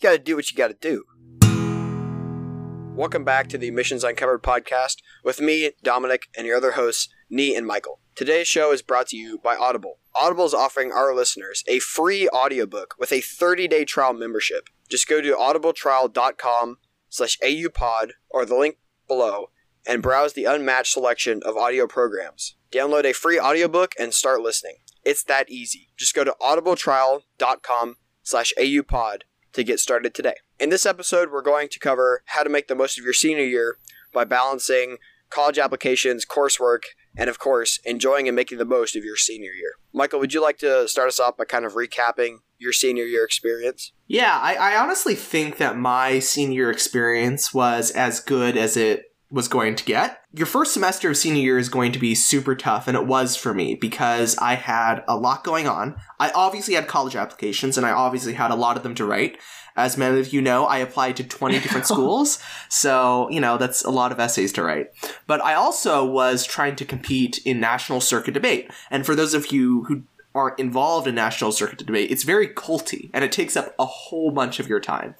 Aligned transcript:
you 0.00 0.08
got 0.08 0.16
to 0.16 0.18
do 0.18 0.36
what 0.36 0.50
you 0.50 0.56
got 0.56 0.68
to 0.68 0.74
do. 0.80 1.04
Welcome 2.94 3.24
back 3.24 3.48
to 3.48 3.58
the 3.58 3.68
Admissions 3.68 4.02
Uncovered 4.02 4.42
podcast 4.42 4.96
with 5.24 5.40
me, 5.40 5.72
Dominic, 5.82 6.28
and 6.36 6.46
your 6.46 6.56
other 6.56 6.72
hosts, 6.72 7.08
Nee 7.28 7.54
and 7.54 7.66
Michael. 7.66 8.00
Today's 8.14 8.48
show 8.48 8.72
is 8.72 8.82
brought 8.82 9.08
to 9.08 9.16
you 9.16 9.38
by 9.38 9.56
Audible. 9.56 9.98
Audible 10.14 10.44
is 10.44 10.54
offering 10.54 10.90
our 10.90 11.14
listeners 11.14 11.62
a 11.68 11.78
free 11.78 12.28
audiobook 12.30 12.94
with 12.98 13.12
a 13.12 13.20
30-day 13.20 13.84
trial 13.84 14.12
membership. 14.12 14.68
Just 14.90 15.06
go 15.06 15.20
to 15.20 15.34
audibletrial.com 15.34 16.78
slash 17.08 17.38
aupod 17.38 18.10
or 18.28 18.44
the 18.44 18.56
link 18.56 18.78
below 19.06 19.50
and 19.86 20.02
browse 20.02 20.32
the 20.32 20.44
unmatched 20.44 20.92
selection 20.92 21.40
of 21.44 21.56
audio 21.56 21.86
programs. 21.86 22.56
Download 22.72 23.04
a 23.04 23.12
free 23.12 23.38
audiobook 23.38 23.92
and 23.98 24.12
start 24.12 24.40
listening. 24.40 24.76
It's 25.04 25.24
that 25.24 25.50
easy. 25.50 25.88
Just 25.96 26.14
go 26.14 26.24
to 26.24 26.34
audibletrial.com 26.40 27.96
slash 28.22 28.52
aupod 28.58 29.22
to 29.52 29.64
get 29.64 29.80
started 29.80 30.14
today. 30.14 30.34
In 30.58 30.70
this 30.70 30.86
episode, 30.86 31.30
we're 31.32 31.42
going 31.42 31.68
to 31.68 31.78
cover 31.78 32.22
how 32.26 32.42
to 32.42 32.50
make 32.50 32.68
the 32.68 32.74
most 32.74 32.98
of 32.98 33.04
your 33.04 33.12
senior 33.12 33.44
year 33.44 33.78
by 34.12 34.24
balancing 34.24 34.98
college 35.30 35.58
applications, 35.58 36.26
coursework, 36.26 36.82
and 37.16 37.30
of 37.30 37.38
course, 37.38 37.78
enjoying 37.84 38.28
and 38.28 38.36
making 38.36 38.58
the 38.58 38.64
most 38.64 38.96
of 38.96 39.04
your 39.04 39.16
senior 39.16 39.52
year. 39.52 39.72
Michael, 39.92 40.20
would 40.20 40.34
you 40.34 40.42
like 40.42 40.58
to 40.58 40.86
start 40.88 41.08
us 41.08 41.20
off 41.20 41.36
by 41.36 41.44
kind 41.44 41.64
of 41.64 41.74
recapping 41.74 42.38
your 42.58 42.72
senior 42.72 43.04
year 43.04 43.24
experience? 43.24 43.92
Yeah, 44.06 44.38
I, 44.40 44.54
I 44.54 44.76
honestly 44.80 45.14
think 45.14 45.56
that 45.58 45.78
my 45.78 46.18
senior 46.18 46.70
experience 46.70 47.54
was 47.54 47.90
as 47.92 48.20
good 48.20 48.56
as 48.56 48.76
it 48.76 49.04
was 49.30 49.48
going 49.48 49.76
to 49.76 49.84
get. 49.84 50.19
Your 50.32 50.46
first 50.46 50.72
semester 50.72 51.10
of 51.10 51.16
senior 51.16 51.42
year 51.42 51.58
is 51.58 51.68
going 51.68 51.90
to 51.90 51.98
be 51.98 52.14
super 52.14 52.54
tough, 52.54 52.86
and 52.86 52.96
it 52.96 53.04
was 53.04 53.34
for 53.34 53.52
me 53.52 53.74
because 53.74 54.38
I 54.38 54.54
had 54.54 55.02
a 55.08 55.16
lot 55.16 55.42
going 55.42 55.66
on. 55.66 55.96
I 56.20 56.30
obviously 56.30 56.74
had 56.74 56.86
college 56.86 57.16
applications, 57.16 57.76
and 57.76 57.84
I 57.84 57.90
obviously 57.90 58.34
had 58.34 58.52
a 58.52 58.54
lot 58.54 58.76
of 58.76 58.84
them 58.84 58.94
to 58.94 59.04
write. 59.04 59.38
As 59.74 59.96
many 59.96 60.20
of 60.20 60.32
you 60.32 60.40
know, 60.40 60.66
I 60.66 60.78
applied 60.78 61.16
to 61.16 61.24
20 61.24 61.58
different 61.58 61.86
schools, 61.88 62.38
so, 62.68 63.28
you 63.28 63.40
know, 63.40 63.58
that's 63.58 63.84
a 63.84 63.90
lot 63.90 64.12
of 64.12 64.20
essays 64.20 64.52
to 64.52 64.62
write. 64.62 64.92
But 65.26 65.42
I 65.42 65.54
also 65.54 66.04
was 66.04 66.46
trying 66.46 66.76
to 66.76 66.84
compete 66.84 67.40
in 67.44 67.58
national 67.58 68.00
circuit 68.00 68.34
debate. 68.34 68.70
And 68.88 69.04
for 69.04 69.16
those 69.16 69.34
of 69.34 69.50
you 69.50 69.82
who 69.84 70.04
aren't 70.32 70.60
involved 70.60 71.08
in 71.08 71.14
national 71.16 71.50
circuit 71.50 71.84
debate, 71.84 72.10
it's 72.10 72.22
very 72.22 72.46
culty, 72.46 73.10
and 73.12 73.24
it 73.24 73.32
takes 73.32 73.56
up 73.56 73.74
a 73.80 73.84
whole 73.86 74.30
bunch 74.30 74.60
of 74.60 74.68
your 74.68 74.78
time. 74.78 75.16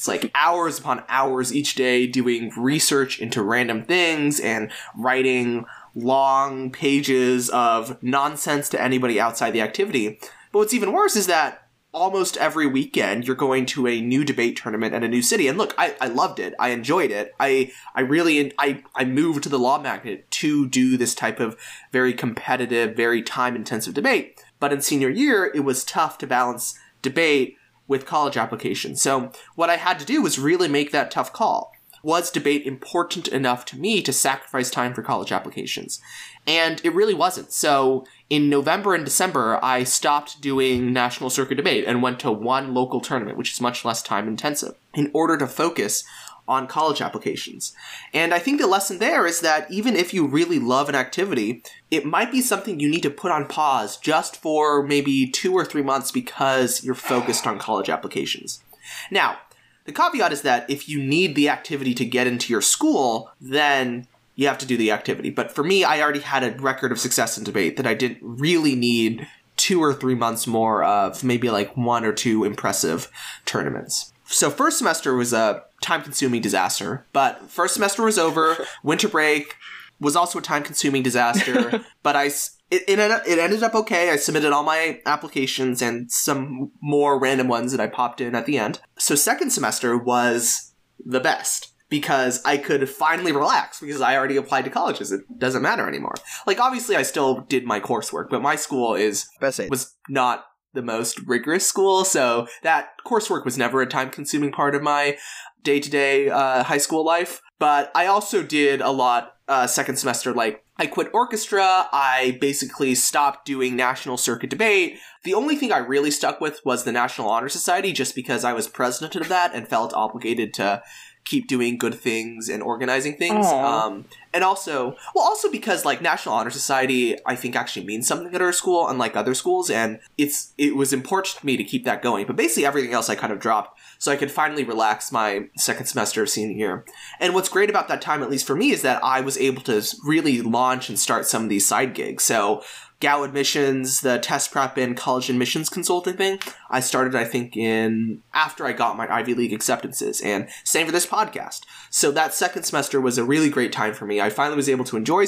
It's 0.00 0.08
like 0.08 0.30
hours 0.34 0.78
upon 0.78 1.04
hours 1.10 1.54
each 1.54 1.74
day 1.74 2.06
doing 2.06 2.50
research 2.56 3.20
into 3.20 3.42
random 3.42 3.82
things 3.82 4.40
and 4.40 4.70
writing 4.96 5.66
long 5.94 6.70
pages 6.70 7.50
of 7.50 8.02
nonsense 8.02 8.70
to 8.70 8.80
anybody 8.80 9.20
outside 9.20 9.50
the 9.50 9.60
activity. 9.60 10.18
But 10.52 10.60
what's 10.60 10.72
even 10.72 10.92
worse 10.92 11.16
is 11.16 11.26
that 11.26 11.68
almost 11.92 12.38
every 12.38 12.66
weekend 12.66 13.26
you're 13.26 13.36
going 13.36 13.66
to 13.66 13.86
a 13.88 14.00
new 14.00 14.24
debate 14.24 14.56
tournament 14.56 14.94
at 14.94 15.04
a 15.04 15.08
new 15.08 15.20
city. 15.20 15.48
And 15.48 15.58
look, 15.58 15.74
I, 15.76 15.94
I 16.00 16.06
loved 16.06 16.40
it. 16.40 16.54
I 16.58 16.70
enjoyed 16.70 17.10
it. 17.10 17.34
I, 17.38 17.70
I 17.94 18.00
really, 18.00 18.54
I, 18.56 18.82
I 18.94 19.04
moved 19.04 19.42
to 19.42 19.50
the 19.50 19.58
law 19.58 19.78
magnet 19.78 20.30
to 20.30 20.66
do 20.66 20.96
this 20.96 21.14
type 21.14 21.40
of 21.40 21.58
very 21.92 22.14
competitive, 22.14 22.96
very 22.96 23.20
time 23.20 23.54
intensive 23.54 23.92
debate. 23.92 24.42
But 24.60 24.72
in 24.72 24.80
senior 24.80 25.10
year, 25.10 25.52
it 25.54 25.60
was 25.60 25.84
tough 25.84 26.16
to 26.18 26.26
balance 26.26 26.78
debate 27.02 27.58
with 27.90 28.06
college 28.06 28.38
applications. 28.38 29.02
So 29.02 29.32
what 29.56 29.68
I 29.68 29.76
had 29.76 29.98
to 29.98 30.06
do 30.06 30.22
was 30.22 30.38
really 30.38 30.68
make 30.68 30.92
that 30.92 31.10
tough 31.10 31.32
call. 31.32 31.72
Was 32.02 32.30
debate 32.30 32.64
important 32.64 33.28
enough 33.28 33.66
to 33.66 33.76
me 33.76 34.00
to 34.00 34.12
sacrifice 34.12 34.70
time 34.70 34.94
for 34.94 35.02
college 35.02 35.32
applications? 35.32 36.00
And 36.46 36.80
it 36.82 36.94
really 36.94 37.12
wasn't. 37.12 37.52
So 37.52 38.06
in 38.30 38.48
November 38.48 38.94
and 38.94 39.04
December, 39.04 39.58
I 39.62 39.84
stopped 39.84 40.40
doing 40.40 40.94
national 40.94 41.28
circuit 41.28 41.56
debate 41.56 41.84
and 41.86 42.00
went 42.00 42.20
to 42.20 42.32
one 42.32 42.72
local 42.72 43.00
tournament, 43.00 43.36
which 43.36 43.52
is 43.52 43.60
much 43.60 43.84
less 43.84 44.02
time 44.02 44.28
intensive, 44.28 44.76
in 44.94 45.10
order 45.12 45.36
to 45.36 45.46
focus 45.46 46.04
on 46.50 46.66
college 46.66 47.00
applications. 47.00 47.72
And 48.12 48.34
I 48.34 48.40
think 48.40 48.60
the 48.60 48.66
lesson 48.66 48.98
there 48.98 49.24
is 49.24 49.40
that 49.40 49.70
even 49.70 49.94
if 49.94 50.12
you 50.12 50.26
really 50.26 50.58
love 50.58 50.88
an 50.88 50.96
activity, 50.96 51.62
it 51.90 52.04
might 52.04 52.32
be 52.32 52.40
something 52.40 52.80
you 52.80 52.90
need 52.90 53.04
to 53.04 53.10
put 53.10 53.30
on 53.30 53.46
pause 53.46 53.96
just 53.96 54.36
for 54.36 54.82
maybe 54.82 55.28
two 55.28 55.54
or 55.54 55.64
three 55.64 55.82
months 55.82 56.10
because 56.10 56.82
you're 56.82 56.94
focused 56.96 57.46
on 57.46 57.60
college 57.60 57.88
applications. 57.88 58.62
Now, 59.10 59.38
the 59.84 59.92
caveat 59.92 60.32
is 60.32 60.42
that 60.42 60.68
if 60.68 60.88
you 60.88 61.02
need 61.02 61.36
the 61.36 61.48
activity 61.48 61.94
to 61.94 62.04
get 62.04 62.26
into 62.26 62.52
your 62.52 62.60
school, 62.60 63.30
then 63.40 64.08
you 64.34 64.48
have 64.48 64.58
to 64.58 64.66
do 64.66 64.76
the 64.76 64.90
activity. 64.90 65.30
But 65.30 65.52
for 65.52 65.62
me, 65.62 65.84
I 65.84 66.00
already 66.00 66.20
had 66.20 66.42
a 66.42 66.60
record 66.60 66.90
of 66.90 66.98
success 66.98 67.38
in 67.38 67.44
debate 67.44 67.76
that 67.76 67.86
I 67.86 67.94
didn't 67.94 68.18
really 68.22 68.74
need 68.74 69.28
two 69.56 69.82
or 69.82 69.92
three 69.92 70.14
months 70.14 70.46
more 70.46 70.82
of 70.82 71.22
maybe 71.22 71.50
like 71.50 71.76
one 71.76 72.04
or 72.04 72.12
two 72.12 72.44
impressive 72.44 73.10
tournaments. 73.44 74.12
So 74.24 74.48
first 74.48 74.78
semester 74.78 75.14
was 75.14 75.32
a 75.32 75.64
time 75.80 76.02
consuming 76.02 76.40
disaster, 76.40 77.06
but 77.12 77.50
first 77.50 77.74
semester 77.74 78.02
was 78.02 78.18
over. 78.18 78.56
Winter 78.82 79.08
break 79.08 79.56
was 80.00 80.16
also 80.16 80.38
a 80.38 80.42
time 80.42 80.62
consuming 80.62 81.02
disaster, 81.02 81.84
but 82.02 82.16
I 82.16 82.26
it, 82.70 82.84
it, 82.88 82.98
it 82.98 83.38
ended 83.38 83.62
up 83.62 83.74
okay. 83.74 84.10
I 84.10 84.16
submitted 84.16 84.52
all 84.52 84.62
my 84.62 85.00
applications 85.04 85.82
and 85.82 86.10
some 86.10 86.70
more 86.80 87.18
random 87.18 87.48
ones 87.48 87.72
that 87.72 87.80
I 87.80 87.88
popped 87.88 88.20
in 88.20 88.34
at 88.34 88.46
the 88.46 88.58
end. 88.58 88.80
So 88.98 89.14
second 89.14 89.50
semester 89.50 89.96
was 89.96 90.72
the 91.04 91.20
best 91.20 91.72
because 91.88 92.40
I 92.44 92.56
could 92.56 92.88
finally 92.88 93.32
relax 93.32 93.80
because 93.80 94.00
I 94.00 94.16
already 94.16 94.36
applied 94.36 94.64
to 94.64 94.70
colleges. 94.70 95.10
It 95.10 95.22
doesn't 95.38 95.62
matter 95.62 95.88
anymore. 95.88 96.14
Like 96.46 96.60
obviously 96.60 96.96
I 96.96 97.02
still 97.02 97.40
did 97.40 97.66
my 97.66 97.80
coursework, 97.80 98.30
but 98.30 98.40
my 98.40 98.56
school 98.56 98.94
is 98.94 99.28
was 99.68 99.94
not 100.08 100.44
the 100.74 100.82
most 100.82 101.18
rigorous 101.26 101.66
school, 101.66 102.04
so 102.04 102.46
that 102.62 102.90
coursework 103.06 103.44
was 103.44 103.58
never 103.58 103.82
a 103.82 103.86
time 103.86 104.10
consuming 104.10 104.52
part 104.52 104.74
of 104.74 104.82
my 104.82 105.16
day 105.62 105.80
to 105.80 105.90
day 105.90 106.28
high 106.28 106.78
school 106.78 107.04
life. 107.04 107.40
But 107.58 107.90
I 107.94 108.06
also 108.06 108.42
did 108.42 108.80
a 108.80 108.90
lot 108.90 109.34
uh, 109.46 109.66
second 109.66 109.96
semester, 109.96 110.32
like 110.32 110.64
I 110.78 110.86
quit 110.86 111.10
orchestra. 111.12 111.88
I 111.92 112.38
basically 112.40 112.94
stopped 112.94 113.44
doing 113.44 113.76
national 113.76 114.16
circuit 114.16 114.48
debate. 114.48 114.96
The 115.24 115.34
only 115.34 115.56
thing 115.56 115.72
I 115.72 115.78
really 115.78 116.10
stuck 116.10 116.40
with 116.40 116.60
was 116.64 116.84
the 116.84 116.92
National 116.92 117.28
Honor 117.28 117.50
Society, 117.50 117.92
just 117.92 118.14
because 118.14 118.44
I 118.44 118.54
was 118.54 118.68
president 118.68 119.16
of 119.16 119.28
that 119.28 119.54
and 119.54 119.68
felt 119.68 119.92
obligated 119.92 120.54
to 120.54 120.82
keep 121.30 121.46
doing 121.46 121.78
good 121.78 121.94
things 121.94 122.48
and 122.48 122.60
organizing 122.60 123.14
things. 123.14 123.46
Um, 123.46 124.04
and 124.34 124.42
also, 124.42 124.96
well, 125.14 125.24
also 125.24 125.50
because 125.50 125.84
like 125.84 126.02
National 126.02 126.34
Honor 126.34 126.50
Society, 126.50 127.16
I 127.24 127.36
think 127.36 127.54
actually 127.54 127.86
means 127.86 128.08
something 128.08 128.34
at 128.34 128.42
our 128.42 128.52
school, 128.52 128.88
unlike 128.88 129.14
other 129.14 129.34
schools, 129.34 129.70
and 129.70 130.00
it's 130.18 130.52
it 130.58 130.74
was 130.74 130.92
important 130.92 131.36
to 131.38 131.46
me 131.46 131.56
to 131.56 131.64
keep 131.64 131.84
that 131.84 132.02
going. 132.02 132.26
But 132.26 132.36
basically, 132.36 132.66
everything 132.66 132.92
else 132.92 133.08
I 133.08 133.14
kind 133.14 133.32
of 133.32 133.38
dropped, 133.38 133.78
so 133.98 134.10
I 134.10 134.16
could 134.16 134.30
finally 134.30 134.64
relax 134.64 135.12
my 135.12 135.48
second 135.56 135.86
semester 135.86 136.22
of 136.22 136.28
senior 136.28 136.56
year. 136.56 136.84
And 137.20 137.32
what's 137.32 137.48
great 137.48 137.70
about 137.70 137.86
that 137.88 138.02
time, 138.02 138.22
at 138.22 138.30
least 138.30 138.46
for 138.46 138.56
me, 138.56 138.72
is 138.72 138.82
that 138.82 139.02
I 139.04 139.20
was 139.20 139.38
able 139.38 139.62
to 139.62 139.82
really 140.04 140.42
launch 140.42 140.88
and 140.88 140.98
start 140.98 141.26
some 141.26 141.44
of 141.44 141.48
these 141.48 141.66
side 141.66 141.94
gigs. 141.94 142.24
So 142.24 142.62
Gow 143.00 143.22
admissions, 143.22 144.02
the 144.02 144.18
test 144.18 144.52
prep 144.52 144.76
and 144.76 144.94
college 144.94 145.30
admissions 145.30 145.70
consulting 145.70 146.18
thing. 146.18 146.38
I 146.68 146.80
started, 146.80 147.14
I 147.14 147.24
think, 147.24 147.56
in 147.56 148.22
after 148.34 148.66
I 148.66 148.72
got 148.72 148.98
my 148.98 149.10
Ivy 149.10 149.32
League 149.32 149.54
acceptances, 149.54 150.20
and 150.20 150.48
same 150.64 150.84
for 150.84 150.92
this 150.92 151.06
podcast. 151.06 151.62
So 151.88 152.10
that 152.12 152.34
second 152.34 152.64
semester 152.64 153.00
was 153.00 153.16
a 153.16 153.24
really 153.24 153.48
great 153.48 153.72
time 153.72 153.94
for 153.94 154.04
me. 154.04 154.20
I 154.20 154.28
finally 154.28 154.56
was 154.56 154.68
able 154.68 154.84
to 154.84 154.98
enjoy 154.98 155.24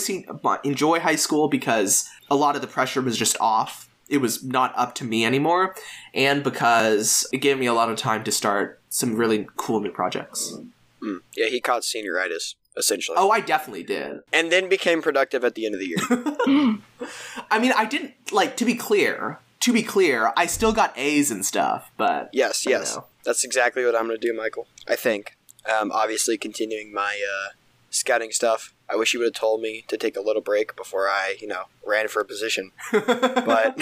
enjoy 0.65 1.01
high 1.01 1.17
school 1.17 1.49
because 1.49 2.09
a 2.31 2.37
lot 2.37 2.57
of 2.57 2.61
the 2.61 2.69
pressure 2.69 3.01
was 3.01 3.17
just 3.17 3.37
off. 3.41 3.89
It 4.09 4.19
was 4.19 4.45
not 4.45 4.75
up 4.77 4.95
to 4.97 5.05
me 5.05 5.25
anymore, 5.25 5.75
and 6.13 6.45
because 6.45 7.27
it 7.33 7.39
gave 7.39 7.59
me 7.59 7.67
a 7.67 7.73
lot 7.73 7.89
of 7.89 7.97
time 7.97 8.23
to 8.25 8.33
start 8.33 8.81
some 8.91 9.17
really 9.17 9.49
cool 9.57 9.81
new 9.81 9.91
projects. 9.91 10.55
Mm. 11.03 11.21
Yeah, 11.35 11.47
he 11.47 11.61
caught 11.61 11.83
senioritis 11.83 12.55
essentially. 12.77 13.17
Oh, 13.19 13.31
I 13.31 13.41
definitely 13.41 13.83
did. 13.83 14.21
And 14.33 14.51
then 14.51 14.69
became 14.69 15.03
productive 15.03 15.45
at 15.45 15.55
the 15.55 15.67
end 15.67 15.75
of 15.75 15.81
the 15.81 15.87
year. 15.87 15.99
I 17.51 17.59
mean, 17.59 17.73
I 17.77 17.85
didn't 17.85 18.15
like 18.33 18.57
to 18.59 18.65
be 18.65 18.75
clear. 18.75 19.39
To 19.61 19.73
be 19.73 19.83
clear, 19.83 20.33
I 20.37 20.47
still 20.47 20.73
got 20.73 20.93
A's 20.99 21.31
and 21.31 21.47
stuff, 21.47 21.89
but 21.97 22.31
yes, 22.33 22.67
yes, 22.67 22.97
know. 22.97 23.05
that's 23.25 23.45
exactly 23.45 23.85
what 23.85 23.95
I'm 23.95 24.09
going 24.09 24.19
to 24.19 24.27
do, 24.27 24.37
Michael. 24.37 24.67
I 24.89 24.97
think. 24.97 25.37
Um, 25.73 25.93
obviously, 25.93 26.37
continuing 26.37 26.93
my 26.93 27.23
uh, 27.33 27.51
scouting 27.91 28.33
stuff. 28.33 28.75
I 28.89 28.97
wish 28.97 29.15
you 29.15 29.21
would 29.21 29.27
have 29.27 29.35
told 29.35 29.61
me 29.61 29.85
to 29.87 29.97
take 29.97 30.17
a 30.17 30.21
little 30.21 30.43
break 30.43 30.75
before 30.75 31.09
I, 31.09 31.37
you 31.41 31.47
know, 31.47 31.65
ran 31.87 32.09
for 32.09 32.21
a 32.21 32.25
position. 32.25 32.73
but 32.93 33.81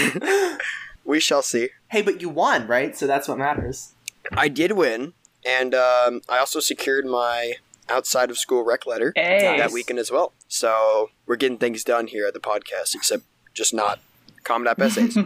we 1.04 1.18
shall 1.18 1.42
see. 1.42 1.70
Hey, 1.88 2.02
but 2.02 2.20
you 2.20 2.28
won, 2.28 2.66
right? 2.66 2.94
So 2.94 3.06
that's 3.06 3.26
what 3.26 3.38
matters. 3.38 3.94
I 4.32 4.48
did 4.48 4.72
win, 4.72 5.14
and 5.46 5.74
um, 5.74 6.20
I 6.28 6.38
also 6.38 6.60
secured 6.60 7.06
my 7.06 7.54
outside 7.90 8.30
of 8.30 8.38
school 8.38 8.64
rec 8.64 8.86
letter 8.86 9.12
Ace. 9.16 9.42
that 9.42 9.72
weekend 9.72 9.98
as 9.98 10.10
well. 10.10 10.32
So 10.48 11.10
we're 11.26 11.36
getting 11.36 11.58
things 11.58 11.84
done 11.84 12.06
here 12.06 12.26
at 12.26 12.34
the 12.34 12.40
podcast, 12.40 12.94
except 12.94 13.24
just 13.54 13.74
not 13.74 14.00
Common 14.44 14.68
App 14.68 14.80
essays. 14.80 15.18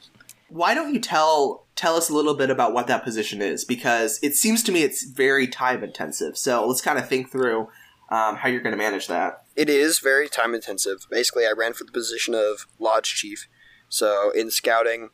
Why 0.48 0.74
don't 0.74 0.92
you 0.92 1.00
tell 1.00 1.66
tell 1.74 1.96
us 1.96 2.10
a 2.10 2.14
little 2.14 2.34
bit 2.34 2.50
about 2.50 2.74
what 2.74 2.86
that 2.86 3.04
position 3.04 3.40
is? 3.40 3.64
Because 3.64 4.18
it 4.22 4.34
seems 4.34 4.62
to 4.64 4.72
me 4.72 4.82
it's 4.82 5.04
very 5.04 5.46
time 5.46 5.82
intensive. 5.82 6.36
So 6.36 6.66
let's 6.66 6.80
kind 6.80 6.98
of 6.98 7.08
think 7.08 7.30
through 7.30 7.68
um, 8.10 8.36
how 8.36 8.48
you're 8.48 8.60
going 8.60 8.76
to 8.76 8.78
manage 8.78 9.06
that. 9.06 9.44
It 9.56 9.70
is 9.70 9.98
very 9.98 10.28
time 10.28 10.54
intensive. 10.54 11.06
Basically, 11.10 11.46
I 11.46 11.52
ran 11.56 11.72
for 11.72 11.84
the 11.84 11.92
position 11.92 12.34
of 12.34 12.66
lodge 12.78 13.14
chief. 13.14 13.48
So 13.88 14.30
in 14.30 14.50
scouting, 14.50 15.10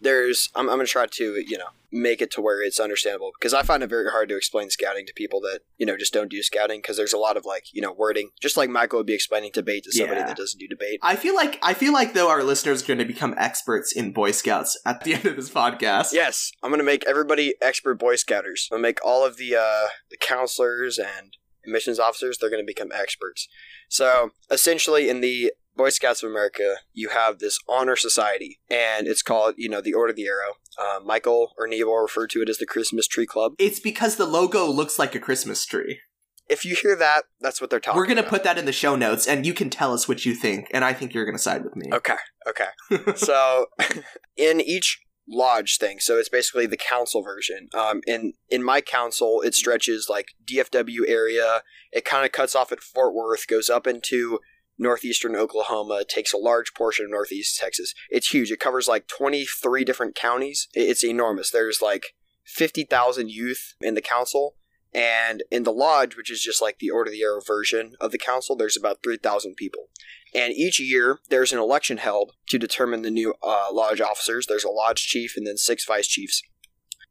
there's 0.00 0.50
I'm, 0.54 0.68
I'm 0.68 0.76
going 0.76 0.86
to 0.86 0.92
try 0.92 1.06
to 1.06 1.44
you 1.46 1.58
know 1.58 1.68
make 1.92 2.20
it 2.20 2.30
to 2.32 2.40
where 2.40 2.62
it's 2.62 2.80
understandable 2.80 3.30
because 3.38 3.54
I 3.54 3.62
find 3.62 3.82
it 3.82 3.88
very 3.88 4.10
hard 4.10 4.28
to 4.28 4.36
explain 4.36 4.70
scouting 4.70 5.06
to 5.06 5.12
people 5.14 5.40
that 5.42 5.60
you 5.78 5.86
know 5.86 5.96
just 5.96 6.12
don't 6.12 6.30
do 6.30 6.42
scouting 6.42 6.80
because 6.80 6.96
there's 6.96 7.12
a 7.12 7.18
lot 7.18 7.36
of 7.36 7.44
like 7.44 7.64
you 7.72 7.80
know 7.82 7.92
wording, 7.92 8.30
just 8.40 8.56
like 8.56 8.68
Michael 8.70 8.98
would 8.98 9.06
be 9.06 9.14
explaining 9.14 9.50
debate 9.52 9.84
to 9.84 9.92
somebody 9.92 10.20
Yeah. 10.20 10.26
that 10.26 10.36
doesn't 10.36 10.58
do 10.58 10.68
debate. 10.68 11.00
I 11.02 11.16
feel 11.16 11.34
like 11.34 11.58
I 11.62 11.74
feel 11.74 11.92
like 11.92 12.14
though 12.14 12.28
our 12.28 12.42
listeners 12.42 12.82
are 12.82 12.86
going 12.86 12.98
to 12.98 13.04
become 13.04 13.34
experts 13.38 13.92
in 13.92 14.12
Boy 14.12 14.30
Scouts 14.32 14.78
at 14.84 15.04
the 15.04 15.14
end 15.16 15.26
of 15.26 15.36
this 15.36 15.50
podcast. 15.50 16.12
Yes, 16.12 16.50
I'm 16.62 16.70
gonna 16.70 16.82
make 16.82 17.04
everybody 17.06 17.54
expert 17.62 17.94
Boy 17.98 18.16
Scouters. 18.16 18.68
I'm 18.70 18.76
gonna 18.76 18.82
make 18.88 19.04
all 19.04 19.24
of 19.24 19.36
the 19.36 19.56
uh, 19.56 19.88
the 20.10 20.16
counselors 20.18 20.98
and 20.98 21.36
admissions 21.64 21.98
officers. 21.98 22.38
They're 22.38 22.50
gonna 22.50 22.62
become 22.64 22.90
experts. 22.92 23.48
So 23.88 24.30
essentially, 24.50 25.08
in 25.08 25.20
the 25.20 25.52
Boy 25.76 25.90
Scouts 25.90 26.22
of 26.22 26.30
America, 26.30 26.76
you 26.92 27.10
have 27.10 27.38
this 27.38 27.58
honor 27.68 27.96
society, 27.96 28.60
and 28.70 29.06
it's 29.06 29.22
called 29.22 29.54
you 29.58 29.68
know 29.68 29.80
the 29.80 29.94
Order 29.94 30.10
of 30.10 30.16
the 30.16 30.26
Arrow. 30.26 30.54
Uh, 30.78 31.00
Michael 31.04 31.52
or 31.58 31.66
Neil 31.66 31.88
will 31.88 32.02
refer 32.02 32.26
to 32.28 32.42
it 32.42 32.48
as 32.48 32.58
the 32.58 32.66
Christmas 32.66 33.06
Tree 33.06 33.26
Club. 33.26 33.52
It's 33.58 33.80
because 33.80 34.16
the 34.16 34.26
logo 34.26 34.66
looks 34.66 34.98
like 34.98 35.14
a 35.14 35.20
Christmas 35.20 35.64
tree. 35.64 36.00
If 36.48 36.64
you 36.64 36.76
hear 36.76 36.94
that, 36.96 37.24
that's 37.40 37.60
what 37.60 37.70
they're 37.70 37.80
talking. 37.80 37.96
About. 37.96 38.00
We're 38.00 38.06
going 38.06 38.16
to 38.16 38.22
about. 38.22 38.30
put 38.30 38.44
that 38.44 38.58
in 38.58 38.66
the 38.66 38.72
show 38.72 38.94
notes 38.94 39.26
and 39.26 39.44
you 39.44 39.52
can 39.52 39.68
tell 39.68 39.92
us 39.92 40.08
what 40.08 40.24
you 40.24 40.34
think 40.34 40.68
and 40.72 40.84
I 40.84 40.92
think 40.92 41.12
you're 41.12 41.24
going 41.24 41.36
to 41.36 41.42
side 41.42 41.64
with 41.64 41.74
me. 41.74 41.90
Okay, 41.92 42.16
okay. 42.48 42.68
so 43.16 43.66
in 44.36 44.60
each 44.60 45.00
lodge 45.28 45.78
thing, 45.78 45.98
so 45.98 46.18
it's 46.18 46.28
basically 46.28 46.66
the 46.66 46.76
council 46.76 47.22
version. 47.22 47.68
Um, 47.74 48.00
in 48.06 48.34
in 48.48 48.62
my 48.62 48.80
council, 48.80 49.40
it 49.42 49.54
stretches 49.54 50.08
like 50.08 50.28
DFW 50.44 51.08
area. 51.08 51.62
It 51.90 52.04
kind 52.04 52.24
of 52.24 52.32
cuts 52.32 52.54
off 52.54 52.70
at 52.70 52.80
Fort 52.80 53.14
Worth, 53.14 53.48
goes 53.48 53.68
up 53.68 53.86
into 53.86 54.38
northeastern 54.78 55.36
Oklahoma, 55.36 56.04
takes 56.08 56.32
a 56.32 56.38
large 56.38 56.74
portion 56.74 57.06
of 57.06 57.10
northeast 57.10 57.58
Texas. 57.58 57.94
It's 58.10 58.32
huge. 58.32 58.50
It 58.50 58.60
covers 58.60 58.88
like 58.88 59.08
twenty 59.08 59.44
three 59.44 59.84
different 59.84 60.14
counties. 60.14 60.68
It's 60.74 61.04
enormous. 61.04 61.50
There's 61.50 61.80
like 61.82 62.14
fifty 62.44 62.84
thousand 62.84 63.30
youth 63.30 63.74
in 63.80 63.94
the 63.94 64.02
council. 64.02 64.56
And 64.94 65.42
in 65.50 65.64
the 65.64 65.72
lodge, 65.72 66.16
which 66.16 66.30
is 66.30 66.40
just 66.40 66.62
like 66.62 66.78
the 66.78 66.88
Order 66.88 67.10
of 67.10 67.12
the 67.12 67.22
Arrow 67.22 67.42
version 67.46 67.96
of 68.00 68.12
the 68.12 68.18
council, 68.18 68.56
there's 68.56 68.78
about 68.78 69.02
3,000 69.02 69.54
people. 69.54 69.88
And 70.34 70.54
each 70.54 70.80
year, 70.80 71.18
there's 71.28 71.52
an 71.52 71.58
election 71.58 71.98
held 71.98 72.32
to 72.48 72.58
determine 72.58 73.02
the 73.02 73.10
new 73.10 73.34
uh, 73.42 73.66
lodge 73.70 74.00
officers. 74.00 74.46
There's 74.46 74.64
a 74.64 74.70
lodge 74.70 75.06
chief 75.06 75.34
and 75.36 75.46
then 75.46 75.58
six 75.58 75.84
vice 75.84 76.06
chiefs. 76.06 76.40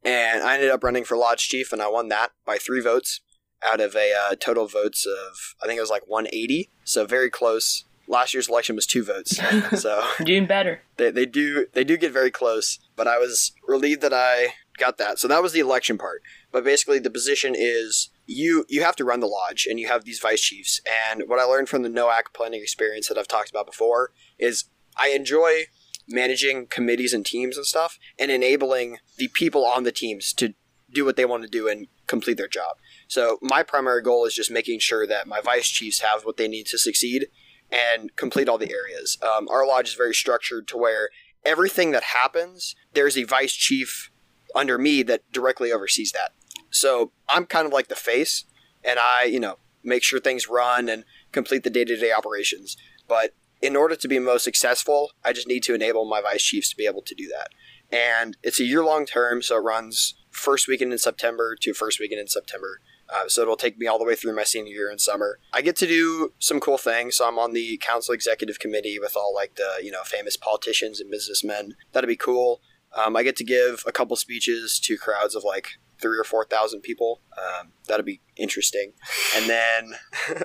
And 0.03 0.41
I 0.41 0.55
ended 0.55 0.71
up 0.71 0.83
running 0.83 1.03
for 1.03 1.15
lodge 1.15 1.47
chief, 1.47 1.71
and 1.71 1.81
I 1.81 1.87
won 1.87 2.09
that 2.09 2.31
by 2.45 2.57
three 2.57 2.81
votes 2.81 3.21
out 3.65 3.81
of 3.81 3.95
a 3.95 4.13
uh, 4.13 4.35
total 4.39 4.67
votes 4.67 5.05
of, 5.05 5.55
I 5.61 5.67
think 5.67 5.77
it 5.77 5.81
was 5.81 5.89
like 5.89 6.07
180. 6.07 6.69
So 6.83 7.05
very 7.05 7.29
close. 7.29 7.85
Last 8.07 8.33
year's 8.33 8.47
election 8.49 8.75
was 8.75 8.85
two 8.85 9.03
votes. 9.03 9.39
so 9.81 10.03
Doing 10.23 10.45
better. 10.45 10.81
they, 10.97 11.09
they 11.11 11.25
do 11.25 11.65
they 11.73 11.83
do 11.83 11.97
get 11.97 12.11
very 12.11 12.29
close 12.29 12.77
but 12.95 13.07
i 13.07 13.17
was 13.17 13.51
relieved 13.67 14.01
that 14.01 14.13
i 14.13 14.49
got 14.77 14.97
that 14.99 15.17
so 15.17 15.27
that 15.27 15.41
was 15.41 15.53
the 15.53 15.59
election 15.59 15.97
part 15.97 16.21
but 16.51 16.63
basically 16.63 16.99
the 16.99 17.09
position 17.09 17.55
is 17.57 18.11
you 18.27 18.63
you 18.69 18.83
have 18.83 18.95
to 18.95 19.03
run 19.03 19.21
the 19.21 19.25
lodge 19.27 19.65
and 19.67 19.79
you 19.79 19.87
have 19.87 20.05
these 20.05 20.19
vice 20.19 20.41
chiefs 20.41 20.79
and 21.09 21.23
what 21.27 21.39
i 21.39 21.43
learned 21.43 21.67
from 21.67 21.81
the 21.81 21.89
noac 21.89 22.25
planning 22.33 22.61
experience 22.61 23.07
that 23.07 23.17
i've 23.17 23.27
talked 23.27 23.49
about 23.49 23.65
before 23.65 24.11
is 24.37 24.65
i 24.97 25.09
enjoy 25.09 25.63
managing 26.07 26.67
committees 26.67 27.13
and 27.13 27.25
teams 27.25 27.57
and 27.57 27.65
stuff 27.65 27.97
and 28.19 28.29
enabling 28.29 28.97
the 29.17 29.27
people 29.29 29.65
on 29.65 29.83
the 29.83 29.91
teams 29.91 30.31
to 30.33 30.53
do 30.93 31.03
what 31.03 31.15
they 31.15 31.25
want 31.25 31.41
to 31.43 31.49
do 31.49 31.67
and 31.67 31.87
complete 32.07 32.37
their 32.37 32.47
job 32.47 32.75
so 33.07 33.37
my 33.41 33.63
primary 33.63 34.01
goal 34.01 34.25
is 34.25 34.33
just 34.33 34.51
making 34.51 34.79
sure 34.79 35.05
that 35.07 35.27
my 35.27 35.41
vice 35.41 35.69
chiefs 35.69 35.99
have 35.99 36.25
what 36.25 36.37
they 36.37 36.47
need 36.47 36.65
to 36.67 36.77
succeed 36.77 37.27
and 37.71 38.15
complete 38.15 38.49
all 38.49 38.57
the 38.57 38.71
areas. 38.71 39.17
Um, 39.21 39.47
our 39.49 39.65
lodge 39.65 39.89
is 39.89 39.95
very 39.95 40.13
structured 40.13 40.67
to 40.69 40.77
where 40.77 41.09
everything 41.43 41.91
that 41.91 42.03
happens, 42.03 42.75
there's 42.93 43.17
a 43.17 43.23
vice 43.23 43.53
chief 43.53 44.11
under 44.55 44.77
me 44.77 45.03
that 45.03 45.29
directly 45.31 45.71
oversees 45.71 46.11
that. 46.13 46.31
So 46.69 47.11
I'm 47.29 47.45
kind 47.45 47.65
of 47.65 47.73
like 47.73 47.87
the 47.87 47.95
face, 47.95 48.45
and 48.83 48.99
I, 48.99 49.23
you 49.23 49.39
know, 49.39 49.59
make 49.83 50.03
sure 50.03 50.19
things 50.19 50.49
run 50.49 50.89
and 50.89 51.05
complete 51.31 51.63
the 51.63 51.69
day 51.69 51.85
to 51.85 51.95
day 51.95 52.11
operations. 52.11 52.75
But 53.07 53.33
in 53.61 53.75
order 53.75 53.95
to 53.95 54.07
be 54.07 54.19
most 54.19 54.43
successful, 54.43 55.11
I 55.23 55.33
just 55.33 55.47
need 55.47 55.63
to 55.63 55.73
enable 55.73 56.05
my 56.05 56.21
vice 56.21 56.43
chiefs 56.43 56.69
to 56.69 56.75
be 56.75 56.85
able 56.85 57.01
to 57.03 57.15
do 57.15 57.27
that. 57.27 57.49
And 57.91 58.35
it's 58.43 58.59
a 58.59 58.65
year 58.65 58.83
long 58.83 59.05
term, 59.05 59.41
so 59.41 59.57
it 59.57 59.61
runs 59.61 60.15
first 60.31 60.67
weekend 60.67 60.91
in 60.91 60.97
September 60.97 61.55
to 61.61 61.73
first 61.73 61.99
weekend 61.99 62.19
in 62.19 62.27
September. 62.27 62.79
Uh, 63.13 63.27
so 63.27 63.41
it'll 63.41 63.55
take 63.55 63.77
me 63.77 63.87
all 63.87 63.99
the 63.99 64.05
way 64.05 64.15
through 64.15 64.35
my 64.35 64.43
senior 64.43 64.73
year 64.73 64.91
in 64.91 64.97
summer. 64.97 65.39
I 65.53 65.61
get 65.61 65.75
to 65.77 65.87
do 65.87 66.33
some 66.39 66.59
cool 66.59 66.77
things. 66.77 67.17
So 67.17 67.27
I'm 67.27 67.37
on 67.37 67.53
the 67.53 67.77
council 67.77 68.13
executive 68.13 68.59
committee 68.59 68.97
with 68.99 69.15
all 69.15 69.33
like 69.33 69.55
the 69.55 69.83
you 69.83 69.91
know 69.91 70.03
famous 70.03 70.37
politicians 70.37 70.99
and 70.99 71.11
businessmen. 71.11 71.75
That'd 71.91 72.07
be 72.07 72.15
cool. 72.15 72.61
Um, 72.95 73.15
I 73.15 73.23
get 73.23 73.35
to 73.37 73.43
give 73.43 73.83
a 73.85 73.91
couple 73.91 74.15
speeches 74.15 74.79
to 74.81 74.97
crowds 74.97 75.35
of 75.35 75.43
like 75.43 75.67
three 76.01 76.17
or 76.17 76.23
four 76.23 76.45
thousand 76.45 76.81
people. 76.81 77.21
Um, 77.37 77.73
that'd 77.87 78.05
be 78.05 78.21
interesting. 78.37 78.93
And 79.35 79.49
then 79.49 79.93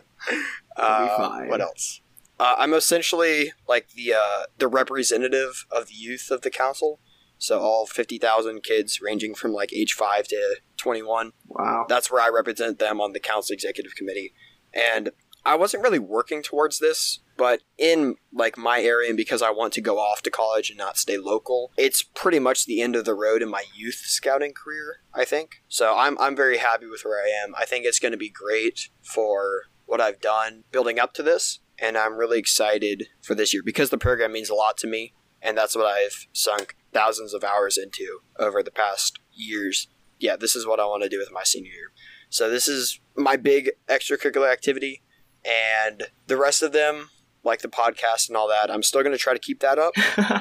uh, 0.77 1.45
what 1.47 1.61
else? 1.61 2.01
Uh, 2.39 2.55
I'm 2.57 2.73
essentially 2.73 3.53
like 3.69 3.91
the 3.91 4.15
uh, 4.15 4.45
the 4.59 4.69
representative 4.69 5.67
of 5.71 5.89
the 5.89 5.95
youth 5.95 6.31
of 6.31 6.43
the 6.43 6.51
council. 6.51 7.01
So 7.41 7.59
all 7.59 7.87
fifty 7.87 8.19
thousand 8.19 8.63
kids, 8.63 9.01
ranging 9.03 9.35
from 9.35 9.53
like 9.53 9.73
age 9.73 9.95
five 9.95 10.29
to 10.29 10.57
twenty 10.77 11.03
one 11.03 11.33
Wow. 11.49 11.87
that's 11.89 12.11
where 12.11 12.23
I 12.23 12.29
represent 12.29 12.79
them 12.79 13.01
on 13.01 13.13
the 13.13 13.19
council 13.21 13.55
executive 13.55 13.97
committee. 13.97 14.33
And 14.73 15.11
I 15.45 15.57
wasn't 15.57 15.83
really 15.83 15.99
working 15.99 16.43
towards 16.43 16.79
this, 16.79 17.21
but 17.39 17.63
in 17.79 18.17
like 18.33 18.59
my 18.59 18.83
area 18.83 19.09
and 19.09 19.17
because 19.17 19.41
I 19.41 19.51
want 19.51 19.73
to 19.73 19.81
go 19.81 19.99
off 19.99 20.21
to 20.23 20.31
college 20.31 20.69
and 20.69 20.77
not 20.79 20.99
stay 20.99 21.17
local, 21.17 21.73
it's 21.79 22.03
pretty 22.03 22.39
much 22.39 22.67
the 22.67 22.83
end 22.83 22.95
of 22.95 23.07
the 23.07 23.15
road 23.15 23.43
in 23.43 23.51
my 23.51 23.65
youth 23.75 24.03
scouting 24.05 24.53
career, 24.53 24.99
I 25.15 25.25
think. 25.25 25.63
So 25.67 25.97
I'm 25.97 26.19
I'm 26.19 26.37
very 26.37 26.59
happy 26.59 26.87
with 26.87 27.01
where 27.05 27.19
I 27.25 27.31
am. 27.45 27.55
I 27.59 27.65
think 27.65 27.85
it's 27.87 27.99
going 27.99 28.13
to 28.13 28.19
be 28.19 28.29
great 28.31 28.91
for 29.03 29.63
what 29.87 30.01
I've 30.01 30.21
done 30.21 30.65
building 30.71 30.99
up 31.01 31.15
to 31.15 31.23
this, 31.23 31.61
and 31.79 31.97
I'm 31.97 32.19
really 32.19 32.39
excited 32.39 33.09
for 33.23 33.35
this 33.35 33.53
year 33.55 33.63
because 33.65 33.89
the 33.91 33.99
program 33.99 34.33
means 34.33 34.51
a 34.51 34.55
lot 34.55 34.77
to 34.79 34.87
me, 34.87 35.15
and 35.43 35.57
that's 35.59 35.75
what 35.75 35.87
I've 35.87 36.29
sunk 36.33 36.77
thousands 36.93 37.35
of 37.35 37.45
hours 37.45 37.79
into 37.79 38.21
over 38.39 38.63
the 38.63 38.71
past 38.71 39.19
years 39.33 39.89
yeah, 40.21 40.37
this 40.37 40.55
is 40.55 40.67
what 40.67 40.79
I 40.79 40.85
want 40.85 41.03
to 41.03 41.09
do 41.09 41.19
with 41.19 41.33
my 41.33 41.43
senior 41.43 41.73
year. 41.73 41.93
So 42.29 42.49
this 42.49 42.69
is 42.69 43.01
my 43.17 43.37
big 43.37 43.71
extracurricular 43.89 44.53
activity, 44.53 45.03
and 45.45 46.05
the 46.27 46.37
rest 46.37 46.63
of 46.63 46.73
them, 46.73 47.09
like 47.43 47.63
the 47.63 47.69
podcast 47.69 48.29
and 48.29 48.37
all 48.37 48.47
that, 48.49 48.71
I'm 48.71 48.83
still 48.83 49.03
going 49.03 49.17
to 49.17 49.19
try 49.19 49.33
to 49.33 49.39
keep 49.39 49.61
that 49.61 49.79
up, 49.79 49.95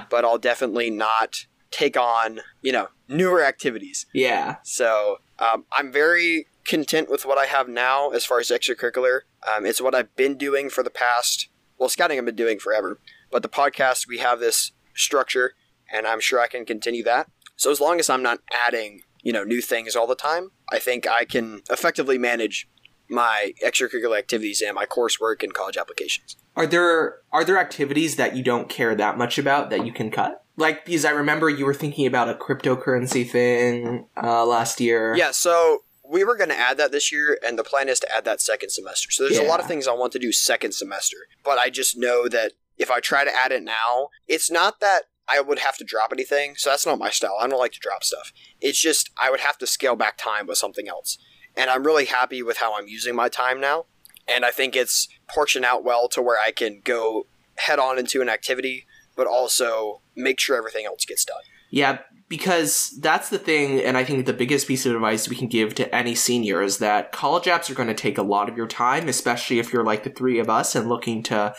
but 0.09 0.25
I'll 0.25 0.37
definitely 0.37 0.89
not 0.89 1.47
take 1.71 1.95
on 1.95 2.41
you 2.61 2.71
know 2.71 2.89
newer 3.07 3.43
activities. 3.43 4.05
Yeah. 4.13 4.57
So 4.63 5.17
um, 5.39 5.65
I'm 5.71 5.91
very 5.91 6.47
content 6.65 7.09
with 7.09 7.25
what 7.25 7.37
I 7.37 7.45
have 7.45 7.67
now 7.67 8.09
as 8.09 8.25
far 8.25 8.39
as 8.39 8.49
extracurricular. 8.49 9.21
Um, 9.47 9.65
it's 9.65 9.81
what 9.81 9.95
I've 9.95 10.15
been 10.15 10.37
doing 10.37 10.69
for 10.69 10.83
the 10.83 10.91
past 10.91 11.49
well, 11.79 11.87
scouting 11.87 12.19
I've 12.19 12.25
been 12.25 12.35
doing 12.35 12.59
forever, 12.59 12.99
but 13.31 13.41
the 13.41 13.47
podcast 13.47 14.05
we 14.05 14.17
have 14.17 14.41
this 14.41 14.73
structure, 14.93 15.53
and 15.93 16.07
I'm 16.07 16.19
sure 16.19 16.39
I 16.39 16.47
can 16.47 16.65
continue 16.65 17.03
that. 17.03 17.27
So 17.55 17.71
as 17.71 17.81
long 17.81 17.99
as 17.99 18.09
I'm 18.09 18.23
not 18.23 18.39
adding 18.65 19.01
you 19.21 19.33
know 19.33 19.43
new 19.43 19.61
things 19.61 19.95
all 19.95 20.07
the 20.07 20.15
time, 20.15 20.51
I 20.71 20.79
think 20.79 21.07
I 21.07 21.25
can 21.25 21.61
effectively 21.69 22.17
manage 22.17 22.67
my 23.09 23.53
extracurricular 23.65 24.17
activities 24.17 24.61
and 24.61 24.75
my 24.75 24.85
coursework 24.85 25.41
and 25.43 25.53
college 25.53 25.77
applications. 25.77 26.37
Are 26.55 26.67
there 26.67 27.17
are 27.31 27.43
there 27.43 27.57
activities 27.57 28.15
that 28.17 28.35
you 28.35 28.43
don't 28.43 28.69
care 28.69 28.95
that 28.95 29.17
much 29.17 29.37
about 29.37 29.69
that 29.71 29.85
you 29.85 29.91
can 29.91 30.11
cut? 30.11 30.43
Like 30.57 30.85
because 30.85 31.05
I 31.05 31.11
remember 31.11 31.49
you 31.49 31.65
were 31.65 31.73
thinking 31.73 32.05
about 32.05 32.29
a 32.29 32.33
cryptocurrency 32.33 33.29
thing 33.29 34.07
uh, 34.21 34.45
last 34.45 34.79
year. 34.79 35.15
Yeah, 35.15 35.31
so 35.31 35.79
we 36.09 36.23
were 36.23 36.35
going 36.35 36.49
to 36.49 36.57
add 36.57 36.77
that 36.77 36.91
this 36.91 37.11
year, 37.11 37.37
and 37.45 37.57
the 37.57 37.63
plan 37.63 37.87
is 37.87 37.99
to 37.99 38.13
add 38.13 38.25
that 38.25 38.41
second 38.41 38.71
semester. 38.71 39.11
So 39.11 39.23
there's 39.23 39.37
a 39.37 39.43
lot 39.43 39.59
of 39.59 39.67
things 39.67 39.87
I 39.87 39.93
want 39.93 40.11
to 40.13 40.19
do 40.19 40.31
second 40.31 40.73
semester, 40.73 41.17
but 41.43 41.59
I 41.59 41.69
just 41.69 41.95
know 41.97 42.27
that 42.27 42.53
if 42.77 42.89
I 42.89 42.99
try 42.99 43.23
to 43.23 43.31
add 43.31 43.51
it 43.51 43.61
now, 43.61 44.09
it's 44.27 44.49
not 44.49 44.79
that 44.79 45.03
I 45.29 45.41
would 45.41 45.59
have 45.59 45.77
to 45.77 45.83
drop 45.83 46.11
anything. 46.11 46.55
So 46.55 46.69
that's 46.69 46.85
not 46.85 46.99
my 46.99 47.09
style. 47.09 47.37
I 47.39 47.47
don't 47.47 47.59
like 47.59 47.73
to 47.73 47.79
drop 47.79 48.03
stuff. 48.03 48.31
It's 48.59 48.79
just 48.79 49.09
I 49.17 49.29
would 49.29 49.41
have 49.41 49.57
to 49.59 49.67
scale 49.67 49.95
back 49.95 50.17
time 50.17 50.47
with 50.47 50.57
something 50.57 50.87
else. 50.87 51.17
And 51.55 51.69
I'm 51.69 51.85
really 51.85 52.05
happy 52.05 52.41
with 52.41 52.57
how 52.57 52.77
I'm 52.77 52.87
using 52.87 53.15
my 53.15 53.29
time 53.29 53.59
now. 53.59 53.85
And 54.27 54.45
I 54.45 54.51
think 54.51 54.75
it's 54.75 55.07
portioned 55.27 55.65
out 55.65 55.83
well 55.83 56.07
to 56.09 56.21
where 56.21 56.39
I 56.39 56.51
can 56.51 56.81
go 56.83 57.27
head 57.57 57.79
on 57.79 57.99
into 57.99 58.21
an 58.21 58.29
activity, 58.29 58.85
but 59.15 59.27
also 59.27 60.01
make 60.15 60.39
sure 60.39 60.55
everything 60.55 60.85
else 60.85 61.05
gets 61.05 61.25
done. 61.25 61.41
Yeah, 61.71 61.99
because 62.29 62.97
that's 62.99 63.29
the 63.29 63.37
thing, 63.37 63.79
and 63.79 63.97
I 63.97 64.03
think 64.03 64.25
the 64.25 64.33
biggest 64.33 64.67
piece 64.67 64.85
of 64.85 64.95
advice 64.95 65.29
we 65.29 65.35
can 65.35 65.47
give 65.47 65.75
to 65.75 65.93
any 65.93 66.15
senior 66.15 66.61
is 66.61 66.77
that 66.79 67.11
college 67.11 67.45
apps 67.45 67.69
are 67.69 67.75
going 67.75 67.87
to 67.87 67.93
take 67.93 68.17
a 68.17 68.23
lot 68.23 68.49
of 68.49 68.57
your 68.57 68.67
time, 68.67 69.07
especially 69.07 69.59
if 69.59 69.73
you're 69.73 69.83
like 69.83 70.03
the 70.03 70.09
three 70.09 70.39
of 70.39 70.49
us 70.49 70.75
and 70.75 70.89
looking 70.89 71.21
to 71.23 71.53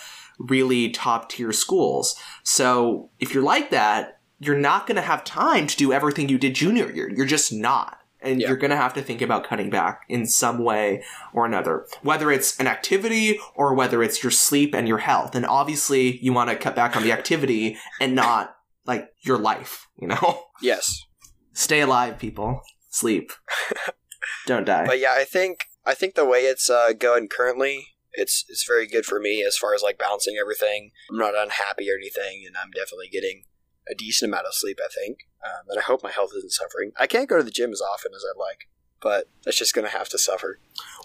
really 0.48 0.90
top 0.90 1.28
tier 1.28 1.52
schools. 1.52 2.16
So 2.44 3.10
if 3.18 3.34
you're 3.34 3.42
like 3.42 3.70
that, 3.70 4.20
you're 4.38 4.58
not 4.58 4.86
going 4.86 4.96
to 4.96 5.02
have 5.02 5.22
time 5.24 5.66
to 5.66 5.76
do 5.76 5.92
everything 5.92 6.28
you 6.28 6.38
did 6.38 6.54
junior 6.54 6.90
year. 6.90 7.10
You're 7.14 7.26
just 7.26 7.52
not. 7.52 7.98
And 8.22 8.40
Yeah. 8.40 8.48
you're 8.48 8.56
going 8.56 8.70
to 8.70 8.76
have 8.76 8.92
to 8.94 9.02
think 9.02 9.22
about 9.22 9.44
cutting 9.44 9.70
back 9.70 10.02
in 10.08 10.26
some 10.26 10.62
way 10.64 11.02
or 11.32 11.46
another, 11.46 11.86
whether 12.02 12.30
it's 12.30 12.58
an 12.60 12.66
activity 12.66 13.38
or 13.54 13.74
whether 13.74 14.02
it's 14.02 14.22
your 14.22 14.30
sleep 14.30 14.74
and 14.74 14.86
your 14.88 14.98
health. 14.98 15.34
And 15.34 15.46
obviously, 15.46 16.18
you 16.18 16.32
want 16.34 16.50
to 16.50 16.56
cut 16.56 16.74
back 16.76 16.96
on 16.96 17.02
the 17.02 17.12
activity 17.12 17.78
and 18.00 18.14
not 18.14 18.56
like 18.86 19.08
your 19.22 19.38
life, 19.38 19.86
you 19.98 20.08
know? 20.08 20.44
Yes. 20.62 21.04
Stay 21.54 21.80
alive, 21.80 22.18
people. 22.18 22.60
Sleep. 22.90 23.32
Don't 24.46 24.64
die. 24.66 24.84
But 24.86 24.98
yeah, 24.98 25.14
I 25.16 25.24
think 25.24 25.64
I 25.86 25.94
think 25.94 26.14
the 26.14 26.24
way 26.26 26.40
it's 26.40 26.68
uh, 26.68 26.92
going 26.92 27.28
currently, 27.28 27.86
it's 28.12 28.44
it's 28.48 28.66
very 28.66 28.86
good 28.86 29.06
for 29.06 29.20
me 29.20 29.44
as 29.46 29.56
far 29.56 29.74
as 29.74 29.82
like 29.82 29.98
balancing 29.98 30.36
everything. 30.40 30.90
I'm 31.10 31.18
not 31.18 31.34
unhappy 31.36 31.90
or 31.90 31.96
anything, 31.96 32.44
and 32.46 32.56
I'm 32.56 32.70
definitely 32.70 33.08
getting 33.08 33.44
a 33.90 33.94
decent 33.94 34.30
amount 34.30 34.46
of 34.46 34.54
sleep. 34.54 34.78
I 34.82 34.88
think, 34.92 35.20
um, 35.44 35.66
and 35.68 35.78
I 35.78 35.82
hope 35.82 36.02
my 36.02 36.10
health 36.10 36.30
isn't 36.36 36.52
suffering. 36.52 36.92
I 36.98 37.06
can't 37.06 37.28
go 37.28 37.38
to 37.38 37.42
the 37.44 37.50
gym 37.50 37.72
as 37.72 37.80
often 37.80 38.12
as 38.14 38.24
I'd 38.24 38.38
like, 38.38 38.68
but 39.00 39.28
that's 39.44 39.58
just 39.58 39.74
going 39.74 39.86
to 39.86 39.96
have 39.96 40.08
to 40.10 40.18
suffer. 40.18 40.58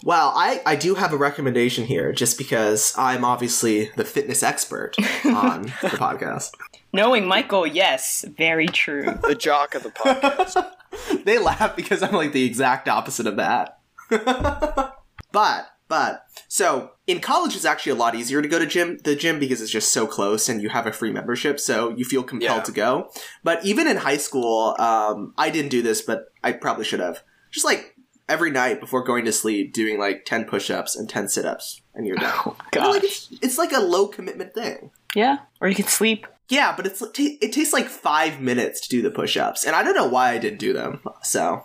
Well, 0.04 0.32
I, 0.34 0.60
I 0.66 0.76
do 0.76 0.94
have 0.94 1.12
a 1.12 1.16
recommendation 1.16 1.84
here, 1.84 2.12
just 2.12 2.38
because 2.38 2.94
I'm 2.96 3.24
obviously 3.24 3.90
the 3.96 4.04
fitness 4.04 4.42
expert 4.42 4.96
on 5.24 5.62
the 5.62 5.90
podcast. 5.90 6.52
Knowing 6.92 7.26
Michael, 7.26 7.66
yes, 7.66 8.24
very 8.36 8.66
true. 8.66 9.04
The 9.26 9.34
jock 9.34 9.74
of 9.74 9.82
the 9.82 9.90
podcast. 9.90 10.72
they 11.24 11.38
laugh 11.38 11.76
because 11.76 12.02
I'm 12.02 12.14
like 12.14 12.32
the 12.32 12.44
exact 12.44 12.88
opposite 12.88 13.26
of 13.26 13.36
that. 13.36 13.78
but 15.32 15.70
but 15.88 16.26
so 16.48 16.90
in 17.06 17.20
college 17.20 17.54
it's 17.54 17.64
actually 17.64 17.92
a 17.92 17.96
lot 17.96 18.14
easier 18.14 18.42
to 18.42 18.48
go 18.48 18.58
to 18.58 18.66
gym 18.66 18.98
the 19.04 19.14
gym 19.16 19.38
because 19.38 19.60
it's 19.60 19.70
just 19.70 19.92
so 19.92 20.06
close 20.06 20.48
and 20.48 20.60
you 20.62 20.68
have 20.68 20.86
a 20.86 20.92
free 20.92 21.12
membership 21.12 21.58
so 21.60 21.90
you 21.96 22.04
feel 22.04 22.22
compelled 22.22 22.58
Yeah. 22.58 22.62
to 22.64 22.72
go 22.72 23.10
but 23.44 23.64
even 23.64 23.86
in 23.86 23.96
high 23.98 24.16
school 24.16 24.74
um, 24.78 25.32
i 25.38 25.50
didn't 25.50 25.70
do 25.70 25.82
this 25.82 26.02
but 26.02 26.32
i 26.42 26.52
probably 26.52 26.84
should 26.84 27.00
have 27.00 27.22
just 27.50 27.64
like 27.64 27.94
every 28.28 28.50
night 28.50 28.80
before 28.80 29.04
going 29.04 29.24
to 29.24 29.32
sleep 29.32 29.72
doing 29.72 29.98
like 30.00 30.24
10 30.24 30.46
push-ups 30.46 30.96
and 30.96 31.08
10 31.08 31.28
sit-ups 31.28 31.80
and 31.94 32.06
you're 32.06 32.16
done 32.16 32.32
Oh, 32.46 32.56
know, 32.74 32.90
like, 32.90 33.02
gosh. 33.02 33.04
it's, 33.04 33.28
it's 33.42 33.58
like 33.58 33.72
a 33.72 33.78
low 33.80 34.08
commitment 34.08 34.52
thing 34.54 34.90
Yeah, 35.14 35.38
or 35.60 35.68
you 35.68 35.74
can 35.76 35.86
sleep. 35.86 36.26
yeah 36.48 36.74
but 36.76 36.86
it's 36.86 37.00
it 37.16 37.52
takes 37.52 37.72
like 37.72 37.86
five 37.86 38.40
minutes 38.40 38.80
to 38.80 38.88
do 38.88 39.00
the 39.02 39.10
push-ups 39.12 39.64
and 39.64 39.76
i 39.76 39.82
don't 39.84 39.94
know 39.94 40.08
why 40.08 40.30
i 40.30 40.38
didn't 40.38 40.58
do 40.58 40.72
them 40.72 41.00
so 41.22 41.64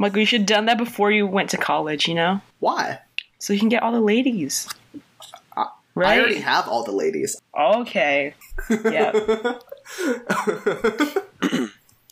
like, 0.00 0.16
you 0.16 0.24
should 0.24 0.40
have 0.42 0.46
done 0.48 0.64
that 0.64 0.78
before 0.78 1.10
you 1.10 1.26
went 1.26 1.50
to 1.50 1.58
college, 1.58 2.08
you 2.08 2.14
know? 2.14 2.40
why 2.58 3.00
So 3.40 3.52
you 3.52 3.58
can 3.58 3.68
get 3.68 3.82
all 3.82 3.90
the 3.92 4.00
ladies. 4.00 4.68
I- 5.56 5.66
Right? 5.96 6.18
i 6.18 6.20
already 6.20 6.38
have 6.38 6.68
all 6.68 6.84
the 6.84 6.92
ladies 6.92 7.42
okay. 7.58 8.34
Yeah. 8.68 9.10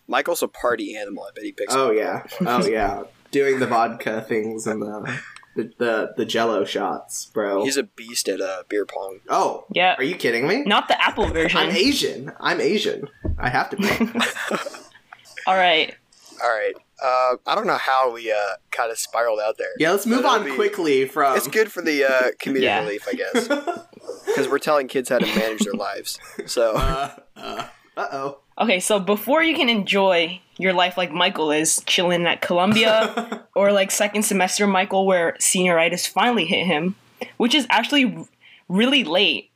Michael's 0.09 0.43
a 0.43 0.49
party 0.49 0.97
animal. 0.97 1.25
I 1.25 1.31
bet 1.35 1.45
he 1.45 1.53
picks. 1.53 1.75
Oh 1.75 1.91
yeah, 1.91 2.25
oh 2.41 2.67
yeah, 2.67 3.03
doing 3.31 3.61
the 3.61 3.67
vodka 3.67 4.23
things 4.23 4.67
and 4.67 4.83
the 4.83 5.21
the 5.55 5.71
the, 5.79 6.15
the 6.17 6.25
Jello 6.25 6.65
shots, 6.65 7.27
bro. 7.27 7.63
He's 7.65 7.77
a 7.77 7.83
beast 7.85 8.29
at 8.29 8.41
uh, 8.41 8.63
beer 8.69 8.87
pong. 8.87 9.21
oh, 9.29 9.67
Yeah. 9.73 9.95
are 9.99 10.03
you 10.03 10.17
kidding 10.17 10.49
me? 10.49 10.63
Not 10.65 10.89
the 10.89 11.01
Apple 11.01 11.29
version. 11.29 11.59
I'm 11.59 11.71
Asian. 11.71 12.33
I'm 12.41 12.61
Asian. 12.61 13.09
I 13.39 13.51
have 13.51 13.71
to 13.71 13.77
be. 13.77 13.89
all 15.47 15.57
right. 15.57 15.95
All 16.43 16.49
right. 16.51 16.75
Uh, 17.03 17.37
I 17.47 17.55
don't 17.55 17.67
know 17.67 17.77
how 17.79 18.13
we 18.13 18.31
uh, 18.33 18.37
kind 18.71 18.91
of 18.91 18.99
spiraled 18.99 19.39
out 19.41 19.57
there. 19.59 19.69
yeah, 19.79 19.91
let's 19.93 20.07
move 20.07 20.25
on 20.25 20.45
be- 20.45 20.55
quickly 20.55 21.07
from. 21.07 21.37
It's 21.37 21.49
good 21.49 21.71
for 21.71 21.83
the 21.83 22.05
uh, 22.05 22.31
comedic 22.41 22.63
Yeah. 22.63 22.81
relief, 22.81 23.07
I 23.09 23.13
guess, 23.15 23.49
because 24.27 24.49
we're 24.49 24.59
telling 24.59 24.89
kids 24.89 25.09
how 25.09 25.19
to 25.19 25.27
manage 25.27 25.61
their 25.61 25.75
lives. 25.75 26.19
So 26.47 26.73
Uh 26.77 27.67
uh 27.97 28.09
oh. 28.13 28.39
Okay, 28.61 28.81
so 28.81 28.99
before 28.99 29.43
you 29.43 29.55
can 29.57 29.69
enjoy 29.69 30.41
your 30.59 30.73
life 30.73 30.97
like 30.97 31.13
Michael 31.13 31.53
is, 31.53 31.81
chilling 31.87 32.27
at 32.27 32.41
Columbia, 32.41 33.45
or 33.55 33.71
like 33.71 33.91
second 33.93 34.25
semester 34.25 34.67
Michael, 34.67 35.07
where 35.07 35.37
senioritis 35.41 36.09
finally 36.09 36.45
hit 36.45 36.67
him, 36.67 36.97
which 37.37 37.55
is 37.55 37.67
actually 37.71 38.05
r- 38.17 38.25
really 38.69 39.05
late 39.05 39.51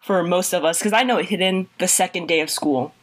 for 0.00 0.22
most 0.22 0.52
of 0.52 0.64
us, 0.64 0.78
because 0.78 0.92
I 0.92 1.02
know 1.02 1.18
it 1.18 1.26
hit 1.26 1.40
in 1.40 1.66
the 1.78 1.88
second 1.88 2.26
day 2.28 2.40
of 2.40 2.48
school, 2.50 2.94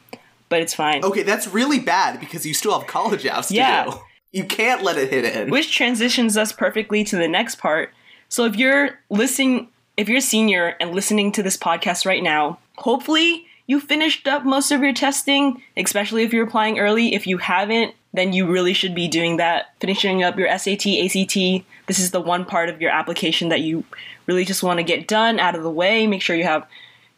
but 0.52 0.60
it's 0.60 0.74
fine. 0.74 1.02
Okay, 1.02 1.22
that's 1.22 1.48
really 1.48 1.78
bad 1.80 2.20
because 2.20 2.44
you 2.44 2.52
still 2.52 2.78
have 2.78 2.86
college 2.86 3.24
apps 3.24 3.48
to 3.48 3.54
Yeah. 3.54 3.86
do. 3.86 3.92
You 4.34 4.44
can't 4.44 4.82
let 4.82 4.96
it 4.96 5.10
hit 5.10 5.24
in. 5.26 5.50
Which 5.50 5.74
transitions 5.74 6.38
us 6.38 6.52
perfectly 6.52 7.04
to 7.04 7.16
the 7.16 7.28
next 7.28 7.56
part. 7.56 7.92
So 8.30 8.46
if 8.46 8.56
you're 8.56 8.98
listening, 9.10 9.68
if 9.98 10.08
you're 10.08 10.18
a 10.18 10.22
senior 10.22 10.74
and 10.80 10.94
listening 10.94 11.32
to 11.32 11.42
this 11.42 11.58
podcast 11.58 12.06
right 12.06 12.22
now, 12.22 12.58
hopefully 12.78 13.44
you 13.66 13.78
finished 13.78 14.26
up 14.26 14.42
most 14.46 14.70
of 14.72 14.82
your 14.82 14.94
testing, 14.94 15.62
especially 15.76 16.22
if 16.22 16.32
you're 16.32 16.46
applying 16.46 16.78
early. 16.78 17.14
If 17.14 17.26
you 17.26 17.36
haven't, 17.38 17.94
then 18.14 18.32
you 18.32 18.46
really 18.50 18.72
should 18.72 18.94
be 18.94 19.06
doing 19.06 19.36
that. 19.36 19.74
Finishing 19.80 20.22
up 20.22 20.38
your 20.38 20.48
SAT, 20.58 20.86
ACT. 20.86 21.64
This 21.86 21.98
is 21.98 22.10
the 22.10 22.20
one 22.20 22.46
part 22.46 22.70
of 22.70 22.80
your 22.80 22.90
application 22.90 23.50
that 23.50 23.60
you 23.60 23.84
really 24.26 24.46
just 24.46 24.62
want 24.62 24.78
to 24.78 24.82
get 24.82 25.08
done 25.08 25.38
out 25.40 25.54
of 25.56 25.62
the 25.62 25.70
way. 25.70 26.06
Make 26.06 26.22
sure 26.22 26.36
you 26.36 26.44
have 26.44 26.66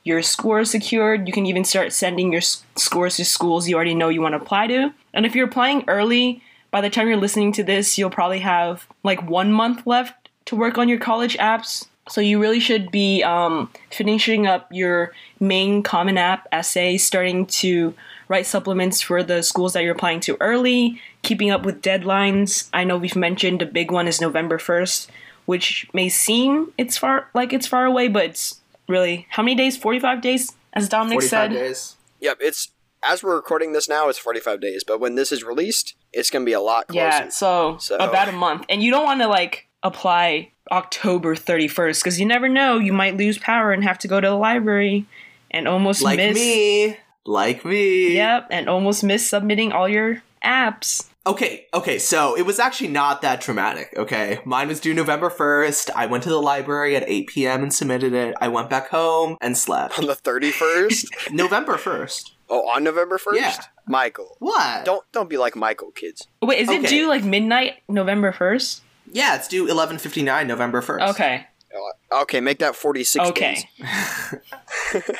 your 0.05 0.23
scores 0.23 0.71
secured. 0.71 1.27
You 1.27 1.33
can 1.33 1.47
even 1.47 1.65
start 1.65 1.93
sending 1.93 2.31
your 2.31 2.43
scores 2.43 3.17
to 3.17 3.25
schools 3.25 3.69
you 3.69 3.75
already 3.75 3.95
know 3.95 4.11
you 4.11 4.21
want 4.21 4.35
to 4.35 4.41
apply 4.41 4.69
to. 4.69 4.93
And 5.13 5.27
if 5.27 5.35
you're 5.35 5.49
applying 5.49 5.85
early, 5.89 6.43
by 6.71 6.81
the 6.81 6.91
time 6.91 7.09
you're 7.09 7.17
listening 7.17 7.53
to 7.53 7.65
this, 7.65 7.97
you'll 7.97 8.11
probably 8.11 8.41
have 8.41 8.87
like 9.03 9.29
one 9.29 9.53
month 9.53 9.87
left 9.87 10.29
to 10.47 10.57
work 10.57 10.77
on 10.77 10.89
your 10.89 10.99
college 10.99 11.37
apps. 11.39 11.87
So 12.09 12.21
you 12.21 12.39
really 12.39 12.61
should 12.61 12.91
be 12.91 13.23
um, 13.23 13.71
finishing 13.91 14.47
up 14.47 14.69
your 14.71 15.13
main 15.41 15.83
Common 15.83 16.19
App 16.19 16.47
essay, 16.53 16.99
starting 16.99 17.47
to 17.47 17.95
write 18.29 18.45
supplements 18.45 19.01
for 19.01 19.23
the 19.23 19.43
schools 19.43 19.73
that 19.73 19.83
you're 19.83 19.95
applying 19.95 20.21
to 20.21 20.37
early, 20.41 21.01
keeping 21.23 21.51
up 21.51 21.65
with 21.65 21.81
deadlines. 21.81 22.69
I 22.75 22.85
know 22.85 22.99
we've 22.99 23.17
mentioned 23.17 23.63
a 23.63 23.67
big 23.67 23.91
one 23.91 24.07
is 24.07 24.21
November 24.21 24.59
1st, 24.59 25.09
which 25.47 25.87
may 25.95 26.11
seem 26.11 26.73
it's 26.77 26.99
far 26.99 27.29
like 27.33 27.55
it's 27.55 27.67
far 27.67 27.87
away, 27.87 28.09
but 28.09 28.25
it's 28.25 28.61
really 28.89 29.27
how 29.31 29.43
many 29.43 29.55
days? 29.55 29.77
45 29.77 30.21
days, 30.21 30.53
as 30.73 30.89
Dominic 30.89 31.17
Forty-five 31.17 31.53
said. 31.53 31.59
days. 31.59 31.97
Yep, 32.21 32.39
it's 32.41 32.71
as 33.07 33.23
we're 33.23 33.37
recording 33.37 33.73
this 33.73 33.89
now, 33.89 34.09
it's 34.09 34.19
45 34.19 34.61
days, 34.61 34.83
but 34.83 34.99
when 34.99 35.15
this 35.15 35.31
is 35.31 35.45
released, 35.45 35.95
it's 36.13 36.31
going 36.31 36.43
to 36.45 36.47
be 36.49 36.55
a 36.55 36.61
lot 36.61 36.89
closer. 36.89 37.05
Yeah, 37.05 37.29
so, 37.29 37.77
So- 37.79 37.97
about 37.97 38.29
a 38.29 38.33
month. 38.33 38.65
And 38.71 38.83
you 38.83 38.91
don't 38.91 39.05
want 39.05 39.21
to 39.21 39.29
like 39.29 39.69
apply 39.83 40.53
October 40.73 41.37
31st 41.37 42.01
because 42.03 42.19
you 42.19 42.25
never 42.25 42.49
know, 42.49 42.79
you 42.79 42.93
might 42.95 43.17
lose 43.19 43.37
power 43.37 43.73
and 43.73 43.85
have 43.85 43.99
to 43.99 44.09
go 44.09 44.21
to 44.21 44.29
the 44.29 44.35
library 44.35 45.05
and 45.51 45.69
almost 45.69 46.01
miss 46.01 46.05
Like 46.05 46.19
miss 46.19 46.35
me. 46.35 46.97
Like 47.27 47.65
me. 47.65 48.15
Yep, 48.15 48.49
and 48.51 48.69
almost 48.71 49.05
miss 49.05 49.29
submitting 49.29 49.73
all 49.73 49.89
your 49.89 50.23
apps. 50.43 51.09
Okay, 51.27 51.67
okay, 51.73 51.99
so 51.99 52.37
it 52.37 52.43
was 52.43 52.59
actually 52.59 52.89
not 52.89 53.23
that 53.23 53.41
traumatic, 53.41 53.95
okay? 53.97 54.41
Mine 54.45 54.69
was 54.69 54.79
due 54.79 54.93
November 54.93 55.31
1st. 55.31 55.89
I 55.97 56.05
went 56.05 56.23
to 56.25 56.29
the 56.29 56.41
library 56.41 56.97
at 56.97 57.05
8 57.09 57.29
p.m. 57.29 57.63
and 57.63 57.73
submitted 57.73 58.13
it. 58.13 58.35
I 58.43 58.49
went 58.49 58.69
back 58.69 58.89
home 58.91 59.39
and 59.41 59.57
slept. 59.57 59.99
on 59.99 60.07
the 60.07 60.17
31st. 60.17 61.07
November 61.33 61.77
1st. 61.79 62.31
oh, 62.51 62.69
on 62.69 62.85
November 62.85 63.17
1st. 63.17 63.37
Yeah. 63.37 63.57
Michael, 63.87 64.37
What? 64.39 64.85
don't 64.85 65.03
don't 65.13 65.31
be 65.31 65.39
like 65.39 65.57
Michael, 65.57 65.93
kids. 65.93 66.29
Wait, 66.43 66.59
is 66.61 66.69
it 66.69 66.81
Okay. 66.81 66.89
due 66.89 67.09
like 67.09 67.25
midnight 67.25 67.83
November 67.89 68.31
1st? 68.33 68.81
Yeah, 69.11 69.37
it's 69.37 69.49
due 69.49 69.67
11:59 69.67 70.47
November 70.47 70.83
1st. 70.83 71.09
Okay. 71.11 71.47
Oh, 71.75 72.21
Okay, 72.23 72.41
make 72.41 72.59
that 72.61 72.77
46 72.77 73.29
Okay. 73.31 73.67
days. 73.79 75.05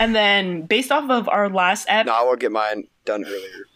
and 0.00 0.14
then 0.14 0.62
based 0.66 0.92
off 0.92 1.08
of 1.10 1.28
our 1.28 1.48
last 1.48 1.86
app, 1.88 2.06
No, 2.06 2.12
I 2.14 2.22
will 2.22 2.36
get 2.36 2.52
mine 2.52 2.88
done 3.04 3.24
earlier. 3.24 3.66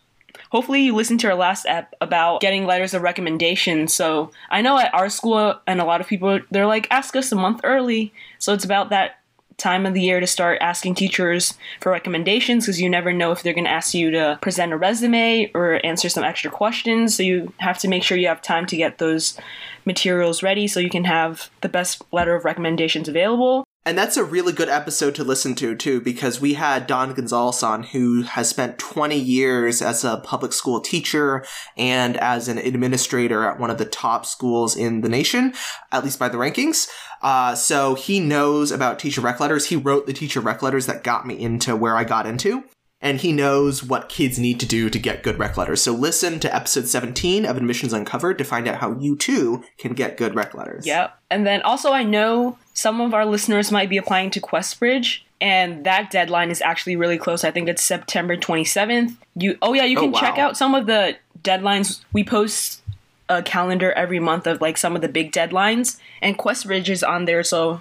Hopefully 0.51 0.83
you 0.83 0.95
listened 0.95 1.21
to 1.21 1.29
our 1.29 1.35
last 1.35 1.67
app 1.67 1.95
about 2.01 2.41
getting 2.41 2.67
letters 2.67 2.95
of 2.95 3.03
recommendation. 3.03 3.89
So 3.89 4.31
I 4.51 4.63
know 4.63 4.79
at 4.79 4.93
our 4.95 5.11
school 5.11 5.61
and 5.67 5.81
a 5.81 5.85
lot 5.85 6.01
of 6.01 6.07
people 6.07 6.41
they're 6.51 6.67
like 6.67 6.87
ask 6.91 7.17
us 7.17 7.33
a 7.33 7.37
month 7.37 7.61
early. 7.65 8.13
So 8.39 8.53
it's 8.53 8.65
about 8.65 8.91
that 8.91 9.19
time 9.59 9.85
of 9.85 9.93
the 9.93 10.01
year 10.01 10.21
to 10.21 10.27
start 10.27 10.59
asking 10.61 10.95
teachers 10.95 11.55
for 11.81 11.91
recommendations 11.91 12.65
because 12.65 12.81
you 12.81 12.89
never 12.89 13.13
know 13.13 13.33
if 13.33 13.43
they're 13.43 13.53
going 13.53 13.65
to 13.65 13.71
ask 13.71 13.93
you 13.93 14.11
to 14.13 14.39
present 14.41 14.73
a 14.73 14.77
resume 14.77 15.51
or 15.53 15.85
answer 15.85 16.09
some 16.09 16.23
extra 16.23 16.51
questions. 16.51 17.17
So 17.17 17.25
you 17.25 17.53
have 17.59 17.79
to 17.81 17.89
make 17.89 18.05
sure 18.05 18.17
you 18.17 18.29
have 18.29 18.41
time 18.41 18.67
to 18.67 18.77
get 18.77 18.99
those 18.99 19.37
materials 19.85 20.43
ready 20.43 20.69
so 20.69 20.79
you 20.79 20.91
can 20.91 21.05
have 21.05 21.51
the 21.61 21.69
best 21.69 22.03
letter 22.13 22.37
of 22.37 22.45
recommendations 22.45 23.09
available. 23.09 23.65
And 23.85 23.97
that's 23.97 24.19
a 24.19 24.25
really 24.25 24.53
good 24.53 24.69
episode 24.69 25.15
to 25.15 25.25
listen 25.25 25.55
to, 25.57 25.75
too, 25.75 26.01
because 26.01 26.41
we 26.41 26.55
had 26.55 26.87
Don 26.87 27.15
Gonzalez 27.15 27.63
on, 27.63 27.85
who 27.85 28.23
has 28.23 28.49
spent 28.49 28.79
20 28.79 29.19
years 29.19 29.81
as 29.81 30.05
a 30.05 30.19
public 30.19 30.53
school 30.53 30.81
teacher 30.81 31.45
and 31.77 32.17
as 32.19 32.49
an 32.49 32.59
administrator 32.59 33.45
at 33.45 33.59
one 33.59 33.71
of 33.71 33.79
the 33.79 33.87
top 33.87 34.27
schools 34.27 34.77
in 34.77 35.01
the 35.01 35.09
nation, 35.09 35.55
at 35.91 36.05
least 36.05 36.19
by 36.19 36.29
the 36.29 36.37
rankings. 36.37 36.89
Uh, 37.23 37.55
so 37.55 37.95
he 37.95 38.21
knows 38.21 38.71
about 38.71 38.99
teacher 38.99 39.21
rec 39.21 39.41
letters. 39.41 39.67
He 39.67 39.77
wrote 39.77 40.07
the 40.07 40.13
teacher 40.13 40.41
rec 40.41 40.63
letters 40.63 40.87
that 40.87 41.03
got 41.03 41.27
me 41.27 41.41
into 41.41 41.75
where 41.75 41.97
I 41.97 42.05
got 42.05 42.27
into. 42.27 42.65
And 43.01 43.21
he 43.21 43.33
knows 43.33 43.85
what 43.85 44.09
kids 44.09 44.41
need 44.41 44.59
to 44.59 44.67
do 44.67 44.91
to 44.91 44.99
get 44.99 45.23
good 45.23 45.39
rec 45.39 45.57
letters. 45.57 45.81
So 45.81 45.93
listen 45.93 46.41
to 46.41 46.55
episode 46.55 46.89
17 46.89 47.47
of 47.47 47.57
Admissions 47.57 47.93
Uncovered 47.93 48.39
to 48.39 48.45
find 48.45 48.67
out 48.67 48.81
how 48.81 48.99
you 48.99 49.17
too 49.17 49.63
can 49.79 49.93
get 49.93 50.17
good 50.17 50.35
rec 50.35 50.53
letters. 50.53 50.85
Yep. 50.85 51.17
And 51.31 51.47
then 51.47 51.63
also, 51.63 51.93
I 51.93 52.03
know 52.03 52.59
some 52.79 53.01
of 53.01 53.13
our 53.13 53.27
listeners 53.27 53.73
might 53.73 53.89
be 53.91 53.97
applying 53.97 54.31
to 54.31 54.41
QuestBridge, 54.41 55.23
and 55.41 55.83
that 55.83 56.13
deadline 56.13 56.49
is 56.49 56.63
actually 56.63 56.95
really 56.95 57.19
close. 57.19 57.43
I 57.43 57.51
think 57.51 57.69
it's 57.69 57.83
September 57.83 58.37
27th. 58.37 59.17
You, 59.35 59.59
oh 59.61 59.75
yeah, 59.75 59.83
you 59.83 59.99
Oh, 59.99 60.03
can 60.03 60.15
check 60.15 60.39
out 60.39 60.57
some 60.57 60.77
of 60.77 60.87
the 60.87 61.17
deadlines. 61.43 62.05
We 62.13 62.23
post 62.23 62.81
a 63.29 63.43
calendar 63.43 63.91
every 63.95 64.21
month 64.21 64.47
of 64.47 64.61
like 64.61 64.79
some 64.79 64.95
of 64.95 65.03
the 65.03 65.09
big 65.09 65.33
deadlines, 65.33 65.99
and 66.23 66.39
QuestBridge 66.39 66.89
is 66.89 67.03
on 67.03 67.25
there, 67.25 67.43
so 67.43 67.81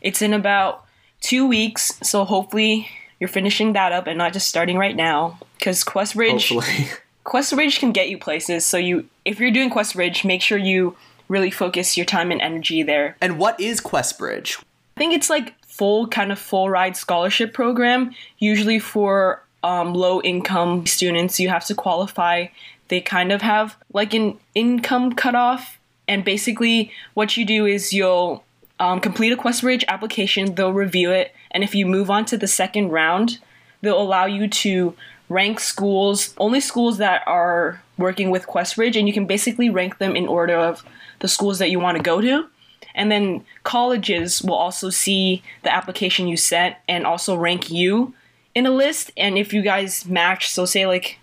it's 0.00 0.20
in 0.20 0.32
about 0.32 0.86
two 1.20 1.46
weeks. 1.46 1.92
So 2.02 2.24
hopefully, 2.24 2.88
you're 3.20 3.28
finishing 3.28 3.74
that 3.74 3.92
up 3.92 4.08
and 4.08 4.18
not 4.18 4.32
just 4.32 4.48
starting 4.48 4.76
right 4.76 4.96
now, 4.96 5.38
because 5.56 5.84
QuestBridge 5.84 6.48
Hopefully. 6.56 6.88
QuestBridge 7.24 7.78
can 7.78 7.92
get 7.92 8.08
you 8.10 8.18
places. 8.18 8.66
So 8.66 8.76
you, 8.76 9.08
if 9.24 9.38
you're 9.38 9.52
doing 9.52 9.70
QuestBridge, 9.70 10.24
make 10.24 10.42
sure 10.42 10.58
you 10.58 10.96
really 11.32 11.50
focus 11.50 11.96
your 11.96 12.06
time 12.06 12.30
and 12.30 12.40
energy 12.40 12.82
there. 12.82 13.16
And 13.20 13.38
what 13.38 13.58
is 13.58 13.80
QuestBridge? 13.80 14.62
I 14.96 15.00
think 15.00 15.14
it's 15.14 15.30
like 15.30 15.54
full 15.64 16.06
kind 16.06 16.30
of 16.30 16.38
full 16.38 16.68
ride 16.68 16.96
scholarship 16.96 17.54
program. 17.54 18.14
Usually 18.38 18.78
for 18.78 19.42
um, 19.64 19.94
low 19.94 20.20
income 20.20 20.86
students, 20.86 21.40
you 21.40 21.48
have 21.48 21.64
to 21.64 21.74
qualify. 21.74 22.46
They 22.88 23.00
kind 23.00 23.32
of 23.32 23.40
have 23.40 23.76
like 23.92 24.12
an 24.12 24.38
income 24.54 25.14
cutoff, 25.14 25.78
and 26.06 26.24
basically 26.24 26.92
what 27.14 27.36
you 27.36 27.46
do 27.46 27.64
is 27.64 27.92
you'll 27.92 28.44
um, 28.78 29.00
complete 29.00 29.32
a 29.32 29.36
QuestBridge 29.36 29.84
application. 29.88 30.54
They'll 30.54 30.74
review 30.74 31.10
it, 31.10 31.34
and 31.50 31.64
if 31.64 31.74
you 31.74 31.86
move 31.86 32.10
on 32.10 32.26
to 32.26 32.36
the 32.36 32.48
second 32.48 32.90
round, 32.90 33.38
they'll 33.80 34.00
allow 34.00 34.26
you 34.26 34.46
to 34.48 34.94
rank 35.30 35.58
schools, 35.60 36.34
only 36.36 36.60
schools 36.60 36.98
that 36.98 37.22
are 37.26 37.80
working 37.96 38.30
with 38.30 38.46
QuestBridge, 38.46 38.96
and 38.98 39.08
you 39.08 39.14
can 39.14 39.26
basically 39.26 39.70
rank 39.70 39.96
them 39.96 40.14
in 40.14 40.26
order 40.26 40.56
of 40.56 40.84
the 41.22 41.28
schools 41.28 41.58
that 41.60 41.70
you 41.70 41.80
want 41.80 41.96
to 41.96 42.02
go 42.02 42.20
to. 42.20 42.46
And 42.94 43.10
then 43.10 43.44
colleges 43.62 44.42
will 44.42 44.54
also 44.54 44.90
see 44.90 45.42
the 45.62 45.74
application 45.74 46.28
you 46.28 46.36
sent 46.36 46.76
and 46.86 47.06
also 47.06 47.34
rank 47.34 47.70
you 47.70 48.12
in 48.54 48.66
a 48.66 48.70
list. 48.70 49.10
And 49.16 49.38
if 49.38 49.54
you 49.54 49.62
guys 49.62 50.04
match, 50.04 50.50
so 50.50 50.66
say 50.66 50.86
like 50.86 51.18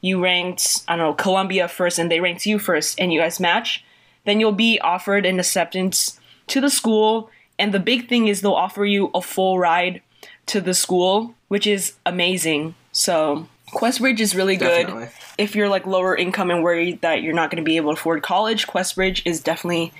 you 0.00 0.22
ranked, 0.22 0.84
I 0.86 0.94
don't 0.94 1.06
know, 1.06 1.14
Columbia 1.14 1.66
first 1.66 1.98
and 1.98 2.08
they 2.08 2.20
ranked 2.20 2.46
you 2.46 2.60
first 2.60 3.00
and 3.00 3.12
you 3.12 3.18
guys 3.18 3.40
match, 3.40 3.84
then 4.24 4.38
you'll 4.38 4.52
be 4.52 4.78
offered 4.78 5.26
an 5.26 5.40
acceptance 5.40 6.20
to 6.48 6.60
the 6.60 6.70
school. 6.70 7.30
And 7.58 7.74
the 7.74 7.80
big 7.80 8.08
thing 8.08 8.28
is 8.28 8.40
they'll 8.40 8.52
offer 8.52 8.84
you 8.84 9.10
a 9.12 9.20
full 9.20 9.58
ride 9.58 10.02
to 10.46 10.60
the 10.60 10.74
school, 10.74 11.34
which 11.48 11.66
is 11.66 11.94
amazing. 12.06 12.76
So 12.92 13.48
QuestBridge 13.72 14.20
is 14.20 14.34
really 14.34 14.56
Definitely. 14.56 15.04
good. 15.04 15.12
If 15.38 15.54
you're 15.54 15.68
like 15.68 15.86
lower 15.86 16.16
income 16.16 16.50
and 16.50 16.62
worried 16.62 17.00
that 17.02 17.22
you're 17.22 17.34
not 17.34 17.50
going 17.50 17.62
to 17.62 17.66
be 17.66 17.76
able 17.76 17.94
to 17.94 18.00
afford 18.00 18.22
college, 18.22 18.66
QuestBridge 18.66 19.22
is 19.24 19.40
definitely 19.40 19.92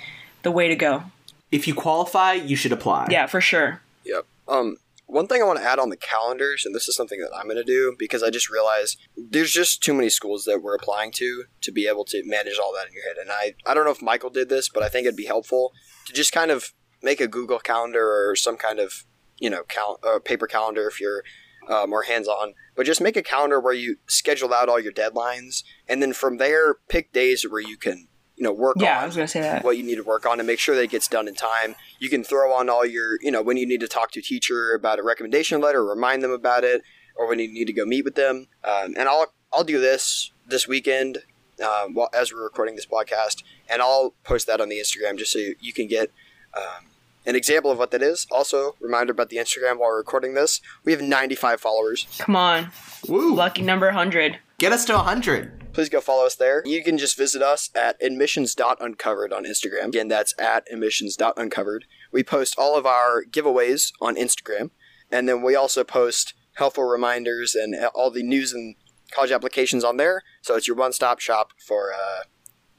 the 0.43 0.51
way 0.51 0.69
to 0.69 0.77
go. 0.77 1.05
If 1.51 1.67
you 1.67 1.75
qualify, 1.75 2.35
you 2.35 2.57
should 2.57 2.73
apply. 2.73 3.09
Yeah, 3.11 3.27
for 3.27 3.41
sure. 3.41 3.81
Yep. 4.05 4.27
Um, 4.49 4.77
one 5.07 5.27
thing 5.27 5.41
I 5.41 5.47
want 5.47 5.59
to 5.59 5.65
add 5.65 5.79
on 5.79 5.89
the 5.89 5.97
calendars, 5.97 6.67
and 6.67 6.75
this 6.75 6.87
is 6.89 6.95
something 6.95 7.19
that 7.21 7.31
I'm 7.35 7.45
going 7.45 7.57
to 7.57 7.65
do 7.65 7.97
because 7.99 8.23
I 8.23 8.29
just 8.29 8.51
realized 8.51 8.99
there's 9.17 9.51
just 9.51 9.83
too 9.83 9.95
many 9.95 10.11
schools 10.11 10.45
that 10.45 10.63
we're 10.63 10.75
applying 10.75 11.13
to 11.13 11.45
to 11.63 11.73
be 11.73 11.87
able 11.89 12.05
to 12.07 12.23
manage 12.27 12.59
all 12.59 12.75
that 12.75 12.89
in 12.89 12.93
your 12.93 13.05
head. 13.05 13.17
And 13.19 13.31
I, 13.31 13.55
I 13.67 13.73
don't 13.73 13.87
know 13.87 13.91
if 13.91 14.03
Michael 14.03 14.31
did 14.31 14.51
this, 14.51 14.69
but 14.69 14.83
I 14.83 14.89
think 14.89 15.07
it'd 15.07 15.17
be 15.17 15.25
helpful 15.25 15.73
to 16.07 16.13
just 16.13 16.33
kind 16.33 16.51
of 16.51 16.73
make 17.03 17.21
a 17.21 17.27
Google 17.27 17.59
calendar 17.59 18.29
or 18.29 18.37
some 18.37 18.57
kind 18.59 18.79
of, 18.79 19.05
you 19.39 19.49
know, 19.49 19.63
cal- 19.63 19.99
uh, 20.07 20.19
paper 20.19 20.47
calendar 20.47 20.87
if 20.89 21.01
you're 21.01 21.25
uh, 21.69 21.87
more 21.87 22.03
hands 22.03 22.27
on. 22.27 22.55
But 22.75 22.87
just 22.87 23.01
make 23.01 23.17
a 23.17 23.23
calendar 23.23 23.61
where 23.61 23.75
you 23.75 23.97
schedule 24.07 24.53
out 24.55 24.69
all 24.69 24.81
your 24.81 24.93
deadlines, 24.93 25.63
and 25.89 26.03
then 26.03 26.13
from 26.13 26.39
there, 26.39 26.75
pick 26.89 27.13
days 27.13 27.45
where 27.49 27.61
you 27.61 27.77
can, 27.77 28.09
you 28.37 28.45
know, 28.45 28.53
work 28.53 28.77
Yeah, 28.79 28.97
on 28.99 29.03
I 29.03 29.07
was 29.07 29.15
to 29.17 29.27
say 29.29 29.41
that. 29.41 29.65
what 29.65 29.77
you 29.77 29.83
need 29.83 29.97
to 29.97 30.05
work 30.05 30.25
on 30.27 30.41
and 30.41 30.47
make 30.47 30.59
sure 30.61 30.75
that 30.75 30.83
it 30.83 30.91
gets 30.91 31.09
done 31.09 31.29
in 31.29 31.35
time. 31.35 31.75
You 31.99 32.09
can 32.09 32.23
throw 32.25 32.53
on 32.53 32.69
all 32.71 32.87
your, 32.87 33.19
you 33.21 33.31
know, 33.31 33.43
when 33.43 33.57
you 33.57 33.67
need 33.67 33.81
to 33.81 33.89
talk 33.89 34.11
to 34.13 34.21
a 34.21 34.23
teacher 34.23 34.73
about 34.75 34.99
a 34.99 35.03
recommendation 35.03 35.61
letter, 35.61 35.85
remind 35.85 36.23
them 36.23 36.31
about 36.31 36.65
it, 36.65 36.83
or 37.17 37.29
when 37.29 37.39
you 37.41 37.49
need 37.53 37.67
to 37.67 37.73
go 37.73 37.85
meet 37.85 38.05
with 38.05 38.15
them. 38.15 38.47
Um, 38.65 38.95
and 38.97 39.09
I'll 39.09 39.33
I'll 39.53 39.65
do 39.65 39.81
this 39.81 40.31
this 40.47 40.69
weekend 40.69 41.19
um, 41.63 41.95
while, 41.95 42.09
as 42.15 42.33
we're 42.33 42.45
recording 42.45 42.77
this 42.77 42.87
podcast, 42.87 43.43
and 43.69 43.83
I'll 43.83 44.15
post 44.23 44.47
that 44.47 44.61
on 44.61 44.69
the 44.69 44.77
Instagram 44.79 45.19
just 45.19 45.33
so 45.33 45.39
you, 45.41 45.57
you 45.59 45.73
can 45.73 45.89
get 45.89 46.11
um, 46.57 46.88
an 47.28 47.37
example 47.37 47.70
of 47.70 47.78
what 47.78 47.90
that 47.92 48.02
is. 48.02 48.26
Also, 48.32 48.75
reminder 48.80 49.12
about 49.12 49.28
the 49.28 49.37
Instagram 49.37 49.78
while 49.78 49.90
we're 49.90 49.99
recording 49.99 50.35
this, 50.35 50.61
we 50.85 50.92
have 50.92 51.02
95 51.02 51.61
followers. 51.61 52.06
Come 52.18 52.35
on. 52.35 52.70
Woo! 53.06 53.35
Lucky 53.35 53.62
number 53.62 53.87
100. 53.87 54.38
Get 54.58 54.73
us 54.73 54.85
to 54.87 54.94
100. 54.94 55.73
please 55.73 55.88
go 55.90 56.00
follow 56.00 56.26
us 56.26 56.35
there. 56.35 56.62
You 56.64 56.82
can 56.82 56.99
just 56.99 57.16
visit 57.16 57.42
us 57.42 57.70
at 57.75 58.02
admissions.uncovered 58.02 59.32
on 59.32 59.44
Instagram. 59.44 59.88
Again, 59.88 60.08
that's 60.08 60.35
at 60.38 60.66
admissions.uncovered. 60.73 61.85
We 62.11 62.25
post 62.25 62.56
all 62.58 62.76
of 62.76 62.86
our 62.86 63.23
giveaways 63.23 63.93
on 64.00 64.17
Instagram, 64.17 64.71
and 65.12 65.28
then 65.28 65.43
we 65.43 65.54
also 65.54 65.84
post 65.84 66.34
helpful 66.54 66.84
reminders 66.84 67.54
and 67.54 67.76
all 67.95 68.10
the 68.10 68.25
news 68.25 68.52
and 68.52 68.75
college 69.12 69.30
applications 69.30 69.84
on 69.84 69.99
there. 69.99 70.23
So 70.43 70.56
it's 70.56 70.67
your 70.67 70.76
one-stop 70.76 71.21
shop 71.21 71.52
for 71.64 71.93
uh, 71.93 72.23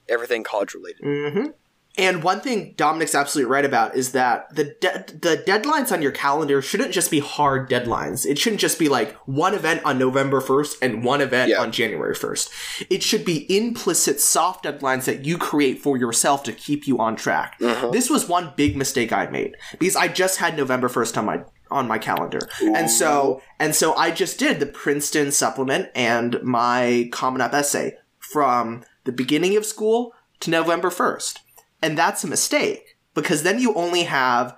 everything 0.09 0.43
college 0.43 0.73
related. 0.73 1.01
Mm-hmm. 1.01 1.45
And 1.99 2.23
one 2.23 2.39
thing 2.41 2.73
Dominic's 2.77 3.13
absolutely 3.13 3.51
right 3.51 3.65
about 3.65 3.95
is 3.95 4.13
that 4.13 4.55
the 4.55 4.75
de- 4.79 5.05
the 5.19 5.43
deadlines 5.45 5.91
on 5.91 6.01
your 6.01 6.11
calendar 6.11 6.61
shouldn't 6.61 6.91
just 6.93 7.11
be 7.11 7.19
hard 7.19 7.69
deadlines. 7.69 8.25
It 8.25 8.39
shouldn't 8.39 8.61
just 8.61 8.79
be 8.79 8.87
like 8.89 9.15
one 9.27 9.53
event 9.53 9.83
on 9.83 9.99
November 9.99 10.39
1st 10.41 10.75
and 10.81 11.03
one 11.03 11.21
event 11.21 11.49
Yeah. 11.49 11.61
on 11.61 11.71
January 11.71 12.15
1st. 12.15 12.85
It 12.89 13.03
should 13.03 13.25
be 13.25 13.45
implicit 13.55 14.19
soft 14.21 14.63
deadlines 14.65 15.03
that 15.05 15.25
you 15.25 15.37
create 15.37 15.79
for 15.81 15.97
yourself 15.97 16.43
to 16.43 16.53
keep 16.53 16.87
you 16.87 16.99
on 16.99 17.15
track. 17.15 17.59
Mm-hmm. 17.59 17.91
This 17.91 18.09
was 18.09 18.27
one 18.27 18.53
big 18.55 18.77
mistake 18.77 19.11
I 19.11 19.27
made 19.27 19.55
because 19.77 19.95
I 19.95 20.07
just 20.07 20.37
had 20.37 20.55
November 20.57 20.87
1st 20.87 21.17
on 21.17 21.25
my 21.25 21.41
on 21.71 21.87
my 21.87 21.99
calendar. 21.99 22.39
And 22.61 22.89
so 22.89 23.41
and 23.59 23.75
so 23.75 23.93
I 23.95 24.09
just 24.11 24.39
did 24.39 24.59
the 24.59 24.65
Princeton 24.65 25.31
supplement 25.31 25.89
and 25.93 26.41
my 26.41 27.09
Common 27.11 27.41
App 27.41 27.53
essay 27.53 27.97
from 28.17 28.83
the 29.03 29.11
beginning 29.11 29.55
of 29.57 29.65
school 29.65 30.13
to 30.39 30.49
November 30.49 30.89
1st. 30.89 31.39
And 31.81 31.97
that's 31.97 32.23
a 32.23 32.27
mistake 32.27 32.97
because 33.13 33.43
then 33.43 33.59
you 33.59 33.73
only 33.73 34.03
have 34.03 34.55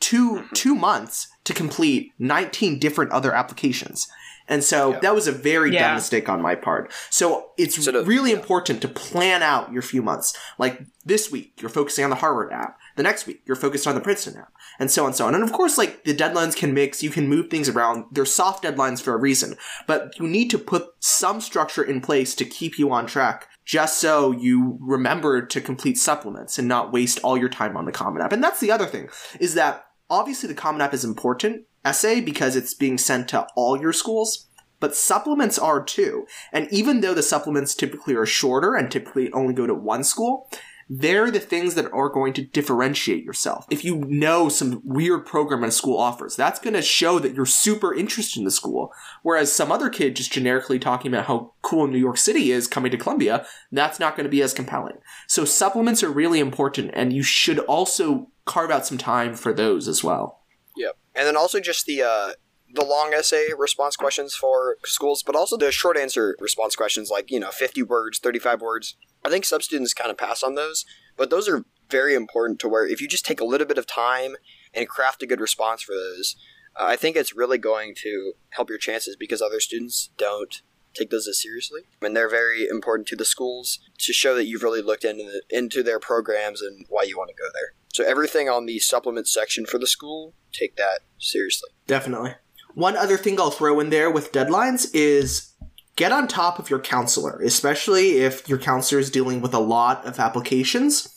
two 0.00 0.36
mm-hmm. 0.36 0.54
two 0.54 0.74
months 0.74 1.28
to 1.44 1.52
complete 1.52 2.12
19 2.18 2.78
different 2.78 3.12
other 3.12 3.32
applications. 3.34 4.06
And 4.46 4.62
so 4.62 4.92
Yeah. 4.92 4.98
that 5.00 5.14
was 5.14 5.26
a 5.26 5.32
very 5.32 5.72
Yeah. 5.72 5.86
dumb 5.88 5.94
mistake 5.96 6.28
on 6.28 6.42
my 6.42 6.54
part. 6.54 6.92
So 7.10 7.50
it's 7.56 7.82
So 7.82 7.92
to- 7.92 8.02
really 8.02 8.30
important 8.32 8.82
to 8.82 8.88
plan 8.88 9.42
out 9.42 9.72
your 9.72 9.80
few 9.82 10.02
months. 10.02 10.34
Like 10.58 10.82
this 11.04 11.30
week, 11.30 11.54
you're 11.60 11.70
focusing 11.70 12.04
on 12.04 12.10
the 12.10 12.16
Harvard 12.16 12.52
app. 12.52 12.76
The 12.96 13.02
next 13.02 13.26
week, 13.26 13.40
you're 13.46 13.56
focused 13.56 13.86
on 13.86 13.94
the 13.94 14.00
Princeton 14.02 14.36
app, 14.36 14.52
and 14.78 14.90
so 14.90 15.02
on 15.04 15.08
and 15.08 15.16
so 15.16 15.26
on. 15.26 15.34
And 15.34 15.42
of 15.42 15.52
course, 15.52 15.78
like 15.78 16.04
the 16.04 16.14
deadlines 16.14 16.54
can 16.54 16.74
mix. 16.74 17.02
You 17.02 17.10
can 17.10 17.26
move 17.28 17.48
things 17.50 17.68
around. 17.68 18.04
They're 18.12 18.26
soft 18.26 18.64
deadlines 18.64 19.00
for 19.00 19.14
a 19.14 19.18
reason, 19.18 19.56
but 19.86 20.12
you 20.18 20.26
need 20.28 20.50
to 20.50 20.58
put 20.58 20.88
some 21.00 21.40
structure 21.40 21.82
in 21.82 22.00
place 22.02 22.34
to 22.34 22.44
keep 22.44 22.78
you 22.78 22.92
on 22.92 23.06
track. 23.06 23.48
Just 23.64 23.98
so 23.98 24.30
you 24.30 24.78
remember 24.80 25.44
to 25.46 25.60
complete 25.60 25.98
supplements 25.98 26.58
and 26.58 26.68
not 26.68 26.92
waste 26.92 27.18
all 27.22 27.36
your 27.36 27.48
time 27.48 27.76
on 27.76 27.86
the 27.86 27.92
Common 27.92 28.20
App. 28.20 28.32
And 28.32 28.44
that's 28.44 28.60
the 28.60 28.70
other 28.70 28.86
thing 28.86 29.08
is 29.40 29.54
that 29.54 29.86
obviously 30.10 30.48
the 30.48 30.54
Common 30.54 30.80
App 30.80 30.92
is 30.92 31.04
important 31.04 31.64
essay 31.84 32.20
because 32.20 32.56
it's 32.56 32.74
being 32.74 32.98
sent 32.98 33.28
to 33.28 33.46
all 33.56 33.80
your 33.80 33.92
schools, 33.92 34.46
but 34.80 34.94
supplements 34.94 35.58
are 35.58 35.82
too. 35.82 36.26
And 36.52 36.68
even 36.70 37.00
though 37.00 37.14
the 37.14 37.22
supplements 37.22 37.74
typically 37.74 38.14
are 38.14 38.26
shorter 38.26 38.74
and 38.74 38.90
typically 38.90 39.32
only 39.32 39.54
go 39.54 39.66
to 39.66 39.74
one 39.74 40.04
school, 40.04 40.50
they're 40.88 41.30
the 41.30 41.40
things 41.40 41.74
that 41.74 41.90
are 41.92 42.08
going 42.08 42.32
to 42.34 42.42
differentiate 42.42 43.24
yourself. 43.24 43.66
If 43.70 43.84
you 43.84 43.96
know 43.96 44.48
some 44.48 44.80
weird 44.84 45.26
program 45.26 45.64
a 45.64 45.70
school 45.70 45.98
offers, 45.98 46.36
that's 46.36 46.60
going 46.60 46.74
to 46.74 46.82
show 46.82 47.18
that 47.18 47.34
you're 47.34 47.46
super 47.46 47.94
interested 47.94 48.38
in 48.38 48.44
the 48.44 48.50
school. 48.50 48.92
Whereas 49.22 49.52
some 49.52 49.72
other 49.72 49.88
kid 49.88 50.16
just 50.16 50.32
generically 50.32 50.78
talking 50.78 51.12
about 51.12 51.26
how 51.26 51.52
cool 51.62 51.86
New 51.86 51.98
York 51.98 52.18
City 52.18 52.50
is 52.50 52.66
coming 52.66 52.90
to 52.90 52.98
Columbia, 52.98 53.46
that's 53.72 53.98
not 53.98 54.16
going 54.16 54.24
to 54.24 54.30
be 54.30 54.42
as 54.42 54.54
compelling. 54.54 54.98
So 55.26 55.44
supplements 55.44 56.02
are 56.02 56.10
really 56.10 56.40
important, 56.40 56.90
and 56.94 57.12
you 57.12 57.22
should 57.22 57.58
also 57.60 58.28
carve 58.44 58.70
out 58.70 58.86
some 58.86 58.98
time 58.98 59.34
for 59.34 59.52
those 59.52 59.88
as 59.88 60.04
well. 60.04 60.40
Yep. 60.76 60.96
And 61.14 61.26
then 61.26 61.36
also 61.36 61.60
just 61.60 61.86
the 61.86 62.02
uh, 62.02 62.32
the 62.74 62.84
long 62.84 63.14
essay 63.14 63.48
response 63.56 63.96
questions 63.96 64.34
for 64.34 64.76
schools, 64.84 65.22
but 65.22 65.36
also 65.36 65.56
the 65.56 65.70
short 65.70 65.96
answer 65.96 66.36
response 66.40 66.74
questions, 66.76 67.10
like 67.10 67.30
you 67.30 67.40
know, 67.40 67.50
fifty 67.50 67.82
words, 67.82 68.18
thirty 68.18 68.38
five 68.38 68.60
words. 68.60 68.96
I 69.24 69.30
think 69.30 69.44
some 69.44 69.60
students 69.60 69.94
kind 69.94 70.10
of 70.10 70.18
pass 70.18 70.42
on 70.42 70.54
those, 70.54 70.84
but 71.16 71.30
those 71.30 71.48
are 71.48 71.64
very 71.90 72.14
important 72.14 72.58
to 72.60 72.68
where 72.68 72.86
if 72.86 73.00
you 73.00 73.08
just 73.08 73.24
take 73.24 73.40
a 73.40 73.44
little 73.44 73.66
bit 73.66 73.78
of 73.78 73.86
time 73.86 74.36
and 74.74 74.88
craft 74.88 75.22
a 75.22 75.26
good 75.26 75.40
response 75.40 75.82
for 75.82 75.94
those, 75.94 76.36
uh, 76.78 76.84
I 76.84 76.96
think 76.96 77.16
it's 77.16 77.36
really 77.36 77.58
going 77.58 77.94
to 78.02 78.32
help 78.50 78.68
your 78.68 78.78
chances 78.78 79.16
because 79.16 79.40
other 79.40 79.60
students 79.60 80.10
don't 80.18 80.62
take 80.94 81.10
those 81.10 81.26
as 81.26 81.40
seriously, 81.42 81.82
and 82.02 82.16
they're 82.16 82.28
very 82.28 82.68
important 82.68 83.08
to 83.08 83.16
the 83.16 83.24
schools 83.24 83.80
to 83.98 84.12
show 84.12 84.34
that 84.34 84.46
you've 84.46 84.62
really 84.62 84.82
looked 84.82 85.04
into 85.04 85.24
the, 85.24 85.42
into 85.56 85.82
their 85.82 85.98
programs 85.98 86.60
and 86.60 86.86
why 86.88 87.02
you 87.02 87.16
want 87.16 87.30
to 87.30 87.34
go 87.34 87.48
there. 87.52 87.74
So 87.92 88.04
everything 88.04 88.48
on 88.48 88.66
the 88.66 88.78
supplement 88.78 89.28
section 89.28 89.66
for 89.66 89.78
the 89.78 89.86
school, 89.86 90.34
take 90.52 90.76
that 90.76 91.00
seriously. 91.18 91.70
Definitely. 91.86 92.34
One 92.74 92.96
other 92.96 93.16
thing 93.16 93.40
I'll 93.40 93.52
throw 93.52 93.78
in 93.78 93.90
there 93.90 94.10
with 94.10 94.32
deadlines 94.32 94.90
is 94.92 95.54
get 95.94 96.10
on 96.10 96.26
top 96.26 96.58
of 96.58 96.70
your 96.70 96.80
counselor, 96.80 97.40
especially 97.40 98.18
if 98.18 98.48
your 98.48 98.58
counselor 98.58 99.00
is 99.00 99.12
dealing 99.12 99.40
with 99.40 99.54
a 99.54 99.60
lot 99.60 100.04
of 100.04 100.18
applications, 100.18 101.08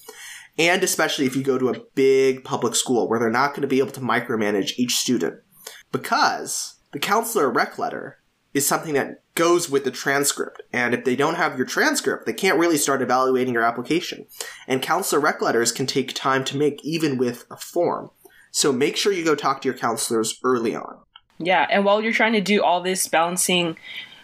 and 0.60 0.84
especially 0.84 1.26
if 1.26 1.36
you 1.36 1.42
go 1.42 1.58
to 1.58 1.70
a 1.70 1.82
big 1.96 2.44
public 2.44 2.76
school 2.76 3.10
where 3.10 3.20
they're 3.20 3.32
not 3.32 3.52
going 3.52 3.64
to 3.64 3.68
be 3.68 3.80
able 3.80 3.92
to 3.92 4.00
micromanage 4.00 4.78
each 4.78 4.96
student. 4.98 5.40
Because 5.92 6.76
the 6.92 7.00
counselor 7.00 7.50
rec 7.50 7.80
letter 7.80 8.20
is 8.54 8.68
something 8.68 8.94
that 8.94 9.24
goes 9.34 9.68
with 9.68 9.84
the 9.84 9.92
transcript, 9.92 10.62
and 10.72 10.94
if 10.94 11.06
they 11.06 11.16
don't 11.16 11.36
have 11.36 11.58
your 11.58 11.66
transcript, 11.66 12.28
they 12.28 12.34
can't 12.34 12.60
really 12.60 12.78
start 12.78 13.02
evaluating 13.02 13.56
your 13.56 13.64
application. 13.64 14.28
And 14.68 14.82
counselor 14.82 15.20
rec 15.20 15.42
letters 15.42 15.72
can 15.72 15.88
take 15.88 16.14
time 16.14 16.44
to 16.46 16.58
make, 16.58 16.86
even 16.86 17.18
with 17.18 17.46
a 17.50 17.58
form. 17.58 18.12
So 18.52 18.72
make 18.72 18.96
sure 18.96 19.12
you 19.12 19.26
go 19.26 19.36
talk 19.36 19.62
to 19.62 19.68
your 19.68 19.78
counselors 19.78 20.40
early 20.44 20.76
on. 20.76 21.00
Yeah, 21.40 21.68
and 21.70 21.86
while 21.86 22.02
you're 22.02 22.14
trying 22.14 22.34
to 22.34 22.42
do 22.42 22.64
all 22.64 22.82
this 22.82 23.08
balancing 23.08 23.78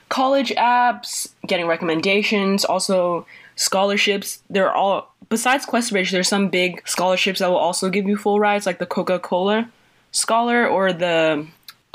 college 0.10 0.52
apps, 0.52 1.30
getting 1.47 1.67
recommendations, 1.67 2.65
also 2.65 3.26
scholarships. 3.56 4.41
There 4.49 4.67
are 4.69 4.73
all 4.76 5.13
besides 5.30 5.65
Questbridge, 5.65 6.12
there's 6.12 6.28
some 6.28 6.49
big 6.49 6.88
scholarships 6.88 7.39
that 7.39 7.49
will 7.49 7.58
also 7.58 7.89
give 7.89 8.08
you 8.08 8.17
full 8.17 8.39
rides, 8.39 8.65
like 8.65 8.80
the 8.80 8.86
Coca 8.86 9.19
Cola 9.19 9.69
Scholar 10.12 10.67
or 10.67 10.93
the 10.93 11.47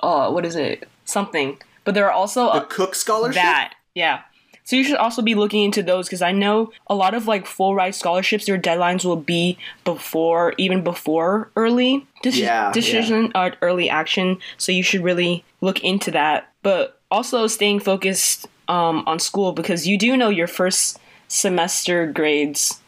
uh 0.02 0.31
what 0.31 0.44
is 0.44 0.57
it 0.57 0.88
something. 1.04 1.59
But 1.85 1.94
there 1.94 2.07
are 2.07 2.12
also 2.12 2.44
The 2.46 2.50
uh, 2.50 2.64
Cooke 2.64 2.94
Scholarship? 2.94 3.42
that 3.42 3.74
yeah. 3.94 4.22
So 4.68 4.76
you 4.76 4.85
should 4.85 4.98
also 4.98 5.22
be 5.22 5.35
looking 5.35 5.64
into 5.64 5.83
those 5.83 6.09
because 6.09 6.20
I 6.20 6.31
know 6.33 6.72
a 6.88 6.94
lot 6.94 7.14
of 7.14 7.26
like 7.26 7.46
full 7.46 7.74
ride 7.74 7.94
scholarships. 7.94 8.44
Their 8.44 8.59
deadlines 8.59 9.02
will 9.02 9.16
be 9.16 9.57
before 9.83 10.52
even 10.59 10.85
before 10.85 11.48
early 11.57 12.07
deci- 12.22 12.42
Yeah, 12.42 12.70
decision 12.70 13.33
or 13.35 13.54
early 13.62 13.88
action. 13.88 14.37
So 14.59 14.70
you 14.70 14.83
should 14.83 15.02
really 15.02 15.42
look 15.62 15.83
into 15.83 16.11
that. 16.11 16.52
But 16.62 17.00
also 17.11 17.46
staying 17.46 17.81
focused 17.81 18.46
um, 18.68 19.04
on 19.07 19.18
school 19.20 19.52
because 19.52 19.87
you 19.87 19.96
do 19.96 20.18
know 20.18 20.28
your 20.28 20.46
first 20.46 20.98
semester 21.28 22.04
grades 22.04 22.78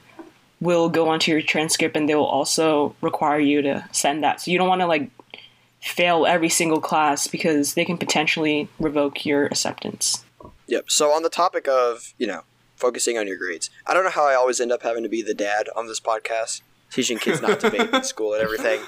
will 0.61 0.91
go 0.91 1.09
onto 1.09 1.33
your 1.33 1.41
transcript 1.41 1.97
and 1.97 2.07
they 2.07 2.15
will 2.15 2.27
also 2.27 2.95
require 3.01 3.41
you 3.41 3.63
to 3.63 3.89
send 3.91 4.23
that. 4.23 4.43
So 4.43 4.51
you 4.51 4.59
don't 4.59 4.69
want 4.69 4.83
to 4.83 4.87
like 4.87 5.11
fail 5.81 6.27
every 6.27 6.51
single 6.51 6.83
class 6.83 7.27
because 7.27 7.73
they 7.73 7.87
can 7.87 7.97
potentially 7.97 8.69
revoke 8.79 9.25
your 9.25 9.47
acceptance. 9.47 10.27
Yep. 10.71 10.91
So 10.91 11.11
on 11.11 11.23
the 11.23 11.29
topic 11.29 11.69
of 11.69 12.15
you 12.17 12.27
know 12.27 12.43
focusing 12.77 13.19
on 13.19 13.27
your 13.27 13.37
grades, 13.37 13.69
I 13.87 13.93
don't 13.93 14.05
know 14.05 14.11
how 14.11 14.27
I 14.27 14.35
always 14.35 14.61
end 14.61 14.73
up 14.73 14.83
having 14.83 15.03
to 15.03 15.09
be 15.09 15.21
the 15.21 15.35
dad 15.35 15.69
on 15.77 15.87
this 15.89 16.01
podcast, 16.01 16.63
teaching 16.91 17.19
kids 17.19 17.43
not 17.43 17.61
to 17.61 17.71
vape 17.71 17.93
in 17.95 18.05
school 18.05 18.33
and 18.33 18.43
everything. 18.43 18.81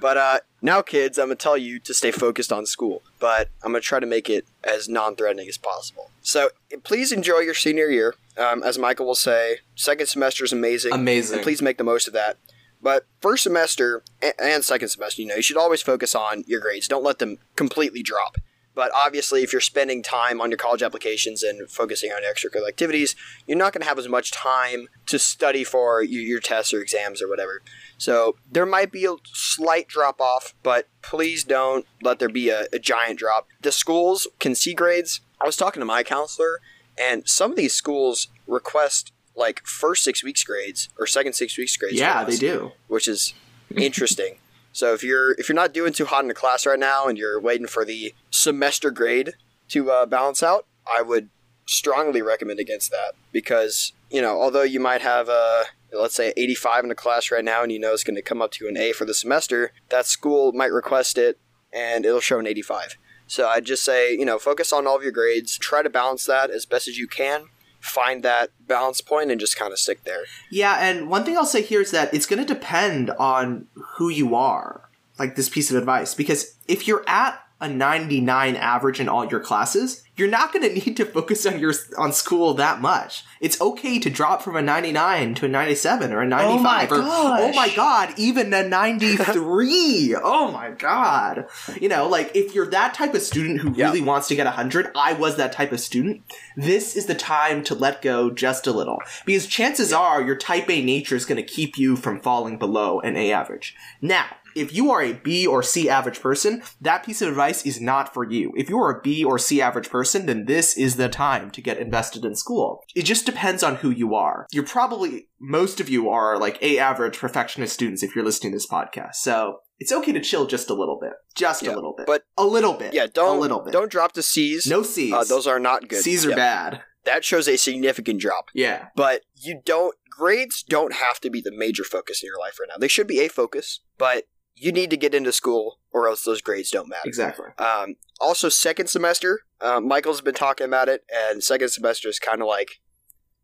But 0.00 0.16
uh, 0.16 0.40
now, 0.62 0.80
kids, 0.82 1.18
I'm 1.18 1.26
gonna 1.26 1.36
tell 1.36 1.58
you 1.58 1.78
to 1.80 1.92
stay 1.92 2.10
focused 2.10 2.52
on 2.52 2.66
school, 2.66 3.02
but 3.18 3.48
I'm 3.62 3.72
gonna 3.72 3.80
try 3.80 4.00
to 4.00 4.06
make 4.06 4.30
it 4.30 4.46
as 4.64 4.88
non-threatening 4.88 5.48
as 5.48 5.58
possible. 5.58 6.10
So 6.22 6.50
please 6.84 7.12
enjoy 7.12 7.40
your 7.40 7.54
senior 7.54 7.88
year. 7.88 8.14
Um, 8.38 8.62
as 8.62 8.78
Michael 8.78 9.06
will 9.06 9.14
say, 9.14 9.58
second 9.74 10.06
semester 10.06 10.44
is 10.44 10.52
amazing. 10.52 10.92
Amazing. 10.92 11.36
And 11.36 11.42
please 11.42 11.60
make 11.60 11.78
the 11.78 11.84
most 11.84 12.06
of 12.06 12.14
that. 12.14 12.36
But 12.82 13.06
first 13.20 13.42
semester 13.42 14.02
and 14.38 14.64
second 14.64 14.88
semester, 14.88 15.20
you 15.20 15.28
know, 15.28 15.34
you 15.36 15.42
should 15.42 15.58
always 15.58 15.82
focus 15.82 16.14
on 16.14 16.44
your 16.46 16.60
grades. 16.60 16.88
Don't 16.88 17.04
let 17.04 17.18
them 17.18 17.38
completely 17.54 18.02
drop. 18.02 18.38
But 18.74 18.92
obviously, 18.94 19.42
if 19.42 19.52
you're 19.52 19.60
spending 19.60 20.02
time 20.02 20.40
on 20.40 20.50
your 20.50 20.56
college 20.56 20.82
applications 20.82 21.42
and 21.42 21.68
focusing 21.70 22.12
on 22.12 22.22
extracurricular 22.22 22.68
activities, 22.68 23.16
you're 23.46 23.58
not 23.58 23.72
going 23.72 23.82
to 23.82 23.88
have 23.88 23.98
as 23.98 24.08
much 24.08 24.30
time 24.30 24.88
to 25.06 25.18
study 25.18 25.64
for 25.64 26.02
your, 26.02 26.22
your 26.22 26.40
tests 26.40 26.72
or 26.72 26.80
exams 26.80 27.20
or 27.20 27.28
whatever. 27.28 27.62
So 27.98 28.36
there 28.50 28.66
might 28.66 28.92
be 28.92 29.04
a 29.06 29.16
slight 29.24 29.88
drop 29.88 30.20
off, 30.20 30.54
but 30.62 30.88
please 31.02 31.44
don't 31.44 31.84
let 32.02 32.18
there 32.20 32.28
be 32.28 32.48
a, 32.48 32.66
a 32.72 32.78
giant 32.78 33.18
drop. 33.18 33.48
The 33.60 33.72
schools 33.72 34.26
can 34.38 34.54
see 34.54 34.72
grades. 34.72 35.20
I 35.40 35.46
was 35.46 35.56
talking 35.56 35.80
to 35.80 35.86
my 35.86 36.02
counselor, 36.02 36.60
and 36.98 37.28
some 37.28 37.50
of 37.50 37.56
these 37.56 37.74
schools 37.74 38.28
request 38.46 39.12
like 39.34 39.64
first 39.66 40.04
six 40.04 40.22
weeks 40.22 40.44
grades 40.44 40.88
or 40.98 41.06
second 41.06 41.32
six 41.34 41.56
weeks 41.56 41.76
grades. 41.76 41.98
Yeah, 41.98 42.24
they 42.24 42.36
do. 42.36 42.72
which 42.88 43.08
is 43.08 43.34
interesting. 43.76 44.36
So 44.72 44.92
if 44.94 45.02
you're 45.02 45.32
if 45.32 45.48
you're 45.48 45.56
not 45.56 45.74
doing 45.74 45.92
too 45.92 46.06
hot 46.06 46.24
in 46.24 46.30
a 46.30 46.34
class 46.34 46.66
right 46.66 46.78
now 46.78 47.06
and 47.06 47.18
you're 47.18 47.40
waiting 47.40 47.66
for 47.66 47.84
the 47.84 48.14
semester 48.30 48.90
grade 48.90 49.34
to 49.68 49.90
uh, 49.90 50.06
balance 50.06 50.42
out, 50.42 50.66
I 50.86 51.02
would 51.02 51.28
strongly 51.66 52.22
recommend 52.22 52.58
against 52.58 52.90
that 52.90 53.12
because 53.32 53.92
you 54.10 54.20
know 54.20 54.40
although 54.40 54.62
you 54.62 54.80
might 54.80 55.02
have 55.02 55.28
a 55.28 55.64
let's 55.92 56.14
say 56.14 56.32
85 56.36 56.84
in 56.84 56.90
a 56.90 56.94
class 56.94 57.30
right 57.30 57.44
now 57.44 57.62
and 57.62 57.72
you 57.72 57.78
know 57.78 57.92
it's 57.92 58.04
going 58.04 58.16
to 58.16 58.22
come 58.22 58.42
up 58.42 58.52
to 58.52 58.68
an 58.68 58.76
A 58.76 58.92
for 58.92 59.04
the 59.04 59.14
semester, 59.14 59.72
that 59.88 60.06
school 60.06 60.52
might 60.52 60.72
request 60.72 61.18
it 61.18 61.38
and 61.72 62.04
it'll 62.04 62.20
show 62.20 62.38
an 62.38 62.46
85. 62.46 62.96
So 63.26 63.48
I'd 63.48 63.64
just 63.64 63.84
say, 63.84 64.12
you 64.12 64.24
know, 64.24 64.38
focus 64.38 64.72
on 64.72 64.86
all 64.86 64.96
of 64.96 65.02
your 65.02 65.12
grades, 65.12 65.56
try 65.56 65.82
to 65.82 65.90
balance 65.90 66.26
that 66.26 66.50
as 66.50 66.66
best 66.66 66.88
as 66.88 66.98
you 66.98 67.06
can, 67.06 67.44
find 67.80 68.22
that 68.22 68.50
balance 68.66 69.00
point 69.00 69.30
and 69.30 69.40
just 69.40 69.56
kind 69.56 69.72
of 69.72 69.78
stick 69.78 70.04
there. 70.04 70.24
Yeah, 70.50 70.76
and 70.80 71.08
one 71.08 71.24
thing 71.24 71.36
I'll 71.36 71.44
say 71.44 71.62
here 71.62 71.80
is 71.80 71.90
that 71.90 72.12
it's 72.14 72.26
going 72.26 72.44
to 72.44 72.54
depend 72.54 73.10
on 73.12 73.66
who 73.96 74.08
you 74.08 74.34
are, 74.34 74.88
like 75.18 75.36
this 75.36 75.48
piece 75.48 75.70
of 75.70 75.76
advice. 75.76 76.14
Because 76.14 76.56
if 76.68 76.86
you're 76.86 77.04
at 77.06 77.42
a 77.60 77.68
99 77.68 78.56
average 78.56 79.00
in 79.00 79.08
all 79.08 79.26
your 79.26 79.40
classes, 79.40 80.02
you're 80.16 80.28
not 80.28 80.52
going 80.52 80.62
to 80.68 80.74
need 80.74 80.96
to 80.96 81.04
focus 81.04 81.46
on 81.46 81.58
your 81.58 81.72
on 81.98 82.12
school 82.12 82.54
that 82.54 82.80
much. 82.80 83.24
It's 83.40 83.60
okay 83.60 83.98
to 84.00 84.10
drop 84.10 84.42
from 84.42 84.56
a 84.56 84.62
99 84.62 85.34
to 85.36 85.46
a 85.46 85.48
97 85.48 86.12
or 86.12 86.20
a 86.20 86.26
95 86.26 86.62
my 86.62 86.96
or 86.96 87.00
oh 87.02 87.52
my 87.54 87.70
god, 87.74 88.14
even 88.18 88.52
a 88.52 88.62
93. 88.68 90.14
oh 90.22 90.50
my 90.52 90.70
god. 90.70 91.46
You 91.80 91.88
know, 91.88 92.08
like 92.08 92.34
if 92.34 92.54
you're 92.54 92.66
that 92.70 92.94
type 92.94 93.14
of 93.14 93.22
student 93.22 93.60
who 93.60 93.72
Yeah. 93.74 93.86
really 93.86 94.02
wants 94.02 94.28
to 94.28 94.34
get 94.36 94.46
100, 94.46 94.90
I 94.94 95.12
was 95.14 95.36
that 95.36 95.52
type 95.52 95.72
of 95.72 95.80
student. 95.80 96.22
This 96.56 96.96
is 96.96 97.06
the 97.06 97.14
time 97.14 97.62
to 97.64 97.74
let 97.74 98.02
go 98.02 98.30
just 98.30 98.66
a 98.66 98.72
little 98.72 98.98
because 99.24 99.46
chances 99.46 99.92
are 99.92 100.20
your 100.22 100.36
type 100.36 100.68
A 100.70 100.82
nature 100.82 101.16
is 101.16 101.24
going 101.24 101.36
to 101.36 101.42
keep 101.42 101.78
you 101.78 101.96
from 101.96 102.20
falling 102.20 102.58
below 102.58 103.00
an 103.00 103.16
A 103.16 103.32
average. 103.32 103.74
Now, 104.00 104.26
if 104.54 104.74
you 104.74 104.90
are 104.90 105.02
a 105.02 105.12
B 105.14 105.46
or 105.46 105.62
C 105.62 105.88
average 105.88 106.20
person, 106.20 106.62
that 106.80 107.04
piece 107.04 107.22
of 107.22 107.28
advice 107.28 107.64
is 107.64 107.80
not 107.80 108.12
for 108.14 108.28
you. 108.30 108.52
If 108.56 108.68
you 108.68 108.78
are 108.78 108.90
a 108.98 109.00
B 109.00 109.24
or 109.24 109.38
C 109.38 109.60
average 109.60 109.90
person, 109.90 110.26
then 110.26 110.46
this 110.46 110.76
is 110.76 110.96
the 110.96 111.08
time 111.08 111.50
to 111.52 111.60
get 111.62 111.78
invested 111.78 112.24
in 112.24 112.34
school. 112.36 112.82
It 112.94 113.02
just 113.04 113.26
depends 113.26 113.62
on 113.62 113.76
who 113.76 113.90
you 113.90 114.14
are. 114.14 114.46
You're 114.52 114.64
probably, 114.66 115.28
most 115.40 115.80
of 115.80 115.88
you 115.88 116.08
are 116.10 116.38
like 116.38 116.62
A 116.62 116.78
average 116.78 117.18
perfectionist 117.18 117.74
students 117.74 118.02
if 118.02 118.14
you're 118.14 118.24
listening 118.24 118.52
to 118.52 118.56
this 118.56 118.66
podcast. 118.66 119.16
So 119.16 119.58
it's 119.78 119.92
okay 119.92 120.12
to 120.12 120.20
chill 120.20 120.46
just 120.46 120.68
a 120.70 120.74
little 120.74 120.98
bit. 121.00 121.12
Just 121.36 121.62
Yeah, 121.62 121.72
a 121.72 121.76
little 121.76 121.94
bit. 121.96 122.06
but- 122.06 122.24
a 122.36 122.46
little 122.46 122.74
bit. 122.74 122.92
Yeah, 122.94 123.06
don't 123.12 123.36
A 123.36 123.40
little 123.40 123.60
bit. 123.60 123.72
don't 123.72 123.90
drop 123.90 124.12
to 124.12 124.22
C's. 124.22 124.66
no 124.66 124.82
C's. 124.82 125.12
Uh, 125.12 125.24
those 125.24 125.46
are 125.46 125.58
not 125.60 125.88
good. 125.88 126.02
C's 126.02 126.24
are 126.26 126.34
bad. 126.34 126.82
That 127.04 127.24
shows 127.24 127.48
a 127.48 127.56
significant 127.56 128.20
drop. 128.20 128.46
Yeah. 128.54 128.88
But 128.94 129.22
you 129.34 129.60
don't 129.64 129.94
grades 130.10 130.62
don't 130.62 130.92
have 130.94 131.18
to 131.20 131.30
be 131.30 131.40
the 131.40 131.50
major 131.54 131.82
focus 131.84 132.22
in 132.22 132.26
your 132.26 132.38
life 132.38 132.58
right 132.60 132.68
now. 132.68 132.76
They 132.78 132.88
should 132.88 133.06
be 133.06 133.20
a 133.20 133.28
focus, 133.28 133.80
but 133.96 134.24
you 134.60 134.72
need 134.72 134.90
to 134.90 134.96
get 134.96 135.14
into 135.14 135.32
school 135.32 135.78
or 135.92 136.06
else 136.08 136.22
those 136.22 136.40
grades 136.42 136.70
don't 136.70 136.88
matter. 136.88 137.02
Exactly. 137.08 137.46
Um, 137.58 137.96
also, 138.20 138.48
second 138.48 138.88
semester, 138.88 139.40
uh, 139.60 139.80
Michael's 139.80 140.20
been 140.20 140.34
talking 140.34 140.66
about 140.66 140.88
it, 140.88 141.02
and 141.12 141.42
second 141.42 141.70
semester 141.70 142.08
is 142.08 142.18
kind 142.18 142.42
of 142.42 142.46
like 142.48 142.68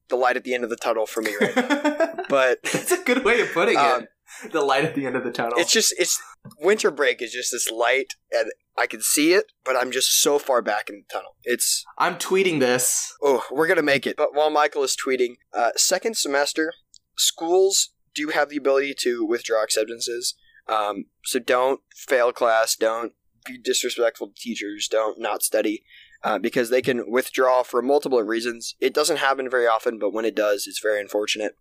the 0.09 0.17
light 0.17 0.37
at 0.37 0.45
the 0.45 0.55
end 0.55 0.63
of 0.63 0.71
the 0.71 0.77
tunnel 0.77 1.07
for 1.07 1.23
me 1.23 1.35
right 1.41 1.57
now. 1.57 2.13
But 2.29 2.59
it's 2.65 2.91
a 2.91 3.03
good 3.05 3.25
way 3.25 3.41
of 3.41 3.53
putting 3.53 3.77
Um, 3.77 4.03
it. 4.43 4.53
The 4.53 4.61
light 4.61 4.85
at 4.85 4.97
the 4.97 5.07
end 5.07 5.15
of 5.15 5.23
the 5.23 5.31
tunnel. 5.31 5.53
it's 5.59 5.71
just 5.73 5.95
it's 5.97 6.21
winter 6.61 6.91
break 6.91 7.23
is 7.23 7.33
just 7.33 7.53
this 7.53 7.71
light, 7.71 8.15
and 8.33 8.51
I 8.77 8.87
can 8.89 9.01
see 9.01 9.33
it, 9.33 9.45
but 9.65 9.77
I'm 9.77 9.93
just 9.93 10.21
so 10.21 10.39
far 10.41 10.61
back 10.61 10.89
in 10.91 10.97
the 10.97 11.13
tunnel. 11.15 11.37
It's 11.45 11.85
I'm 11.99 12.17
tweeting 12.17 12.59
this. 12.59 13.15
Oh, 13.23 13.45
we're 13.51 13.69
gonna 13.69 13.83
make 13.83 14.07
it. 14.09 14.17
But 14.17 14.35
while 14.35 14.51
Michael 14.51 14.83
is 14.83 14.97
tweeting, 14.97 15.37
uh, 15.55 15.71
second 15.77 16.17
semester, 16.17 16.73
schools 17.17 17.91
do 18.15 18.29
have 18.29 18.49
the 18.49 18.57
ability 18.57 18.95
to 19.03 19.25
withdraw 19.25 19.63
acceptances. 19.63 20.35
Um, 20.69 21.07
so 21.25 21.39
don't 21.39 21.81
fail 21.95 22.33
class. 22.33 22.77
Don't 22.77 23.13
be 23.45 23.59
disrespectful 23.59 24.29
to 24.29 24.35
teachers. 24.35 24.89
Don't 24.89 25.21
not 25.21 25.43
study. 25.43 25.85
Uh, 26.23 26.39
because 26.39 26.71
they 26.71 26.83
can 26.83 27.11
withdraw 27.11 27.63
for 27.63 27.83
multiple 27.83 28.21
reasons. 28.23 28.75
It 28.81 28.95
doesn't 28.95 29.19
happen 29.19 29.49
very 29.49 29.67
often, 29.67 29.99
but 29.99 30.13
when 30.13 30.25
it 30.25 30.35
does, 30.35 30.67
it's 30.67 30.81
very 30.81 31.01
unfortunate. 31.01 31.57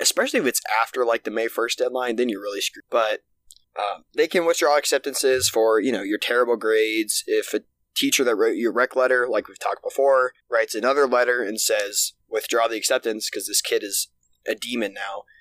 Especially 0.00 0.40
if 0.40 0.46
it's 0.46 0.62
after 0.82 1.04
like 1.04 1.24
the 1.24 1.30
May 1.30 1.46
first 1.46 1.78
deadline, 1.78 2.16
then 2.16 2.28
you're 2.28 2.40
really 2.40 2.60
screwed. 2.60 2.84
But 2.90 3.20
um, 3.78 4.04
they 4.16 4.26
can 4.26 4.44
withdraw 4.44 4.76
acceptances 4.76 5.48
for 5.48 5.78
you 5.80 5.92
know 5.92 6.02
your 6.02 6.18
terrible 6.18 6.56
grades. 6.56 7.22
If 7.26 7.54
a 7.54 7.60
teacher 7.94 8.24
that 8.24 8.34
wrote 8.34 8.56
your 8.56 8.72
rec 8.72 8.96
letter, 8.96 9.28
like 9.28 9.46
we've 9.46 9.58
talked 9.58 9.82
before, 9.84 10.32
writes 10.50 10.74
another 10.74 11.06
letter 11.06 11.42
and 11.42 11.60
says 11.60 12.14
withdraw 12.28 12.66
the 12.66 12.76
acceptance 12.76 13.28
because 13.30 13.46
this 13.46 13.62
kid 13.62 13.82
is 13.82 14.08
a 14.46 14.54
demon 14.54 14.94
now. 14.94 15.22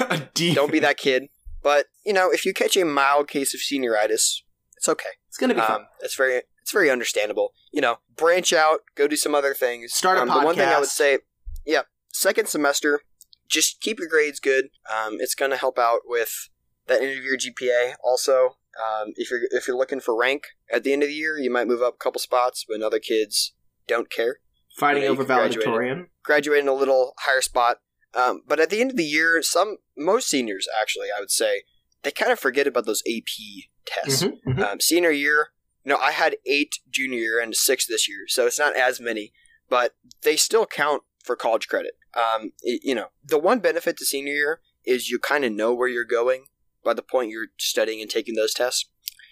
Um, 0.00 0.06
a 0.10 0.28
D. 0.34 0.52
don't 0.52 0.70
be 0.70 0.80
that 0.80 0.98
kid. 0.98 1.30
But 1.62 1.86
you 2.04 2.12
know, 2.12 2.30
if 2.30 2.44
you 2.44 2.52
catch 2.52 2.76
a 2.76 2.84
mild 2.84 3.28
case 3.28 3.54
of 3.54 3.60
senioritis, 3.60 4.42
it's 4.76 4.88
okay. 4.88 5.10
It's 5.28 5.38
gonna 5.38 5.54
be 5.54 5.60
fun. 5.60 5.82
Um, 5.82 5.86
it's 6.00 6.16
very 6.16 6.42
it's 6.60 6.72
very 6.72 6.90
understandable. 6.90 7.52
You 7.72 7.80
know, 7.80 7.98
branch 8.16 8.52
out, 8.52 8.80
go 8.94 9.08
do 9.08 9.16
some 9.16 9.34
other 9.34 9.54
things. 9.54 9.92
Start 9.92 10.18
a 10.18 10.22
um, 10.22 10.28
The 10.28 10.40
one 10.40 10.54
thing 10.54 10.68
I 10.68 10.78
would 10.78 10.88
say, 10.88 11.18
yeah, 11.66 11.82
second 12.12 12.48
semester, 12.48 13.02
just 13.48 13.80
keep 13.80 13.98
your 13.98 14.08
grades 14.08 14.40
good. 14.40 14.66
Um, 14.90 15.16
it's 15.18 15.34
going 15.34 15.50
to 15.50 15.56
help 15.56 15.78
out 15.78 16.00
with 16.06 16.48
that 16.86 17.02
end 17.02 17.18
of 17.18 17.24
year 17.24 17.36
GPA. 17.36 17.94
Also, 18.02 18.56
um, 18.80 19.12
if 19.16 19.30
you're 19.30 19.40
if 19.50 19.66
you're 19.66 19.76
looking 19.76 20.00
for 20.00 20.16
rank 20.16 20.44
at 20.72 20.84
the 20.84 20.92
end 20.92 21.02
of 21.02 21.08
the 21.08 21.14
year, 21.14 21.38
you 21.38 21.50
might 21.50 21.66
move 21.66 21.82
up 21.82 21.94
a 21.94 22.02
couple 22.02 22.20
spots, 22.20 22.64
but 22.68 22.80
other 22.80 22.98
kids 22.98 23.54
don't 23.86 24.10
care. 24.10 24.38
Fighting 24.78 25.02
you 25.02 25.08
know, 25.08 25.12
over 25.12 25.24
valedictorian. 25.24 26.08
Graduating 26.24 26.68
a 26.68 26.72
little 26.72 27.12
higher 27.18 27.42
spot. 27.42 27.78
Um, 28.14 28.42
but 28.46 28.60
at 28.60 28.70
the 28.70 28.80
end 28.80 28.90
of 28.90 28.96
the 28.96 29.04
year, 29.04 29.40
some 29.42 29.78
most 29.96 30.28
seniors 30.28 30.68
actually, 30.80 31.08
I 31.16 31.20
would 31.20 31.30
say, 31.30 31.62
they 32.02 32.10
kind 32.10 32.32
of 32.32 32.38
forget 32.38 32.66
about 32.66 32.84
those 32.86 33.02
AP 33.08 33.70
tests. 33.86 34.22
Mhm, 34.24 34.38
mhm. 34.46 34.62
Um, 34.72 34.80
senior 34.80 35.10
year, 35.10 35.48
you 35.84 35.90
know, 35.90 35.98
I 35.98 36.10
had 36.12 36.36
eight 36.46 36.74
junior 36.90 37.18
year 37.18 37.40
and 37.40 37.54
six 37.56 37.86
this 37.86 38.08
year, 38.08 38.24
so 38.28 38.46
it's 38.46 38.58
not 38.58 38.76
as 38.76 39.00
many, 39.00 39.32
but 39.68 39.94
they 40.22 40.36
still 40.36 40.66
count 40.66 41.02
for 41.24 41.36
college 41.36 41.68
credit. 41.68 41.94
Um, 42.14 42.52
it- 42.62 42.82
you 42.84 42.94
know, 42.94 43.08
the 43.24 43.38
one 43.38 43.60
benefit 43.60 43.96
to 43.98 44.04
senior 44.04 44.34
year 44.34 44.60
is 44.84 45.08
you 45.08 45.18
kind 45.18 45.44
of 45.44 45.52
know 45.52 45.72
where 45.72 45.88
you're 45.88 46.04
going 46.04 46.46
by 46.84 46.92
the 46.92 47.02
point 47.02 47.30
you're 47.30 47.48
studying 47.58 48.00
and 48.00 48.10
taking 48.10 48.34
those 48.34 48.52
tests. 48.52 48.86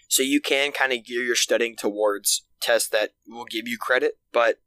So 0.08 0.22
you 0.22 0.40
can 0.40 0.72
kind 0.72 0.92
of 0.92 1.04
gear 1.04 1.22
your 1.22 1.36
studying 1.36 1.76
towards 1.76 2.44
tests 2.60 2.88
that 2.90 3.14
will 3.26 3.44
give 3.44 3.66
you 3.68 3.76
credit, 3.78 4.18
but 4.32 4.60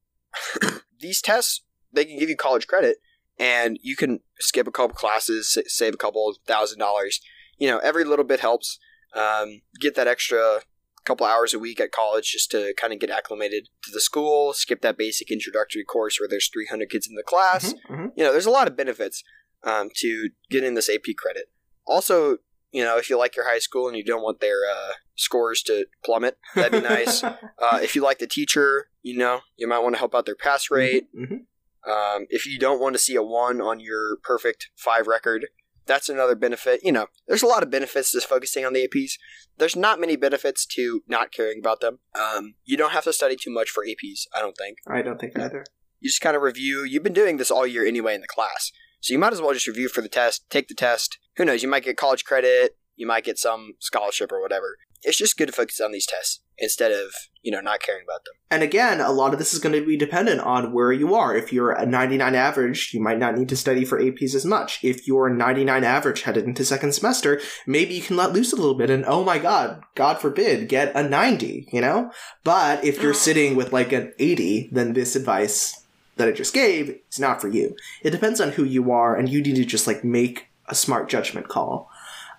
these 0.99 1.21
tests 1.21 1.63
they 1.91 2.06
can 2.06 2.17
give 2.17 2.30
you 2.30 2.36
college 2.36 2.67
credit, 2.67 2.97
and 3.39 3.78
you 3.82 3.96
can 3.96 4.19
skip 4.39 4.67
a 4.67 4.72
couple 4.72 4.96
classes, 4.96 5.58
save 5.67 5.93
a 5.93 5.98
couple 5.98 6.34
thousand 6.48 6.80
dollars. 6.80 7.19
You 7.58 7.67
know, 7.69 7.78
every 7.80 8.04
little 8.04 8.26
bit 8.26 8.39
helps. 8.39 8.80
Um, 9.15 9.62
get 9.80 9.93
that 9.96 10.08
extra 10.08 10.62
couple 11.06 11.26
hours 11.28 11.54
a 11.54 11.60
week 11.60 11.80
at 11.80 11.91
college 11.91 12.32
just 12.32 12.50
to 12.52 12.74
kind 12.78 12.93
of 12.93 13.00
get 13.00 13.10
acclimated 13.10 13.67
to 13.84 13.91
the 13.91 14.00
school. 14.02 14.54
Skip 14.54 14.82
that 14.82 14.98
basic 14.98 15.30
introductory 15.32 15.84
course 15.84 16.19
where 16.19 16.30
there's 16.30 16.50
300 16.50 16.89
kids 16.89 17.08
in 17.08 17.15
the 17.15 17.24
class. 17.24 17.74
Mhm, 17.74 17.96
mhm. 17.96 18.12
You 18.15 18.24
know, 18.24 18.32
there's 18.32 18.46
a 18.46 18.52
lot 18.52 18.67
of 18.67 18.76
benefits 18.78 19.24
um, 19.63 19.89
to 19.98 20.30
getting 20.50 20.74
this 20.74 20.89
AP 20.89 21.13
credit. 21.17 21.50
Also, 21.86 22.38
you 22.72 22.84
know, 22.84 22.98
if 22.98 23.10
you 23.10 23.17
like 23.17 23.36
your 23.36 23.48
high 23.48 23.60
school 23.60 23.88
and 23.88 23.96
you 23.96 24.04
don't 24.04 24.24
want 24.24 24.39
their 24.39 24.62
uh, 24.65 24.93
scores 25.15 25.62
to 25.63 25.86
plummet, 26.04 26.38
that'd 26.56 26.72
be 26.72 26.82
nice. 26.82 27.24
uh, 27.24 27.80
if 27.82 27.96
you 27.96 28.02
like 28.02 28.19
the 28.19 28.28
teacher, 28.28 28.88
you 29.04 29.17
know, 29.17 29.41
you 29.58 29.67
might 29.67 29.80
want 29.80 29.93
to 29.96 30.00
help 30.00 30.15
out 30.15 30.26
their 30.26 30.36
pass 30.36 30.72
rate. 30.72 31.08
Mhm. 31.13 31.46
Um, 31.89 32.26
if 32.30 32.46
you 32.46 32.58
don't 32.58 32.80
want 32.80 32.93
to 32.96 33.00
see 33.00 33.15
a 33.15 33.24
one 33.24 33.62
on 33.62 33.80
your 33.80 34.17
perfect 34.24 34.69
five 34.76 35.08
record, 35.08 35.48
that's 35.86 36.10
another 36.10 36.36
benefit. 36.36 36.80
You 36.84 36.91
know, 36.91 37.08
there's 37.28 37.43
a 37.43 37.48
lot 37.48 37.63
of 37.63 37.69
benefits 37.69 38.12
to 38.12 38.22
focusing 38.22 38.65
on 38.65 38.74
the 38.74 38.88
APs. 38.88 39.13
There's 39.58 39.76
not 39.76 40.00
many 40.00 40.15
benefits 40.15 40.65
to 40.67 41.02
not 41.08 41.32
caring 41.32 41.60
about 41.60 41.82
them. 41.82 42.00
Um, 42.15 42.56
you 42.63 42.78
don't 42.78 42.91
have 42.91 43.04
to 43.04 43.13
study 43.13 43.36
too 43.36 43.52
much 43.52 43.69
for 43.69 43.86
APs, 43.86 44.22
I 44.36 44.39
don't 44.39 44.58
think. 44.58 44.78
I 44.88 45.02
don't 45.02 45.19
think 45.19 45.38
either. 45.38 45.65
You 46.00 46.10
just 46.10 46.22
kind 46.22 46.36
of 46.36 46.41
review. 46.41 46.84
You've 46.84 47.04
been 47.04 47.13
doing 47.13 47.38
this 47.38 47.52
all 47.52 47.67
year 47.67 47.86
anyway 47.86 48.15
in 48.15 48.22
the 48.22 48.28
class. 48.28 48.72
So 49.00 49.13
you 49.13 49.19
might 49.19 49.34
as 49.34 49.41
well 49.41 49.54
just 49.54 49.67
review 49.67 49.89
for 49.89 50.02
the 50.02 50.10
test, 50.10 50.50
take 50.50 50.69
the 50.69 50.74
test. 50.74 51.17
Who 51.36 51.46
knows? 51.46 51.62
You 51.62 51.69
might 51.69 51.84
get 51.84 51.98
college 51.98 52.24
credit, 52.24 52.78
you 52.96 53.06
might 53.06 53.26
get 53.26 53.38
some 53.38 53.74
scholarship 53.80 54.32
or 54.32 54.41
whatever. 54.41 54.78
It's 55.04 55.18
just 55.18 55.38
good 55.38 55.48
to 55.48 55.52
focus 55.52 55.82
on 55.82 55.92
these 55.92 56.06
tests 56.06 56.42
instead 56.58 56.92
of, 56.92 57.13
you 57.42 57.52
know, 57.52 57.60
not 57.60 57.82
caring 57.82 58.04
about 58.04 58.26
them. 58.26 58.36
And 58.50 58.63
again, 58.63 59.02
a 59.02 59.12
lot 59.12 59.34
of 59.34 59.39
this 59.39 59.54
is 59.54 59.60
going 59.60 59.74
to 59.74 59.86
be 59.86 59.98
dependent 59.98 60.39
on 60.42 60.72
where 60.72 60.92
you 60.92 61.16
are. 61.16 61.36
If 61.36 61.52
you're 61.52 61.72
a 61.72 61.86
99 61.86 62.36
average, 62.36 62.94
you 62.94 63.02
might 63.02 63.20
not 63.20 63.38
need 63.38 63.50
to 63.50 63.56
study 63.56 63.86
for 63.86 64.00
APs 64.00 64.36
as 64.36 64.46
much. 64.46 64.84
If 64.84 65.08
you're 65.08 65.28
a 65.28 65.34
99 65.34 65.84
average 65.84 66.22
headed 66.22 66.46
into 66.46 66.63
second 66.63 66.94
semester, 66.94 67.42
maybe 67.66 67.96
you 67.96 68.02
can 68.02 68.18
let 68.18 68.34
loose 68.34 68.54
a 68.54 68.56
little 68.56 68.76
bit 68.76 68.89
and, 68.89 69.04
oh 69.06 69.24
my 69.24 69.39
god, 69.39 69.84
God 69.96 70.20
forbid, 70.20 70.70
get 70.70 70.96
a 70.96 71.04
90, 71.04 71.70
you 71.72 71.82
know? 71.82 72.12
But 72.44 72.84
if 72.84 73.02
you're 73.02 73.13
sitting 73.13 73.56
with 73.56 73.74
like 73.74 73.92
an 73.92 74.13
80, 74.20 74.70
then 74.72 74.94
this 74.94 75.16
advice 75.16 75.84
that 76.16 76.28
I 76.28 76.32
just 76.32 76.54
gave 76.54 77.00
is 77.12 77.20
not 77.20 77.42
for 77.42 77.48
you. 77.48 77.76
It 78.04 78.12
depends 78.12 78.39
on 78.39 78.52
who 78.52 78.63
you 78.63 78.92
are, 78.92 79.16
and 79.16 79.28
you 79.28 79.42
need 79.42 79.56
to 79.56 79.66
just 79.66 79.88
like 79.88 80.04
make 80.04 80.48
a 80.68 80.76
smart 80.76 81.10
judgment 81.10 81.48
call. 81.48 81.89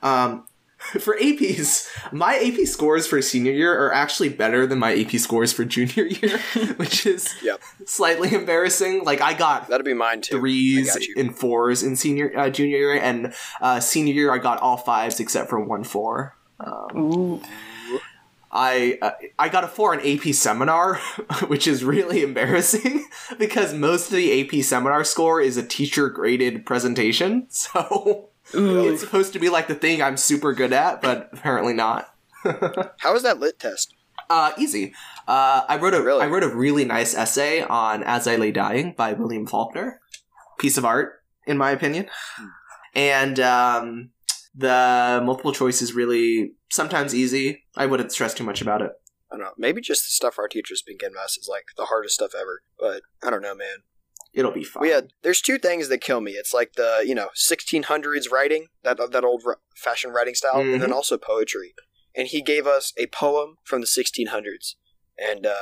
Um, 0.02 0.46
for 1.00 1.16
APs, 1.18 1.88
my 2.12 2.36
AP 2.36 2.66
scores 2.66 3.06
for 3.06 3.20
senior 3.22 3.52
year 3.52 3.78
are 3.86 3.92
actually 3.92 4.28
better 4.28 4.66
than 4.66 4.78
my 4.78 4.94
AP 4.98 5.12
scores 5.12 5.52
for 5.52 5.64
junior 5.64 6.04
year, 6.06 6.38
which 6.76 7.06
is 7.06 7.34
Yep. 7.42 7.60
slightly 7.86 8.32
embarrassing. 8.34 9.04
Like 9.04 9.20
I 9.20 9.34
got 9.34 9.68
That'd 9.68 9.84
be 9.86 9.94
mine 9.94 10.20
too. 10.20 10.38
Threes 10.38 10.96
and 11.16 11.36
fours 11.36 11.82
in 11.82 11.96
senior 11.96 12.32
uh, 12.36 12.50
junior 12.50 12.78
year, 12.78 12.94
and 12.94 13.34
uh, 13.60 13.80
senior 13.80 14.14
year 14.14 14.32
I 14.32 14.38
got 14.38 14.60
all 14.60 14.76
fives 14.76 15.20
except 15.20 15.50
for 15.50 15.60
one 15.60 15.84
four. 15.84 16.36
Ooh. 16.96 17.40
I 18.56 18.98
uh, 19.02 19.10
I 19.36 19.48
got 19.48 19.64
a 19.64 19.68
four 19.68 19.94
in 19.94 20.00
AP 20.18 20.32
seminar, 20.32 20.94
which 21.48 21.66
is 21.66 21.82
really 21.82 22.22
embarrassing 22.22 23.04
because 23.36 23.74
most 23.74 24.10
of 24.10 24.16
the 24.16 24.40
AP 24.58 24.62
seminar 24.64 25.02
score 25.02 25.40
is 25.40 25.56
a 25.56 25.66
teacher 25.66 26.08
graded 26.08 26.64
presentation. 26.64 27.46
So 27.48 28.28
Ooh. 28.54 28.88
it's 28.92 29.00
supposed 29.00 29.32
to 29.32 29.38
be 29.38 29.48
like 29.48 29.68
the 29.68 29.74
thing 29.74 30.02
I'm 30.02 30.16
super 30.16 30.52
good 30.52 30.72
at, 30.72 31.00
but 31.00 31.30
apparently 31.32 31.72
not. 31.72 32.08
How 32.98 33.12
was 33.12 33.22
that 33.22 33.38
lit 33.40 33.58
test? 33.58 33.94
Uh, 34.28 34.52
easy. 34.58 34.92
Uh, 35.28 35.62
I 35.68 35.76
wrote 35.78 35.94
a 35.94 35.98
I 35.98 36.00
Really? 36.00 36.26
wrote 36.26 36.42
a 36.42 36.48
really 36.54 36.84
nice 36.84 37.14
essay 37.14 37.62
on 37.62 38.02
"As 38.02 38.26
I 38.26 38.36
Lay 38.36 38.52
Dying" 38.52 38.94
by 38.96 39.12
William 39.12 39.46
Faulkner. 39.46 40.00
Piece 40.58 40.76
of 40.78 40.84
art, 40.84 41.22
in 41.46 41.56
my 41.58 41.70
opinion. 41.72 42.08
And 42.94 43.40
um, 43.40 44.10
the 44.54 45.20
multiple 45.24 45.52
choice 45.52 45.82
is 45.82 45.94
really 45.94 46.52
sometimes 46.70 47.14
easy. 47.14 47.64
I 47.76 47.86
wouldn't 47.86 48.12
stress 48.12 48.34
too 48.34 48.44
much 48.44 48.62
about 48.62 48.82
it. 48.82 48.92
I 49.32 49.36
don't 49.36 49.44
know. 49.44 49.52
Maybe 49.58 49.80
just 49.80 50.04
the 50.06 50.10
stuff 50.12 50.38
our 50.38 50.48
teachers 50.48 50.82
been 50.86 50.96
giving 50.98 51.16
us 51.22 51.36
is 51.36 51.48
like 51.50 51.64
the 51.76 51.86
hardest 51.86 52.14
stuff 52.14 52.32
ever. 52.38 52.62
But 52.78 53.02
I 53.22 53.30
don't 53.30 53.42
know, 53.42 53.54
man. 53.54 53.78
It'll 54.34 54.50
be 54.50 54.64
fine. 54.64 54.82
We 54.82 54.90
had 54.90 55.12
there's 55.22 55.40
two 55.40 55.58
things 55.58 55.88
that 55.88 55.98
kill 56.00 56.20
me. 56.20 56.32
It's 56.32 56.52
like 56.52 56.72
the 56.74 57.04
you 57.06 57.14
know 57.14 57.28
1600s 57.36 58.30
writing 58.30 58.66
that 58.82 58.98
that 59.12 59.24
old 59.24 59.42
fashioned 59.76 60.14
writing 60.14 60.34
style, 60.34 60.60
and 60.60 60.80
then 60.82 60.90
Mhm. 60.90 60.94
also 60.94 61.16
poetry. 61.16 61.74
And 62.16 62.28
he 62.28 62.42
gave 62.42 62.66
us 62.66 62.92
a 62.96 63.06
poem 63.08 63.56
from 63.64 63.80
the 63.80 63.86
1600s, 63.88 64.76
and 65.18 65.46
uh, 65.46 65.54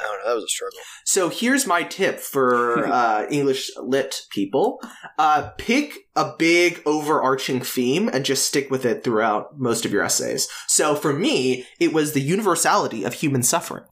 I 0.00 0.04
don't 0.04 0.18
know. 0.20 0.28
That 0.28 0.34
was 0.36 0.44
a 0.44 0.48
struggle. 0.48 0.78
So 1.04 1.28
here's 1.28 1.66
my 1.66 1.82
tip 1.82 2.20
for 2.20 2.86
uh, 2.92 3.26
English 3.30 3.70
lit 3.76 4.22
people: 4.30 4.80
uh, 5.18 5.50
pick 5.58 5.94
a 6.14 6.32
big 6.38 6.82
overarching 6.86 7.60
theme 7.60 8.08
and 8.08 8.24
just 8.24 8.46
stick 8.46 8.70
with 8.70 8.84
it 8.84 9.02
throughout 9.04 9.58
most 9.58 9.84
of 9.84 9.92
your 9.92 10.04
essays. 10.04 10.46
So 10.68 10.94
for 10.94 11.12
me, 11.12 11.66
it 11.80 11.92
was 11.92 12.12
the 12.12 12.20
universality 12.20 13.02
of 13.04 13.14
human 13.14 13.42
suffering, 13.42 13.84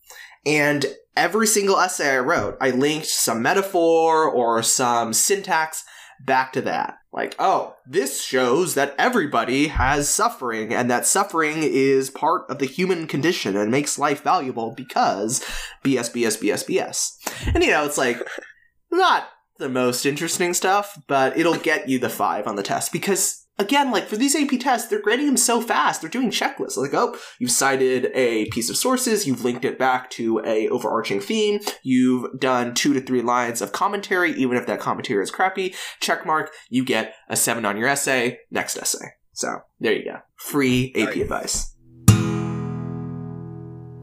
and 0.44 0.86
every 1.16 1.46
single 1.46 1.78
essay 1.78 2.16
I 2.16 2.18
wrote, 2.18 2.56
I 2.60 2.70
linked 2.70 3.06
some 3.06 3.42
metaphor 3.42 4.28
or 4.28 4.62
some 4.62 5.12
syntax 5.12 5.84
back 6.20 6.52
to 6.52 6.62
that. 6.62 6.98
Like, 7.12 7.34
oh, 7.38 7.76
this 7.86 8.22
shows 8.22 8.74
that 8.74 8.94
everybody 8.98 9.68
has 9.68 10.08
suffering, 10.08 10.72
and 10.74 10.90
that 10.90 11.06
suffering 11.06 11.58
is 11.58 12.10
part 12.10 12.44
of 12.50 12.58
the 12.58 12.66
human 12.66 13.06
condition 13.06 13.56
and 13.56 13.70
makes 13.70 13.98
life 13.98 14.22
valuable 14.22 14.74
because 14.76 15.40
BS, 15.84 16.12
BS, 16.12 16.38
BS, 16.40 16.66
BS. 16.68 17.54
And 17.54 17.64
you 17.64 17.70
know, 17.70 17.84
it's 17.84 17.98
like 17.98 18.20
not 18.90 19.28
the 19.58 19.68
most 19.70 20.04
interesting 20.04 20.52
stuff, 20.52 20.98
but 21.06 21.38
it'll 21.38 21.56
get 21.56 21.88
you 21.88 21.98
the 21.98 22.10
five 22.10 22.46
on 22.46 22.56
the 22.56 22.62
test 22.62 22.92
because. 22.92 23.45
Again, 23.58 23.90
like 23.90 24.06
for 24.06 24.16
these 24.16 24.36
AP 24.36 24.60
tests, 24.60 24.88
they're 24.88 25.00
grading 25.00 25.24
them 25.26 25.38
so 25.38 25.62
fast. 25.62 26.02
They're 26.02 26.10
doing 26.10 26.30
checklists. 26.30 26.76
Like, 26.76 26.92
oh, 26.92 27.16
you've 27.38 27.50
cited 27.50 28.10
a 28.14 28.44
piece 28.50 28.68
of 28.68 28.76
sources, 28.76 29.26
you've 29.26 29.44
linked 29.44 29.64
it 29.64 29.78
back 29.78 30.10
to 30.10 30.42
a 30.44 30.68
overarching 30.68 31.20
theme, 31.20 31.60
you've 31.82 32.38
done 32.38 32.74
two 32.74 32.92
to 32.92 33.00
three 33.00 33.22
lines 33.22 33.62
of 33.62 33.72
commentary, 33.72 34.32
even 34.32 34.58
if 34.58 34.66
that 34.66 34.78
commentary 34.80 35.22
is 35.22 35.30
crappy. 35.30 35.74
Check 36.00 36.26
mark, 36.26 36.52
you 36.68 36.84
get 36.84 37.14
a 37.30 37.36
seven 37.36 37.64
on 37.64 37.78
your 37.78 37.88
essay. 37.88 38.40
Next 38.50 38.76
essay. 38.76 39.06
So 39.32 39.60
there 39.80 39.92
you 39.94 40.04
go. 40.04 40.18
Free 40.36 40.92
AP 40.94 41.06
Right. 41.08 41.16
advice. 41.22 41.72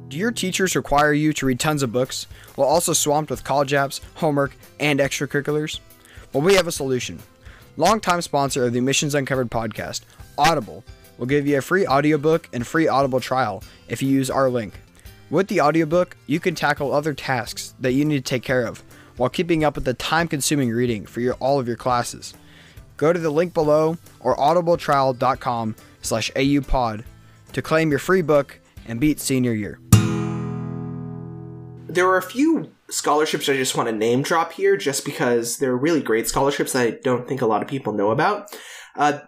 Do 0.07 0.17
your 0.19 0.31
teachers 0.31 0.75
require 0.75 1.13
you 1.13 1.31
to 1.33 1.45
read 1.45 1.59
tons 1.59 1.81
of 1.83 1.91
books 1.91 2.25
while 2.55 2.67
also 2.67 2.93
swamped 2.93 3.29
with 3.31 3.43
college 3.43 3.71
apps, 3.71 3.99
homework, 4.15 4.55
and 4.79 4.99
extracurriculars? 4.99 5.79
Well, 6.33 6.43
we 6.43 6.55
have 6.55 6.67
a 6.67 6.71
solution. 6.71 7.19
Longtime 7.75 8.21
sponsor 8.21 8.65
of 8.65 8.73
the 8.73 8.77
Admissions 8.77 9.15
Uncovered 9.15 9.49
podcast, 9.49 10.01
Audible, 10.37 10.83
will 11.17 11.25
give 11.25 11.47
you 11.47 11.57
a 11.57 11.61
free 11.61 11.87
audiobook 11.87 12.47
and 12.53 12.67
free 12.67 12.87
Audible 12.87 13.19
trial 13.19 13.63
if 13.87 14.03
you 14.03 14.09
use 14.09 14.29
our 14.29 14.47
link. 14.47 14.75
With 15.31 15.47
the 15.47 15.61
audiobook, 15.61 16.15
you 16.27 16.39
can 16.39 16.53
tackle 16.53 16.93
other 16.93 17.15
tasks 17.15 17.73
that 17.79 17.93
you 17.93 18.05
need 18.05 18.23
to 18.23 18.29
take 18.29 18.43
care 18.43 18.67
of 18.67 18.83
while 19.17 19.29
keeping 19.29 19.63
up 19.63 19.73
with 19.73 19.85
the 19.85 19.95
time-consuming 19.95 20.69
reading 20.69 21.07
for 21.07 21.19
your, 21.19 21.33
all 21.35 21.59
of 21.59 21.67
your 21.67 21.75
classes. 21.75 22.35
Go 22.97 23.11
to 23.11 23.17
the 23.17 23.31
link 23.31 23.55
below 23.55 23.97
or 24.19 24.37
audibletrial.com 24.37 25.75
slash 26.03 26.31
aupod 26.33 27.03
to 27.53 27.61
claim 27.63 27.89
your 27.89 27.99
free 27.99 28.21
book 28.21 28.59
and 28.85 28.99
beat 28.99 29.19
senior 29.19 29.53
year. 29.53 29.79
there 31.87 32.07
are 32.07 32.17
a 32.17 32.23
few 32.23 32.71
scholarships 32.93 33.49
I 33.49 33.55
just 33.55 33.75
want 33.75 33.89
to 33.89 33.95
name 33.95 34.21
drop 34.21 34.53
here 34.53 34.77
just 34.77 35.03
because 35.03 35.57
they're 35.57 35.75
really 35.75 36.01
great 36.01 36.27
scholarships 36.27 36.73
that 36.73 36.87
I 36.87 36.91
don't 37.03 37.27
think 37.27 37.41
a 37.41 37.47
lot 37.47 37.61
of 37.61 37.67
people 37.67 37.93
know 37.93 38.11
about. 38.11 38.55
Uh, 38.95 39.19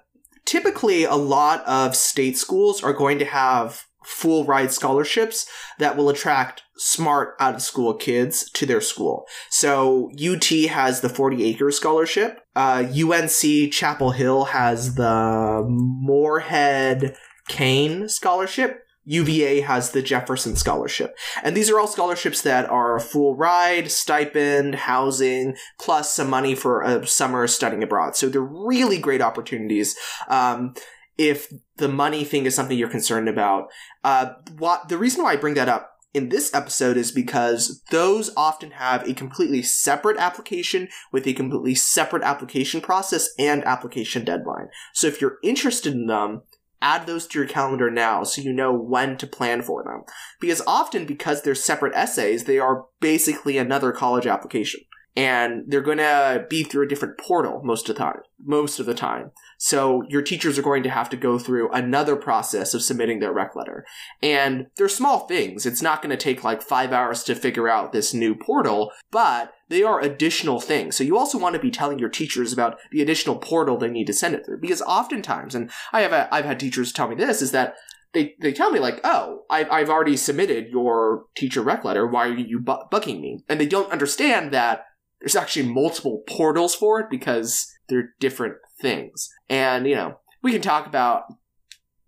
typically, 0.46 1.04
a 1.04 1.16
lot 1.16 1.66
of 1.66 1.96
state 1.96 2.38
schools 2.38 2.84
are 2.84 2.94
going 2.94 3.20
to 3.20 3.26
have 3.26 3.86
full 4.04 4.46
ride 4.46 4.72
scholarships 4.72 5.48
that 5.80 5.98
will 5.98 6.10
attract 6.10 6.62
smart 6.78 7.36
out 7.40 7.56
of 7.56 7.62
school 7.62 7.96
kids 7.96 8.50
to 8.52 8.66
their 8.66 8.82
school. 8.82 9.26
So 9.50 10.12
UT 10.14 10.46
has 10.70 11.02
the 11.02 11.10
40 11.10 11.44
acre 11.44 11.72
scholarship. 11.72 12.42
Uh, 12.56 12.86
UNC 12.94 13.72
Chapel 13.72 14.12
Hill 14.12 14.46
has 14.46 14.96
the 14.96 15.66
Moorhead 15.68 17.16
Kane 17.48 18.08
scholarship. 18.08 18.85
UVA 19.06 19.62
has 19.62 19.92
the 19.92 20.02
Jefferson 20.02 20.56
Scholarship. 20.56 21.18
And 21.44 21.56
these 21.56 21.70
are 21.70 21.80
all 21.80 21.88
scholarships 21.88 22.42
that 22.42 22.70
are 22.70 22.96
a 22.96 23.02
full 23.02 23.36
ride, 23.36 23.92
stipend, 23.92 24.76
housing, 24.76 25.56
plus 25.80 26.14
some 26.14 26.30
money 26.30 26.56
for 26.56 26.82
a 26.82 27.06
summer 27.08 27.48
studying 27.48 27.84
abroad. 27.84 28.16
So 28.16 28.28
they're 28.28 28.42
really 28.42 28.98
great 28.98 29.22
opportunities. 29.22 29.96
Um, 30.28 30.74
if 31.18 31.52
the 31.78 31.88
money 31.88 32.24
thing 32.24 32.46
is 32.46 32.56
something 32.56 32.78
you're 32.78 32.90
concerned 32.90 33.30
about, 33.30 33.70
uh, 34.04 34.34
what 34.58 34.90
the 34.90 34.98
reason 34.98 35.24
why 35.24 35.34
I 35.34 35.38
bring 35.38 35.54
that 35.54 35.70
up 35.70 35.92
in 36.14 36.30
this 36.30 36.54
episode 36.54 36.96
is 36.96 37.12
because 37.12 37.82
those 37.92 38.32
often 38.38 38.72
have 38.72 39.08
a 39.08 39.14
completely 39.14 39.62
separate 39.62 40.18
application 40.18 40.88
with 41.12 41.28
a 41.28 41.34
completely 41.34 41.76
separate 41.76 42.24
application 42.24 42.80
process 42.80 43.30
and 43.38 43.64
application 43.66 44.24
deadline. 44.24 44.70
So 44.94 45.08
if 45.08 45.20
you're 45.20 45.40
interested 45.44 45.94
in 45.94 46.08
them, 46.08 46.44
add 46.82 47.08
those 47.08 47.28
to 47.28 47.40
your 47.40 47.48
calendar 47.48 47.90
now 47.90 48.24
so 48.24 48.42
you 48.42 48.54
know 48.54 48.74
when 48.74 49.18
to 49.18 49.28
plan 49.28 49.62
for 49.62 49.84
them. 49.84 50.04
Because 50.40 50.62
often, 50.68 51.06
because 51.06 51.42
they're 51.42 51.56
separate 51.56 51.96
essays, 51.96 52.44
they 52.44 52.60
are 52.60 52.86
basically 53.00 53.58
another 53.58 53.92
college 53.92 54.28
application. 54.28 54.82
And 55.16 55.64
they're 55.68 55.82
going 55.82 56.00
to 56.00 56.46
be 56.50 56.64
through 56.64 56.86
a 56.86 56.88
different 56.90 57.18
portal 57.18 57.62
most 57.64 57.90
of 57.90 57.96
the 57.96 58.02
time. 58.02 58.20
Most 58.44 58.80
of 58.80 58.86
the 58.86 58.94
time. 58.94 59.32
So 59.58 60.04
your 60.10 60.22
teachers 60.22 60.60
are 60.60 60.64
going 60.64 60.84
to 60.84 60.90
have 60.90 61.10
to 61.10 61.18
go 61.18 61.40
through 61.40 61.72
another 61.72 62.16
process 62.16 62.74
of 62.74 62.82
submitting 62.82 63.20
their 63.20 63.34
rec 63.34 63.56
letter. 63.56 63.86
And 64.22 64.68
they're 64.78 64.90
small 64.90 65.28
things. 65.28 65.66
It's 65.66 65.82
not 65.82 66.02
going 66.02 66.12
to 66.12 66.18
take 66.18 66.44
like 66.44 66.62
five 66.62 66.92
hours 66.92 67.24
to 67.24 67.36
figure 67.36 67.70
out 67.70 67.92
this 67.92 68.14
new 68.14 68.36
portal, 68.36 68.92
but 69.12 69.54
they 69.70 69.84
are 69.84 70.00
additional 70.00 70.60
things. 70.60 70.96
So 70.96 71.04
you 71.04 71.18
also 71.18 71.38
want 71.38 71.56
to 71.56 71.62
be 71.62 71.72
telling 71.72 72.00
your 72.00 72.10
teachers 72.10 72.54
about 72.54 72.78
the 72.92 73.02
additional 73.02 73.38
portal 73.38 73.78
they 73.78 73.90
need 73.90 74.08
to 74.08 74.14
send 74.14 74.36
it 74.36 74.46
through. 74.46 74.60
Because 74.60 74.82
oftentimes, 74.82 75.56
and 75.56 75.72
I 75.92 76.02
have, 76.02 76.14
a, 76.14 76.34
I've 76.34 76.46
had 76.46 76.60
teachers 76.60 76.92
tell 76.92 77.08
me 77.08 77.16
this, 77.16 77.42
is 77.42 77.52
that 77.52 77.76
they, 78.14 78.36
they 78.42 78.54
tell 78.54 78.72
me 78.72 78.80
like, 78.80 79.02
oh, 79.04 79.42
I've, 79.50 79.70
I've 79.70 79.90
already 79.90 80.16
submitted 80.18 80.70
your 80.70 81.24
teacher 81.36 81.62
rec 81.62 81.84
letter. 81.84 82.08
Why 82.08 82.28
are 82.28 82.34
you 82.34 82.60
bu- 82.60 82.88
bugging 82.92 83.20
me? 83.20 83.44
And 83.50 83.60
they 83.60 83.66
don't 83.66 83.92
understand 83.92 84.52
that 84.52 84.86
there's 85.20 85.36
actually 85.36 85.68
multiple 85.70 86.24
portals 86.28 86.76
for 86.76 87.00
it 87.00 87.10
because 87.10 87.72
they're 87.88 88.14
different 88.20 88.56
things. 88.80 89.30
And, 89.50 89.88
you 89.88 89.96
know, 89.96 90.20
we 90.42 90.52
can 90.52 90.62
talk 90.62 90.88
about 90.88 91.26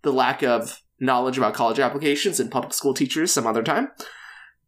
the 0.01 0.13
lack 0.13 0.43
of 0.43 0.81
knowledge 0.99 1.37
about 1.37 1.53
college 1.53 1.79
applications 1.79 2.39
and 2.39 2.51
public 2.51 2.73
school 2.73 2.93
teachers 2.93 3.31
some 3.31 3.47
other 3.47 3.63
time. 3.63 3.89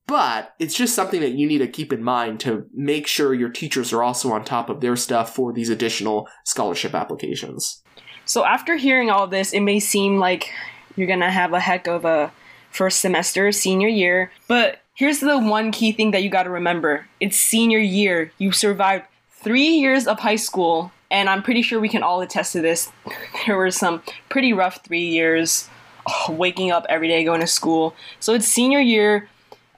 But 0.08 0.56
it's 0.58 0.74
just 0.74 0.96
something 0.96 1.22
that 1.22 1.34
you 1.34 1.48
need 1.48 1.60
to 1.60 1.68
keep 1.68 1.94
in 1.94 2.04
mind 2.04 2.40
to 2.40 2.66
make 2.74 3.06
sure 3.06 3.34
your 3.34 3.50
teachers 3.50 3.94
are 3.94 4.02
also 4.02 4.32
on 4.32 4.44
top 4.44 4.70
of 4.70 4.82
their 4.82 4.96
stuff 4.96 5.36
for 5.36 5.54
these 5.54 5.70
additional 5.70 6.28
scholarship 6.46 6.96
applications. 6.96 7.84
So, 8.26 8.44
after 8.44 8.76
hearing 8.76 9.12
all 9.12 9.28
this, 9.28 9.54
it 9.54 9.60
may 9.60 9.80
seem 9.80 10.18
like 10.18 10.52
you're 10.96 11.08
going 11.08 11.20
to 11.20 11.30
have 11.30 11.54
a 11.54 11.60
heck 11.60 11.88
of 11.88 12.06
a 12.06 12.32
first 12.72 13.02
semester, 13.02 13.52
senior 13.52 13.88
year. 13.88 14.32
But 14.48 14.82
here's 15.00 15.22
the 15.22 15.40
one 15.40 15.72
key 15.72 15.94
thing 15.94 16.12
that 16.12 16.24
you 16.24 16.30
got 16.30 16.44
to 16.44 16.50
remember 16.50 17.08
it's 17.22 17.38
senior 17.38 17.80
year. 17.80 18.32
You 18.38 18.52
survived 18.52 19.06
three 19.32 19.70
years 19.70 20.06
of 20.06 20.20
high 20.20 20.36
school, 20.36 20.92
and 21.10 21.30
I'm 21.30 21.42
pretty 21.42 21.62
sure 21.62 21.80
we 21.80 21.88
can 21.88 22.04
all 22.04 22.20
attest 22.22 22.54
to 22.54 22.62
this. 22.62 22.92
There 23.46 23.56
were 23.56 23.72
some 23.72 24.04
pretty 24.28 24.52
rough 24.52 24.84
three 24.84 25.08
years, 25.08 25.70
oh, 26.06 26.34
waking 26.34 26.72
up 26.72 26.86
every 26.90 27.08
day, 27.08 27.24
going 27.24 27.40
to 27.40 27.48
school. 27.48 27.96
So, 28.20 28.34
it's 28.34 28.46
senior 28.46 28.80
year 28.80 29.30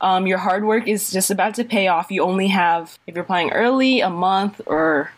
um, 0.01 0.25
your 0.25 0.39
hard 0.39 0.65
work 0.65 0.87
is 0.87 1.11
just 1.11 1.29
about 1.29 1.53
to 1.55 1.63
pay 1.63 1.87
off. 1.87 2.09
You 2.09 2.23
only 2.23 2.47
have, 2.47 2.97
if 3.05 3.13
you're 3.13 3.23
applying 3.23 3.51
early, 3.51 4.01
a 4.01 4.09
month 4.09 4.59
or 4.65 5.11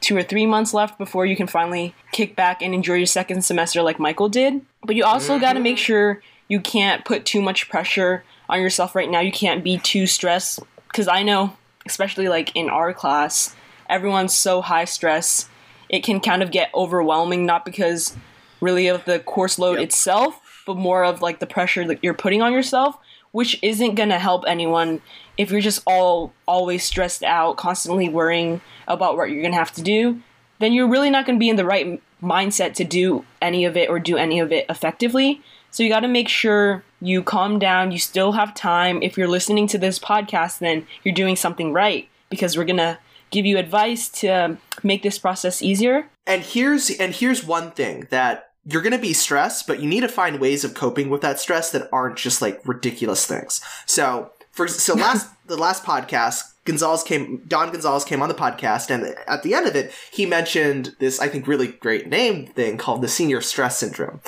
two 0.00 0.16
or 0.16 0.22
three 0.22 0.46
months 0.46 0.72
left 0.72 0.96
before 0.96 1.26
you 1.26 1.34
can 1.34 1.48
finally 1.48 1.92
kick 2.12 2.36
back 2.36 2.62
and 2.62 2.72
enjoy 2.72 2.94
your 2.94 3.06
second 3.06 3.42
semester 3.42 3.82
like 3.82 3.98
Michael 3.98 4.28
did. 4.28 4.60
But 4.84 4.94
you 4.94 5.04
also 5.04 5.32
mm-hmm. 5.32 5.42
got 5.42 5.54
to 5.54 5.60
make 5.60 5.76
sure 5.76 6.22
you 6.46 6.60
can't 6.60 7.04
put 7.04 7.24
too 7.24 7.42
much 7.42 7.68
pressure 7.68 8.22
on 8.48 8.60
yourself 8.60 8.94
right 8.94 9.10
now. 9.10 9.20
You 9.20 9.32
can't 9.32 9.64
be 9.64 9.78
too 9.78 10.06
stressed 10.06 10.60
because 10.88 11.08
I 11.08 11.22
know, 11.22 11.56
especially 11.86 12.28
like 12.28 12.54
in 12.54 12.68
our 12.68 12.92
class, 12.92 13.54
everyone's 13.88 14.34
so 14.34 14.60
high 14.62 14.84
stress. 14.84 15.48
It 15.88 16.04
can 16.04 16.20
kind 16.20 16.42
of 16.42 16.50
get 16.50 16.70
overwhelming, 16.74 17.46
not 17.46 17.64
because 17.64 18.16
really 18.60 18.88
of 18.88 19.04
the 19.04 19.20
course 19.20 19.58
load 19.58 19.78
yep. 19.78 19.84
itself, 19.88 20.62
but 20.66 20.76
more 20.76 21.04
of 21.04 21.22
like 21.22 21.38
the 21.38 21.46
pressure 21.46 21.86
that 21.86 22.02
you're 22.02 22.14
putting 22.14 22.42
on 22.42 22.52
yourself 22.52 22.98
which 23.32 23.58
isn't 23.62 23.94
going 23.94 24.08
to 24.08 24.18
help 24.18 24.44
anyone 24.46 25.00
if 25.36 25.50
you're 25.50 25.60
just 25.60 25.82
all 25.86 26.32
always 26.46 26.82
stressed 26.82 27.22
out, 27.22 27.56
constantly 27.56 28.08
worrying 28.08 28.60
about 28.88 29.16
what 29.16 29.30
you're 29.30 29.42
going 29.42 29.52
to 29.52 29.58
have 29.58 29.72
to 29.72 29.82
do, 29.82 30.20
then 30.58 30.72
you're 30.72 30.88
really 30.88 31.10
not 31.10 31.24
going 31.24 31.36
to 31.36 31.40
be 31.40 31.48
in 31.48 31.56
the 31.56 31.64
right 31.64 32.02
mindset 32.22 32.74
to 32.74 32.84
do 32.84 33.24
any 33.40 33.64
of 33.64 33.76
it 33.76 33.88
or 33.88 34.00
do 34.00 34.16
any 34.16 34.40
of 34.40 34.50
it 34.50 34.66
effectively. 34.68 35.40
So 35.70 35.82
you 35.82 35.88
got 35.88 36.00
to 36.00 36.08
make 36.08 36.28
sure 36.28 36.82
you 37.00 37.22
calm 37.22 37.58
down. 37.58 37.92
You 37.92 37.98
still 37.98 38.32
have 38.32 38.54
time. 38.54 39.02
If 39.02 39.16
you're 39.16 39.28
listening 39.28 39.66
to 39.68 39.78
this 39.78 39.98
podcast, 39.98 40.58
then 40.58 40.86
you're 41.04 41.14
doing 41.14 41.36
something 41.36 41.72
right 41.72 42.08
because 42.30 42.56
we're 42.56 42.64
going 42.64 42.78
to 42.78 42.98
give 43.30 43.46
you 43.46 43.58
advice 43.58 44.08
to 44.08 44.56
make 44.82 45.02
this 45.02 45.18
process 45.18 45.62
easier. 45.62 46.08
And 46.26 46.42
here's 46.42 46.90
and 46.90 47.14
here's 47.14 47.44
one 47.44 47.70
thing 47.72 48.06
that 48.10 48.50
you're 48.64 48.82
going 48.82 48.92
to 48.92 48.98
be 48.98 49.14
stressed, 49.14 49.66
but 49.66 49.80
you 49.80 49.88
need 49.88 50.00
to 50.00 50.08
find 50.08 50.40
ways 50.40 50.64
of 50.64 50.74
coping 50.74 51.08
with 51.08 51.22
that 51.22 51.40
stress 51.40 51.70
that 51.72 51.88
aren't 51.92 52.16
just 52.16 52.42
like 52.42 52.60
ridiculous 52.66 53.26
things. 53.26 53.62
So, 53.86 54.32
for 54.50 54.68
so 54.68 54.94
last 54.96 55.28
the 55.46 55.56
last 55.56 55.84
podcast, 55.84 56.42
Gonzalez 56.64 57.02
came 57.02 57.42
Don 57.46 57.72
Gonzalez 57.72 58.04
came 58.04 58.20
on 58.22 58.28
the 58.28 58.34
podcast 58.34 58.90
and 58.90 59.16
at 59.26 59.42
the 59.42 59.54
end 59.54 59.66
of 59.66 59.74
it, 59.74 59.92
he 60.12 60.26
mentioned 60.26 60.94
this 60.98 61.18
I 61.20 61.28
think 61.28 61.46
really 61.46 61.68
great 61.68 62.08
name 62.08 62.46
thing 62.46 62.76
called 62.76 63.02
the 63.02 63.08
senior 63.08 63.40
stress 63.40 63.78
syndrome. 63.78 64.20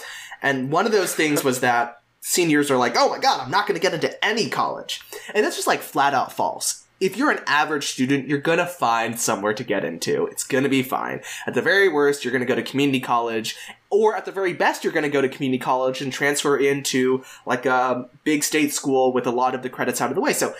And 0.43 0.71
one 0.71 0.87
of 0.87 0.93
those 0.93 1.15
things 1.15 1.45
was 1.45 1.61
that 1.61 2.01
seniors 2.21 2.71
are 2.71 2.77
like, 2.77 2.95
"Oh 2.97 3.09
my 3.09 3.19
god, 3.19 3.41
I'm 3.41 3.51
not 3.51 3.67
going 3.67 3.79
to 3.79 3.83
get 3.83 3.95
into 3.95 4.25
any 4.25 4.49
college." 4.49 5.01
And 5.35 5.45
that's 5.45 5.57
just 5.57 5.69
like 5.69 5.81
flat 5.81 6.15
out 6.15 6.33
false 6.33 6.85
if 7.01 7.17
you're 7.17 7.31
an 7.31 7.43
average 7.47 7.87
student, 7.87 8.29
you're 8.29 8.39
gonna 8.39 8.67
find 8.67 9.19
somewhere 9.19 9.55
to 9.55 9.65
get 9.65 9.85
into. 9.85 10.27
It's 10.27 10.45
gonna 10.45 10.69
be 10.69 10.83
fine. 10.83 11.23
At 11.47 11.55
the 11.55 11.63
very 11.63 11.89
worst, 11.89 12.25
you're 12.25 12.33
gonna 12.33 12.45
go 12.45 12.55
to 12.55 12.63
community 12.63 13.01
college, 13.01 13.57
or 13.89 14.15
at 14.15 14.27
the 14.27 14.33
very 14.33 14.53
best, 14.53 14.85
you're 14.85 14.93
gonna 14.93 15.09
go 15.09 15.23
to 15.23 15.29
community 15.29 15.59
college 15.59 16.03
and 16.03 16.13
transfer 16.13 16.57
into 16.59 17.25
like 17.47 17.65
a 17.65 18.09
big 18.23 18.45
state 18.45 18.73
school 18.73 19.13
with 19.13 19.27
a 19.27 19.31
lot 19.31 19.55
of 19.55 19.63
the 19.63 19.71
credits 19.71 20.01
out 20.01 20.11
of 20.11 20.15
the 20.15 20.21
way. 20.21 20.35
So, 20.35 20.55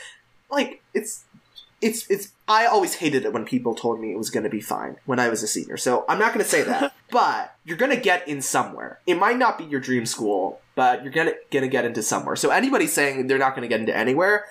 like, 0.51 0.83
it's 0.95 1.25
it's 1.81 2.11
it's 2.11 2.33
I 2.47 2.67
always 2.67 2.97
hated 2.97 3.25
it 3.25 3.33
when 3.33 3.45
people 3.45 3.75
told 3.75 4.01
me 4.01 4.13
it 4.13 4.19
was 4.19 4.31
going 4.31 4.45
to 4.45 4.51
be 4.51 4.61
fine 4.61 4.97
when 5.07 5.19
I 5.19 5.29
was 5.29 5.43
a 5.43 5.47
senior. 5.47 5.77
So 5.77 6.05
I'm 6.09 6.19
not 6.19 6.35
going 6.35 6.45
to 6.45 6.51
say 6.51 6.63
that, 6.63 6.95
but 7.11 7.57
you're 7.65 7.77
going 7.77 7.95
to 7.95 8.01
get 8.01 8.27
in 8.29 8.43
somewhere. 8.43 9.01
It 9.07 9.19
might 9.19 9.39
not 9.39 9.57
be 9.57 9.65
your 9.65 9.81
dream 9.81 10.05
school, 10.07 10.61
but 10.75 11.03
you're 11.03 11.13
going 11.13 11.29
to 11.29 11.37
going 11.51 11.63
to 11.63 11.69
get 11.69 11.85
into 11.85 12.03
somewhere. 12.03 12.37
So 12.37 12.51
anybody 12.51 12.87
saying 12.87 13.27
they're 13.27 13.39
not 13.39 13.55
going 13.55 13.63
to 13.63 13.69
get 13.69 13.81
into 13.81 13.97
anywhere, 13.97 14.45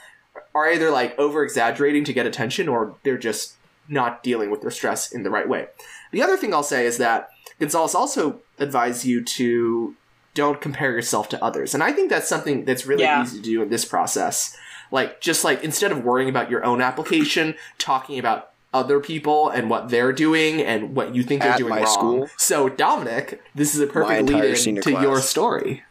are 0.56 0.72
either 0.72 0.90
like 0.90 1.18
over 1.20 1.44
exaggerating 1.44 2.04
to 2.06 2.14
get 2.14 2.26
attention 2.26 2.68
or 2.68 2.96
they're 3.04 3.18
just 3.18 3.56
not 3.88 4.24
dealing 4.24 4.52
with 4.52 4.62
their 4.62 4.72
stress 4.72 5.12
in 5.12 5.24
the 5.24 5.30
right 5.30 5.48
way. 5.48 5.68
The 6.12 6.22
other 6.22 6.38
thing 6.38 6.54
I'll 6.54 6.64
say 6.64 6.86
is 6.86 6.98
that 6.98 7.30
Gonzalez 7.60 7.96
also 7.96 8.40
advised 8.58 9.06
you 9.06 9.24
to 9.24 9.96
don't 10.34 10.62
compare 10.62 10.92
yourself 10.92 11.28
to 11.30 11.44
others. 11.44 11.74
And 11.74 11.84
I 11.84 11.92
think 11.92 12.10
that's 12.10 12.30
something 12.30 12.66
that's 12.66 12.86
really 12.86 13.04
yeah. 13.04 13.24
easy 13.24 13.38
to 13.38 13.44
do 13.44 13.62
in 13.62 13.70
this 13.70 13.86
process. 13.86 14.56
Like, 14.92 15.22
just 15.22 15.44
like 15.44 15.64
instead 15.64 15.92
of 15.92 16.04
worrying 16.04 16.30
about 16.30 16.50
your 16.50 16.64
own 16.64 16.82
application, 16.82 17.56
talking 17.78 18.18
about 18.18 18.52
other 18.74 19.00
people 19.00 19.50
and 19.50 19.70
what 19.70 19.90
they're 19.90 20.14
doing 20.14 20.62
and 20.62 20.96
what 20.96 21.16
you 21.16 21.24
think 21.24 21.42
they're 21.42 21.54
At 21.54 21.58
doing 21.58 21.74
wrong. 21.74 21.88
School, 21.88 22.30
so, 22.38 22.70
Dominic, 22.70 23.42
this 23.56 23.74
is 23.74 23.82
a 23.82 23.88
perfect 23.88 24.30
lead 24.30 24.68
in 24.68 24.76
to 24.76 24.82
class. 24.82 25.04
your 25.04 25.22
story. 25.22 25.84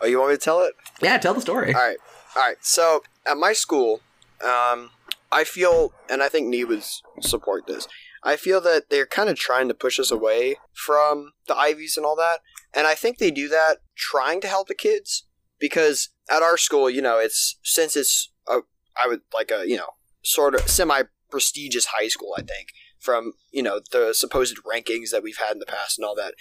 Oh, 0.00 0.06
you 0.06 0.18
want 0.18 0.30
me 0.30 0.36
to 0.36 0.40
tell 0.40 0.60
it? 0.62 0.74
Yeah, 1.02 1.18
tell 1.18 1.34
the 1.34 1.40
story. 1.40 1.74
All 1.74 1.80
right. 1.80 1.96
All 2.36 2.42
right. 2.42 2.56
So, 2.60 3.02
at 3.26 3.36
my 3.36 3.52
school, 3.52 4.00
um, 4.42 4.90
I 5.30 5.44
feel, 5.44 5.92
and 6.08 6.22
I 6.22 6.28
think 6.28 6.48
Nee 6.48 6.64
would 6.64 6.82
support 7.20 7.66
this. 7.66 7.88
I 8.22 8.36
feel 8.36 8.60
that 8.62 8.88
they're 8.88 9.06
kind 9.06 9.28
of 9.28 9.36
trying 9.36 9.68
to 9.68 9.74
push 9.74 9.98
us 10.00 10.10
away 10.10 10.56
from 10.72 11.32
the 11.46 11.54
Ivies 11.54 11.96
and 11.96 12.06
all 12.06 12.16
that, 12.16 12.40
and 12.72 12.86
I 12.86 12.94
think 12.94 13.18
they 13.18 13.30
do 13.30 13.48
that 13.48 13.78
trying 13.94 14.40
to 14.40 14.48
help 14.48 14.68
the 14.68 14.74
kids 14.74 15.24
because 15.64 16.10
at 16.30 16.42
our 16.42 16.58
school, 16.58 16.90
you 16.90 17.00
know, 17.00 17.18
it's 17.18 17.58
since 17.62 17.96
it's 17.96 18.30
a, 18.46 18.58
I 19.02 19.08
would 19.08 19.22
like 19.32 19.50
a 19.50 19.66
you 19.66 19.78
know 19.78 19.94
sort 20.22 20.54
of 20.54 20.68
semi 20.68 21.04
prestigious 21.30 21.86
high 21.86 22.08
school. 22.08 22.34
I 22.36 22.42
think 22.42 22.68
from 22.98 23.32
you 23.50 23.62
know 23.62 23.80
the 23.90 24.12
supposed 24.12 24.58
rankings 24.62 25.08
that 25.10 25.22
we've 25.22 25.38
had 25.38 25.52
in 25.52 25.60
the 25.60 25.64
past 25.64 25.98
and 25.98 26.04
all 26.04 26.14
that. 26.16 26.34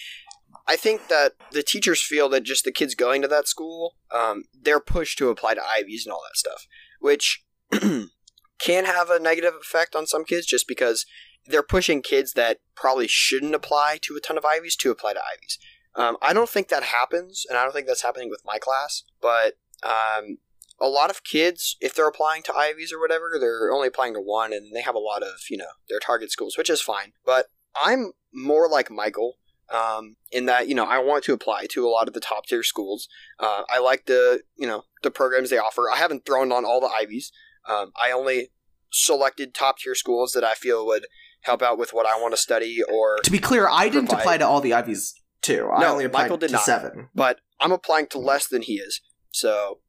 I 0.68 0.76
think 0.76 1.08
that 1.08 1.36
the 1.52 1.64
teachers 1.64 2.04
feel 2.04 2.28
that 2.30 2.44
just 2.44 2.66
the 2.66 2.72
kids 2.74 2.96
going 2.96 3.22
to 3.22 3.30
that 3.30 3.48
school, 3.48 3.96
um, 4.12 4.44
they're 4.62 4.82
pushed 4.82 5.18
to 5.20 5.30
apply 5.30 5.54
to 5.54 5.62
Ivies 5.62 6.06
and 6.06 6.12
all 6.12 6.22
that 6.28 6.38
stuff, 6.38 6.68
which 7.00 7.46
can 7.72 8.86
have 8.86 9.10
a 9.10 9.20
negative 9.20 9.54
effect 9.60 9.96
on 9.96 10.06
some 10.06 10.26
kids 10.26 10.46
just 10.46 10.68
because 10.68 11.06
they're 11.46 11.64
pushing 11.64 12.02
kids 12.02 12.34
that 12.34 12.60
probably 12.76 13.08
shouldn't 13.08 13.56
apply 13.56 14.00
to 14.02 14.18
a 14.18 14.20
ton 14.20 14.38
of 14.38 14.44
Ivies 14.46 14.76
to 14.78 14.92
apply 14.92 15.14
to 15.14 15.22
Ivies. 15.38 15.58
Um, 15.96 16.18
I 16.22 16.34
don't 16.34 16.50
think 16.50 16.70
that 16.70 16.84
happens, 16.84 17.46
and 17.48 17.58
I 17.58 17.64
don't 17.64 17.74
think 17.74 17.88
that's 17.88 18.02
happening 18.02 18.30
with 18.30 18.42
my 18.46 18.58
class, 18.58 19.04
but 19.22 19.54
um, 19.84 20.38
a 20.80 20.88
lot 20.88 21.10
of 21.10 21.24
kids, 21.24 21.78
if 21.82 21.94
they're 21.94 22.08
applying 22.08 22.42
to 22.44 22.56
Ivies 22.56 22.92
or 22.92 23.00
whatever, 23.00 23.38
they're 23.40 23.72
only 23.72 23.88
applying 23.88 24.14
to 24.16 24.20
one, 24.20 24.54
and 24.54 24.76
they 24.76 24.82
have 24.82 24.96
a 24.96 25.00
lot 25.00 25.22
of, 25.22 25.36
you 25.50 25.58
know, 25.58 25.74
their 25.90 26.00
target 26.00 26.32
schools, 26.32 26.58
which 26.58 26.70
is 26.70 26.82
fine. 26.82 27.14
But 27.26 27.48
I'm 27.82 28.14
more 28.34 28.68
like 28.68 28.90
Michael 28.90 29.38
um, 29.74 30.18
in 30.32 30.46
that 30.46 30.68
you 30.68 30.76
know 30.76 30.86
I 30.86 31.00
want 31.00 31.24
to 31.26 31.34
apply 31.34 31.66
to 31.72 31.88
a 31.88 31.90
lot 31.90 32.08
of 32.08 32.14
the 32.14 32.20
top 32.20 32.46
tier 32.46 32.64
schools. 32.64 33.08
Uh, 33.40 33.64
I 33.70 33.80
like 33.80 34.06
the 34.06 34.42
you 34.56 34.68
know 34.68 34.84
the 35.02 35.12
programs 35.12 35.50
they 35.50 35.58
offer. 35.58 35.90
I 35.94 35.98
haven't 35.98 36.26
thrown 36.26 36.52
on 36.52 36.66
all 36.66 36.80
the 36.80 36.88
Ivies. 36.88 37.32
Um, 37.68 37.92
I 38.00 38.12
only 38.12 38.50
selected 38.92 39.54
top 39.54 39.80
tier 39.80 39.96
schools 39.96 40.34
that 40.34 40.44
I 40.44 40.54
feel 40.54 40.86
would 40.86 41.08
help 41.42 41.62
out 41.62 41.78
with 41.78 41.94
what 41.94 42.06
I 42.06 42.20
want 42.20 42.34
to 42.34 42.38
study. 42.38 42.82
Or 42.84 43.18
to 43.24 43.32
be 43.32 43.40
clear, 43.40 43.68
I 43.70 43.90
didn't 43.90 44.08
provide. 44.08 44.22
apply 44.22 44.38
to 44.40 44.48
all 44.48 44.62
the 44.62 44.74
Ivies 44.74 45.16
too. 45.44 45.70
I 45.74 45.82
no, 45.82 45.92
only 45.94 46.06
applied 46.06 46.24
Michael 46.24 46.38
did 46.38 46.48
to 46.48 46.54
not, 46.54 46.64
seven, 46.64 47.10
but 47.14 47.40
I'm 47.60 47.72
applying 47.72 48.08
to 48.08 48.20
less 48.20 48.48
than 48.48 48.62
he 48.62 48.76
is. 48.76 49.02
So 49.32 49.80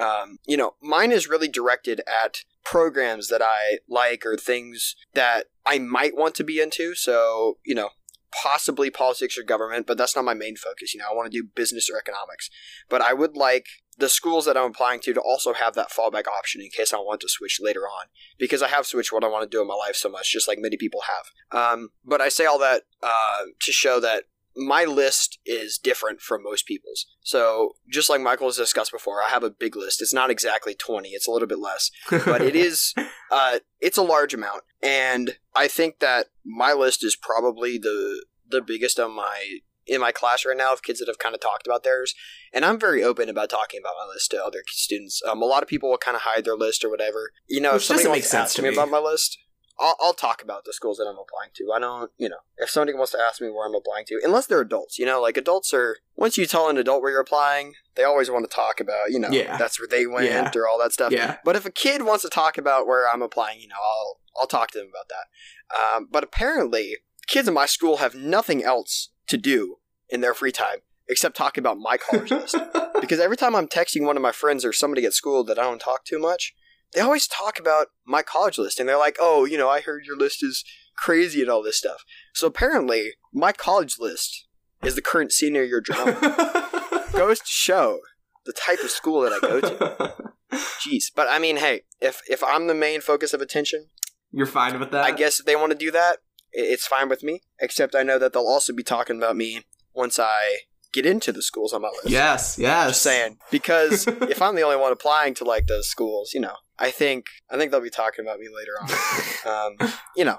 um, 0.00 0.38
you 0.46 0.56
know, 0.56 0.74
mine 0.82 1.12
is 1.12 1.28
really 1.28 1.48
directed 1.48 2.00
at 2.06 2.44
programs 2.64 3.28
that 3.28 3.42
I 3.42 3.78
like 3.88 4.24
or 4.24 4.36
things 4.36 4.94
that 5.14 5.46
I 5.66 5.78
might 5.78 6.16
want 6.16 6.34
to 6.36 6.44
be 6.44 6.60
into. 6.60 6.94
So, 6.94 7.58
you 7.64 7.74
know, 7.74 7.90
possibly 8.32 8.90
politics 8.90 9.36
or 9.36 9.42
government, 9.42 9.86
but 9.86 9.98
that's 9.98 10.14
not 10.14 10.24
my 10.24 10.34
main 10.34 10.56
focus. 10.56 10.94
You 10.94 11.00
know, 11.00 11.06
I 11.10 11.14
want 11.14 11.30
to 11.30 11.38
do 11.38 11.48
business 11.54 11.90
or 11.90 11.98
economics. 11.98 12.48
But 12.88 13.02
I 13.02 13.12
would 13.12 13.36
like 13.36 13.66
the 13.98 14.08
schools 14.08 14.46
that 14.46 14.56
I'm 14.56 14.70
applying 14.70 15.00
to 15.00 15.12
to 15.12 15.20
also 15.20 15.52
have 15.52 15.74
that 15.74 15.90
fallback 15.90 16.26
option 16.26 16.60
in 16.62 16.70
case 16.70 16.94
I 16.94 16.98
want 16.98 17.20
to 17.20 17.28
switch 17.28 17.58
later 17.60 17.82
on 17.82 18.06
because 18.38 18.62
I 18.62 18.68
have 18.68 18.86
switched 18.86 19.12
what 19.12 19.24
I 19.24 19.28
want 19.28 19.50
to 19.50 19.54
do 19.54 19.60
in 19.60 19.68
my 19.68 19.74
life 19.74 19.96
so 19.96 20.08
much, 20.08 20.32
just 20.32 20.48
like 20.48 20.58
many 20.58 20.76
people 20.76 21.02
have. 21.02 21.60
Um, 21.74 21.90
but 22.04 22.20
I 22.20 22.28
say 22.28 22.46
all 22.46 22.58
that 22.60 22.84
uh, 23.02 23.42
to 23.60 23.72
show 23.72 24.00
that 24.00 24.24
my 24.60 24.84
list 24.84 25.38
is 25.46 25.78
different 25.78 26.20
from 26.20 26.42
most 26.42 26.66
people's. 26.66 27.06
So 27.22 27.72
just 27.90 28.10
like 28.10 28.20
Michael 28.20 28.48
has 28.48 28.56
discussed 28.56 28.92
before, 28.92 29.22
I 29.22 29.28
have 29.28 29.42
a 29.42 29.50
big 29.50 29.74
list. 29.74 30.02
It's 30.02 30.14
not 30.14 30.30
exactly 30.30 30.74
20, 30.74 31.08
it's 31.10 31.26
a 31.26 31.30
little 31.30 31.48
bit 31.48 31.58
less, 31.58 31.90
but 32.10 32.42
it 32.42 32.54
is, 32.54 32.94
uh, 33.30 33.60
it's 33.80 33.98
a 33.98 34.02
large 34.02 34.34
amount. 34.34 34.62
And 34.82 35.36
I 35.56 35.66
think 35.66 36.00
that 36.00 36.26
my 36.44 36.72
list 36.72 37.02
is 37.02 37.16
probably 37.16 37.78
the, 37.78 38.24
the 38.48 38.60
biggest 38.60 38.98
of 38.98 39.10
my 39.10 39.60
in 39.86 40.00
my 40.00 40.12
class 40.12 40.44
right 40.44 40.56
now 40.56 40.72
of 40.72 40.82
kids 40.82 41.00
that 41.00 41.08
have 41.08 41.18
kind 41.18 41.34
of 41.34 41.40
talked 41.40 41.66
about 41.66 41.82
theirs, 41.82 42.14
and 42.52 42.64
I'm 42.64 42.78
very 42.78 43.02
open 43.02 43.28
about 43.28 43.50
talking 43.50 43.80
about 43.82 43.94
my 43.98 44.12
list 44.12 44.30
to 44.30 44.44
other 44.44 44.62
students. 44.68 45.20
Um, 45.28 45.42
a 45.42 45.46
lot 45.46 45.64
of 45.64 45.68
people 45.68 45.90
will 45.90 45.98
kind 45.98 46.14
of 46.14 46.22
hide 46.22 46.44
their 46.44 46.54
list 46.54 46.84
or 46.84 46.90
whatever. 46.90 47.32
You 47.48 47.60
know, 47.60 47.72
Which 47.72 47.82
if 47.82 47.86
somebody 47.86 48.08
wants 48.08 48.26
to 48.26 48.30
sense 48.30 48.50
ask 48.50 48.56
to 48.56 48.62
me 48.62 48.68
me. 48.68 48.76
about 48.76 48.90
my 48.90 48.98
list, 48.98 49.38
I'll, 49.80 49.96
I'll 50.00 50.12
talk 50.14 50.42
about 50.42 50.64
the 50.64 50.72
schools 50.72 50.98
that 50.98 51.04
I'm 51.04 51.16
applying 51.18 51.50
to. 51.54 51.72
I 51.74 51.78
don't, 51.78 52.10
you 52.18 52.28
know, 52.28 52.36
if 52.58 52.68
somebody 52.70 52.96
wants 52.96 53.12
to 53.12 53.18
ask 53.18 53.40
me 53.40 53.48
where 53.48 53.66
I'm 53.66 53.74
applying 53.74 54.04
to, 54.06 54.20
unless 54.22 54.46
they're 54.46 54.60
adults, 54.60 54.98
you 54.98 55.06
know, 55.06 55.20
like 55.20 55.36
adults 55.36 55.72
are. 55.72 55.96
Once 56.16 56.36
you 56.36 56.44
tell 56.46 56.68
an 56.68 56.76
adult 56.76 57.00
where 57.02 57.10
you're 57.12 57.20
applying, 57.20 57.72
they 57.94 58.04
always 58.04 58.30
want 58.30 58.48
to 58.48 58.54
talk 58.54 58.78
about, 58.78 59.10
you 59.10 59.18
know, 59.18 59.30
Yeah. 59.30 59.56
that's 59.56 59.80
where 59.80 59.88
they 59.88 60.06
went 60.06 60.26
Yeah. 60.26 60.50
or 60.54 60.68
all 60.68 60.78
that 60.78 60.92
stuff. 60.92 61.12
yeah. 61.12 61.38
But 61.44 61.56
if 61.56 61.64
a 61.64 61.70
kid 61.70 62.02
wants 62.02 62.22
to 62.24 62.28
talk 62.28 62.58
about 62.58 62.86
where 62.86 63.08
I'm 63.10 63.22
applying, 63.22 63.60
you 63.60 63.68
know, 63.68 63.76
I'll 63.82 64.20
I'll 64.38 64.46
talk 64.46 64.70
to 64.72 64.78
them 64.78 64.88
about 64.90 65.08
that. 65.08 65.96
Um, 65.96 66.08
but 66.10 66.22
apparently, 66.22 66.98
kids 67.26 67.48
in 67.48 67.54
my 67.54 67.66
school 67.66 67.96
have 67.96 68.14
nothing 68.14 68.62
else 68.62 69.08
to 69.28 69.36
do 69.36 69.78
in 70.08 70.20
their 70.20 70.34
free 70.34 70.52
time 70.52 70.78
except 71.08 71.36
talk 71.36 71.58
about 71.58 71.78
my 71.78 71.96
college 71.96 72.30
list. 72.30 72.56
Because 73.00 73.18
every 73.18 73.36
time 73.36 73.56
I'm 73.56 73.66
texting 73.66 74.04
one 74.04 74.16
of 74.16 74.22
my 74.22 74.30
friends 74.32 74.64
or 74.64 74.72
somebody 74.72 75.04
at 75.04 75.14
school 75.14 75.42
that 75.44 75.58
I 75.58 75.62
don't 75.62 75.80
talk 75.80 76.04
too 76.04 76.18
much, 76.20 76.54
they 76.94 77.00
always 77.00 77.26
talk 77.26 77.58
about 77.58 77.88
my 78.06 78.22
college 78.22 78.58
list, 78.58 78.80
and 78.80 78.88
they're 78.88 78.98
like, 78.98 79.16
"Oh, 79.20 79.44
you 79.44 79.56
know, 79.56 79.68
I 79.68 79.80
heard 79.80 80.04
your 80.04 80.16
list 80.16 80.42
is 80.42 80.64
crazy 80.96 81.40
and 81.40 81.50
all 81.50 81.62
this 81.62 81.76
stuff." 81.78 82.04
So 82.34 82.46
apparently, 82.46 83.12
my 83.32 83.52
college 83.52 83.96
list 83.98 84.46
is 84.82 84.94
the 84.94 85.02
current 85.02 85.32
senior 85.32 85.62
year 85.62 85.80
drama. 85.80 87.08
Goes 87.12 87.40
to 87.40 87.46
show 87.46 88.00
the 88.46 88.52
type 88.52 88.82
of 88.82 88.90
school 88.90 89.20
that 89.22 89.32
I 89.32 89.40
go 89.40 89.60
to. 89.60 90.32
Jeez, 90.80 91.04
but 91.14 91.28
I 91.28 91.38
mean, 91.38 91.58
hey, 91.58 91.82
if 92.00 92.22
if 92.28 92.42
I'm 92.42 92.66
the 92.66 92.74
main 92.74 93.00
focus 93.00 93.32
of 93.34 93.40
attention, 93.40 93.90
You're 94.32 94.46
fine 94.46 94.78
with 94.80 94.90
that? 94.90 95.04
I 95.04 95.10
guess 95.12 95.40
if 95.40 95.46
they 95.46 95.56
want 95.56 95.72
to 95.72 95.78
do 95.78 95.90
that, 95.90 96.18
it's 96.52 96.86
fine 96.86 97.08
with 97.08 97.22
me. 97.22 97.42
Except 97.60 97.94
I 97.94 98.02
know 98.02 98.18
that 98.18 98.32
they'll 98.32 98.46
also 98.46 98.72
be 98.72 98.82
talking 98.82 99.16
about 99.16 99.36
me 99.36 99.64
once 99.94 100.18
I 100.18 100.60
get 100.92 101.06
into 101.06 101.32
the 101.32 101.42
schools 101.42 101.72
on 101.72 101.82
my 101.82 101.88
list. 101.88 102.08
Yes, 102.08 102.58
yes. 102.58 102.88
Just 102.90 103.02
saying, 103.02 103.38
because 103.50 104.06
if 104.22 104.42
I'm 104.42 104.56
the 104.56 104.62
only 104.62 104.76
one 104.76 104.92
applying 104.92 105.34
to 105.34 105.44
like 105.44 105.66
those 105.66 105.88
schools, 105.88 106.32
you 106.34 106.40
know, 106.40 106.54
I 106.80 106.90
think 106.90 107.26
I 107.50 107.56
think 107.56 107.70
they'll 107.70 107.80
be 107.80 107.90
talking 107.90 108.24
about 108.24 108.38
me 108.40 108.48
later 108.48 108.72
on. 108.80 109.76
um, 109.82 109.92
you 110.16 110.24
know, 110.24 110.38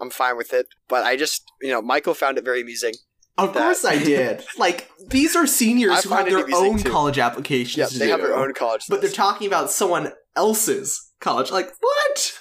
I'm 0.00 0.10
fine 0.10 0.36
with 0.36 0.52
it, 0.52 0.66
but 0.88 1.04
I 1.04 1.16
just, 1.16 1.42
you 1.60 1.70
know, 1.70 1.82
Michael 1.82 2.14
found 2.14 2.38
it 2.38 2.44
very 2.44 2.60
amusing. 2.62 2.94
Of 3.38 3.52
that- 3.52 3.60
course 3.62 3.84
I 3.84 4.02
did. 4.02 4.44
Like, 4.58 4.88
these 5.10 5.36
are 5.36 5.46
seniors 5.46 5.92
I 5.92 6.00
who 6.02 6.08
have 6.14 6.24
their 6.26 6.46
own 6.56 6.78
too. 6.78 6.90
college 6.90 7.18
applications 7.18 7.76
Yeah, 7.76 7.86
to 7.86 7.98
they 7.98 8.08
have 8.08 8.20
their 8.22 8.34
own 8.36 8.54
college, 8.54 8.82
But 8.88 9.02
they're 9.02 9.10
talking 9.10 9.46
about 9.46 9.70
someone 9.70 10.12
else's 10.34 11.10
college. 11.20 11.50
Like, 11.50 11.70
what? 11.80 12.38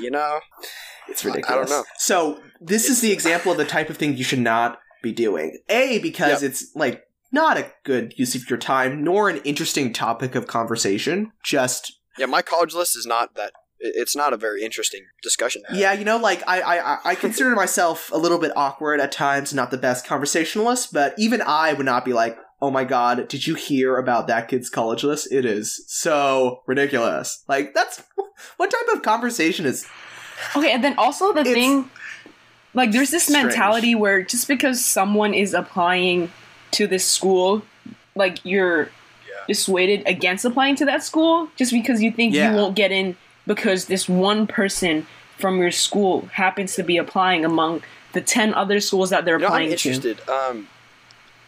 You 0.00 0.10
know, 0.10 0.40
It's 1.08 1.24
I- 1.24 1.28
I 1.28 1.32
ridiculous. 1.34 1.70
don't 1.70 1.78
know. 1.80 1.84
So, 1.98 2.40
this 2.60 2.88
is 2.88 3.00
the 3.00 3.12
example 3.12 3.52
of 3.52 3.58
the 3.58 3.64
type 3.64 3.90
of 3.90 3.96
thing 3.96 4.16
you 4.16 4.24
should 4.24 4.38
not 4.40 4.78
be 5.02 5.12
doing. 5.12 5.58
A, 5.68 5.98
because 6.00 6.42
it's, 6.42 6.72
like, 6.74 7.02
not 7.32 7.56
a 7.58 7.72
good 7.84 8.14
use 8.16 8.34
of 8.34 8.48
your 8.48 8.58
time, 8.58 9.02
nor 9.04 9.28
an 9.28 9.38
interesting 9.44 9.92
topic 9.92 10.34
of 10.34 10.46
conversation. 10.46 11.32
Just 11.44 11.98
yeah, 12.18 12.26
my 12.26 12.42
college 12.42 12.74
list 12.74 12.96
is 12.96 13.06
not 13.06 13.34
that. 13.36 13.52
It's 13.80 14.16
not 14.16 14.32
a 14.32 14.36
very 14.36 14.64
interesting 14.64 15.02
discussion. 15.22 15.62
to 15.62 15.68
have. 15.68 15.78
Yeah, 15.78 15.92
you 15.92 16.04
know, 16.04 16.16
like 16.16 16.42
I, 16.48 16.60
I, 16.60 16.94
I- 16.94 16.98
I 17.04 17.14
consider 17.14 17.50
myself 17.54 18.10
a 18.12 18.16
little 18.18 18.38
bit 18.38 18.50
awkward 18.56 19.00
at 19.00 19.12
times, 19.12 19.54
not 19.54 19.70
the 19.70 19.78
best 19.78 20.04
conversationalist, 20.06 20.92
but 20.92 21.14
even 21.16 21.40
I 21.42 21.74
would 21.74 21.86
not 21.86 22.04
be 22.04 22.12
like, 22.12 22.36
"Oh 22.60 22.70
my 22.72 22.82
god, 22.84 23.28
did 23.28 23.46
you 23.46 23.54
hear 23.54 23.96
about 23.96 24.26
that 24.26 24.48
kid's 24.48 24.68
college 24.68 25.04
list? 25.04 25.30
It 25.32 25.44
is 25.44 25.84
so 25.86 26.62
ridiculous." 26.66 27.44
Like 27.48 27.72
that's 27.72 28.02
what 28.56 28.70
type 28.70 28.96
of 28.96 29.02
conversation 29.02 29.64
is? 29.64 29.86
Okay, 30.56 30.72
and 30.72 30.82
then 30.82 30.98
also 30.98 31.32
the 31.32 31.44
thing, 31.44 31.90
like, 32.74 32.90
there's 32.92 33.10
this 33.10 33.24
strange. 33.26 33.46
mentality 33.46 33.94
where 33.94 34.22
just 34.22 34.46
because 34.48 34.84
someone 34.84 35.34
is 35.34 35.54
applying 35.54 36.30
to 36.72 36.86
this 36.86 37.04
school, 37.04 37.62
like, 38.14 38.38
you're 38.44 38.90
Yeah. 39.28 39.34
dissuaded 39.46 40.02
against 40.06 40.44
applying 40.44 40.76
to 40.76 40.84
that 40.86 41.02
school 41.02 41.48
just 41.56 41.72
because 41.72 42.02
you 42.02 42.10
think 42.10 42.34
Yeah. 42.34 42.50
you 42.50 42.56
won't 42.56 42.74
get 42.74 42.92
in 42.92 43.16
because 43.46 43.86
this 43.86 44.08
one 44.08 44.46
person 44.46 45.06
from 45.38 45.58
your 45.58 45.70
school 45.70 46.28
happens 46.32 46.74
to 46.74 46.82
be 46.82 46.96
applying 46.96 47.44
among 47.44 47.82
the 48.12 48.20
10 48.20 48.52
other 48.54 48.80
schools 48.80 49.10
that 49.10 49.24
they're 49.24 49.34
You 49.36 49.40
know, 49.42 49.46
I'm 49.46 49.52
applying 49.52 49.68
to. 49.68 49.72
interested. 49.74 50.20
Um, 50.28 50.68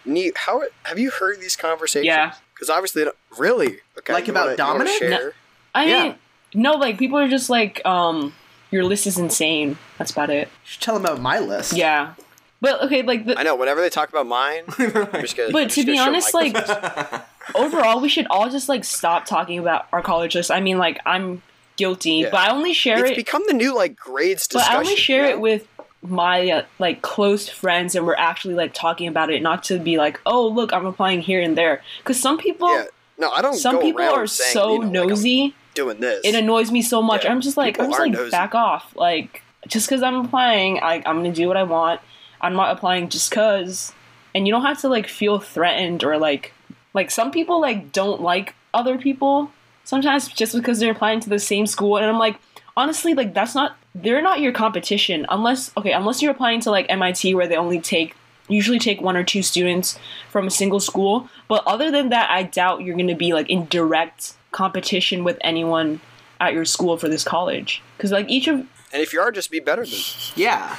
Nee, 0.07 0.33
how 0.35 0.63
have 0.85 0.99
you 0.99 1.11
heard 1.11 1.41
these 1.41 1.57
conversations? 1.57 2.07
Yeah. 2.07 2.33
Because 2.55 2.71
obviously, 2.71 3.05
they 3.05 3.11
really, 3.37 3.81
okay. 3.99 4.15
Like 4.15 4.29
about 4.29 4.45
wanna- 4.47 4.57
Dominic? 4.57 4.93
share? 4.99 5.35
I 5.75 5.85
Yeah. 5.85 6.03
mean, 6.05 6.15
no, 6.55 6.73
like, 6.73 6.99
people 6.99 7.19
are 7.19 7.29
just 7.29 7.51
like, 7.51 7.83
um, 7.85 8.33
your 8.71 8.83
list 8.85 9.07
is 9.07 9.19
insane. 9.19 9.77
That's 9.99 10.11
about 10.11 10.31
it. 10.31 10.49
You 10.49 10.71
should 10.71 10.81
tell 10.81 10.95
them 10.95 11.05
about 11.05 11.21
my 11.21 11.39
list. 11.39 11.75
Yeah. 11.75 12.15
But, 12.61 12.83
okay, 12.85 13.03
like, 13.03 13.25
the, 13.27 13.39
I 13.39 13.43
know. 13.43 13.57
Whenever 13.57 13.81
they 13.81 13.89
talk 13.89 14.09
about 14.11 14.27
mine, 14.27 14.65
I'm 14.79 15.23
just 15.23 15.37
gonna. 15.37 15.51
But 15.51 15.63
I'm 15.63 15.69
to 15.69 15.75
just 15.75 15.87
be 15.87 15.97
gonna 15.97 16.11
honest, 16.11 16.35
like- 16.35 16.55
overall 17.55 18.01
we 18.01 18.09
should 18.09 18.27
all 18.31 18.49
just 18.51 18.69
like 18.69 18.85
stop 18.85 19.25
talking 19.25 19.59
about 19.59 19.87
our 19.93 20.03
college 20.03 20.37
list 20.37 20.51
i 20.53 20.61
mean 20.61 20.79
like 20.79 21.01
i'm 21.05 21.43
guilty 21.77 22.11
Yeah. 22.19 22.29
but 22.31 22.41
i 22.41 22.51
only 22.53 22.73
share 22.73 23.01
it's 23.01 23.11
it 23.13 23.17
become 23.17 23.43
the 23.49 23.55
new 23.55 23.75
like 23.75 23.97
grades 23.97 24.47
but 24.47 24.59
discussion. 24.59 24.77
i 24.77 24.79
only 24.79 24.95
share 24.95 25.25
you 25.25 25.31
it 25.31 25.41
with 25.41 25.67
my 26.03 26.49
uh, 26.51 26.63
like 26.79 27.03
close 27.03 27.49
friends 27.49 27.97
and 27.97 28.07
we're 28.07 28.15
actually 28.15 28.55
like 28.55 28.73
talking 28.73 29.09
about 29.09 29.31
it 29.31 29.43
not 29.43 29.65
to 29.65 29.81
be 29.81 29.97
like 29.97 30.21
oh 30.27 30.47
look 30.47 30.73
i'm 30.73 30.87
applying 30.87 31.21
here 31.21 31.41
and 31.41 31.59
there 31.59 31.83
because 31.99 32.21
some 32.21 32.39
people 32.39 32.69
Yeah. 32.73 32.85
No, 33.19 33.31
I 33.31 33.43
don't. 33.43 33.55
some 33.55 33.77
go 33.77 33.83
people 33.83 34.03
are 34.03 34.27
saying, 34.29 34.53
so 34.55 34.75
you 34.75 34.89
know, 34.89 35.01
like, 35.03 35.09
nosy 35.11 35.55
doing 35.75 35.99
this. 36.01 36.21
it 36.25 36.35
annoys 36.37 36.71
me 36.71 36.83
so 36.83 37.03
much 37.03 37.25
Yeah, 37.25 37.33
i'm 37.33 37.41
just 37.41 37.57
like 37.57 37.75
people 37.75 37.87
i'm 37.87 37.91
just 37.91 38.01
like 38.01 38.13
nosy. 38.13 38.31
back 38.31 38.55
off 38.55 38.95
like 38.95 39.43
just 39.67 39.89
because 39.89 40.03
i'm 40.03 40.25
applying 40.25 40.79
I, 40.79 40.97
i'm 41.05 41.17
gonna 41.17 41.33
do 41.33 41.49
what 41.49 41.57
i 41.57 41.65
want 41.65 42.01
i'm 42.41 42.55
not 42.55 42.77
applying 42.77 43.09
just 43.09 43.31
because 43.31 43.93
and 44.35 44.47
you 44.47 44.53
don't 44.53 44.65
have 44.65 44.81
to 44.81 44.89
like 44.89 45.09
feel 45.09 45.39
threatened 45.39 46.05
or 46.05 46.19
like 46.19 46.53
like 46.95 47.11
some 47.11 47.31
people 47.31 47.61
like 47.61 47.93
don't 47.93 48.21
like 48.21 48.55
other 48.75 48.99
people 48.99 49.51
sometimes 49.85 50.29
just 50.29 50.55
because 50.55 50.79
they're 50.79 50.93
applying 50.93 51.21
to 51.21 51.29
the 51.29 51.39
same 51.39 51.67
school 51.67 51.97
and 51.97 52.07
i'm 52.07 52.19
like 52.19 52.39
honestly 52.77 53.15
like 53.15 53.35
that's 53.35 53.55
not 53.55 53.77
they're 53.95 54.23
not 54.23 54.41
your 54.41 54.53
competition 54.53 55.27
unless 55.29 55.73
okay 55.77 55.93
unless 55.93 56.23
you're 56.23 56.31
applying 56.31 56.61
to 56.61 56.71
like 56.71 56.89
mit 56.89 57.35
where 57.35 57.49
they 57.49 57.57
only 57.57 57.81
take 57.81 58.15
usually 58.49 58.79
take 58.79 59.01
one 59.01 59.17
or 59.17 59.23
two 59.23 59.43
students 59.43 59.99
from 60.31 60.47
a 60.47 60.51
single 60.51 60.81
school 60.81 61.29
but 61.49 61.63
other 61.67 61.91
than 61.91 62.09
that 62.09 62.31
i 62.31 62.43
doubt 62.43 62.83
you're 62.83 62.97
going 62.97 63.09
to 63.09 63.15
be 63.15 63.33
like 63.33 63.49
in 63.51 63.67
direct 63.67 64.35
competition 64.53 65.25
with 65.25 65.39
anyone 65.43 66.01
at 66.41 66.53
your 66.53 66.65
school 66.65 66.97
for 66.97 67.09
this 67.09 67.23
college 67.23 67.83
because 67.97 68.11
like 68.11 68.29
each 68.29 68.49
of 68.49 68.67
and 68.93 69.03
if 69.03 69.13
you 69.13 69.21
are, 69.21 69.31
just 69.31 69.51
be 69.51 69.61
better 69.61 69.85
than. 69.85 69.99
yeah. 70.35 70.77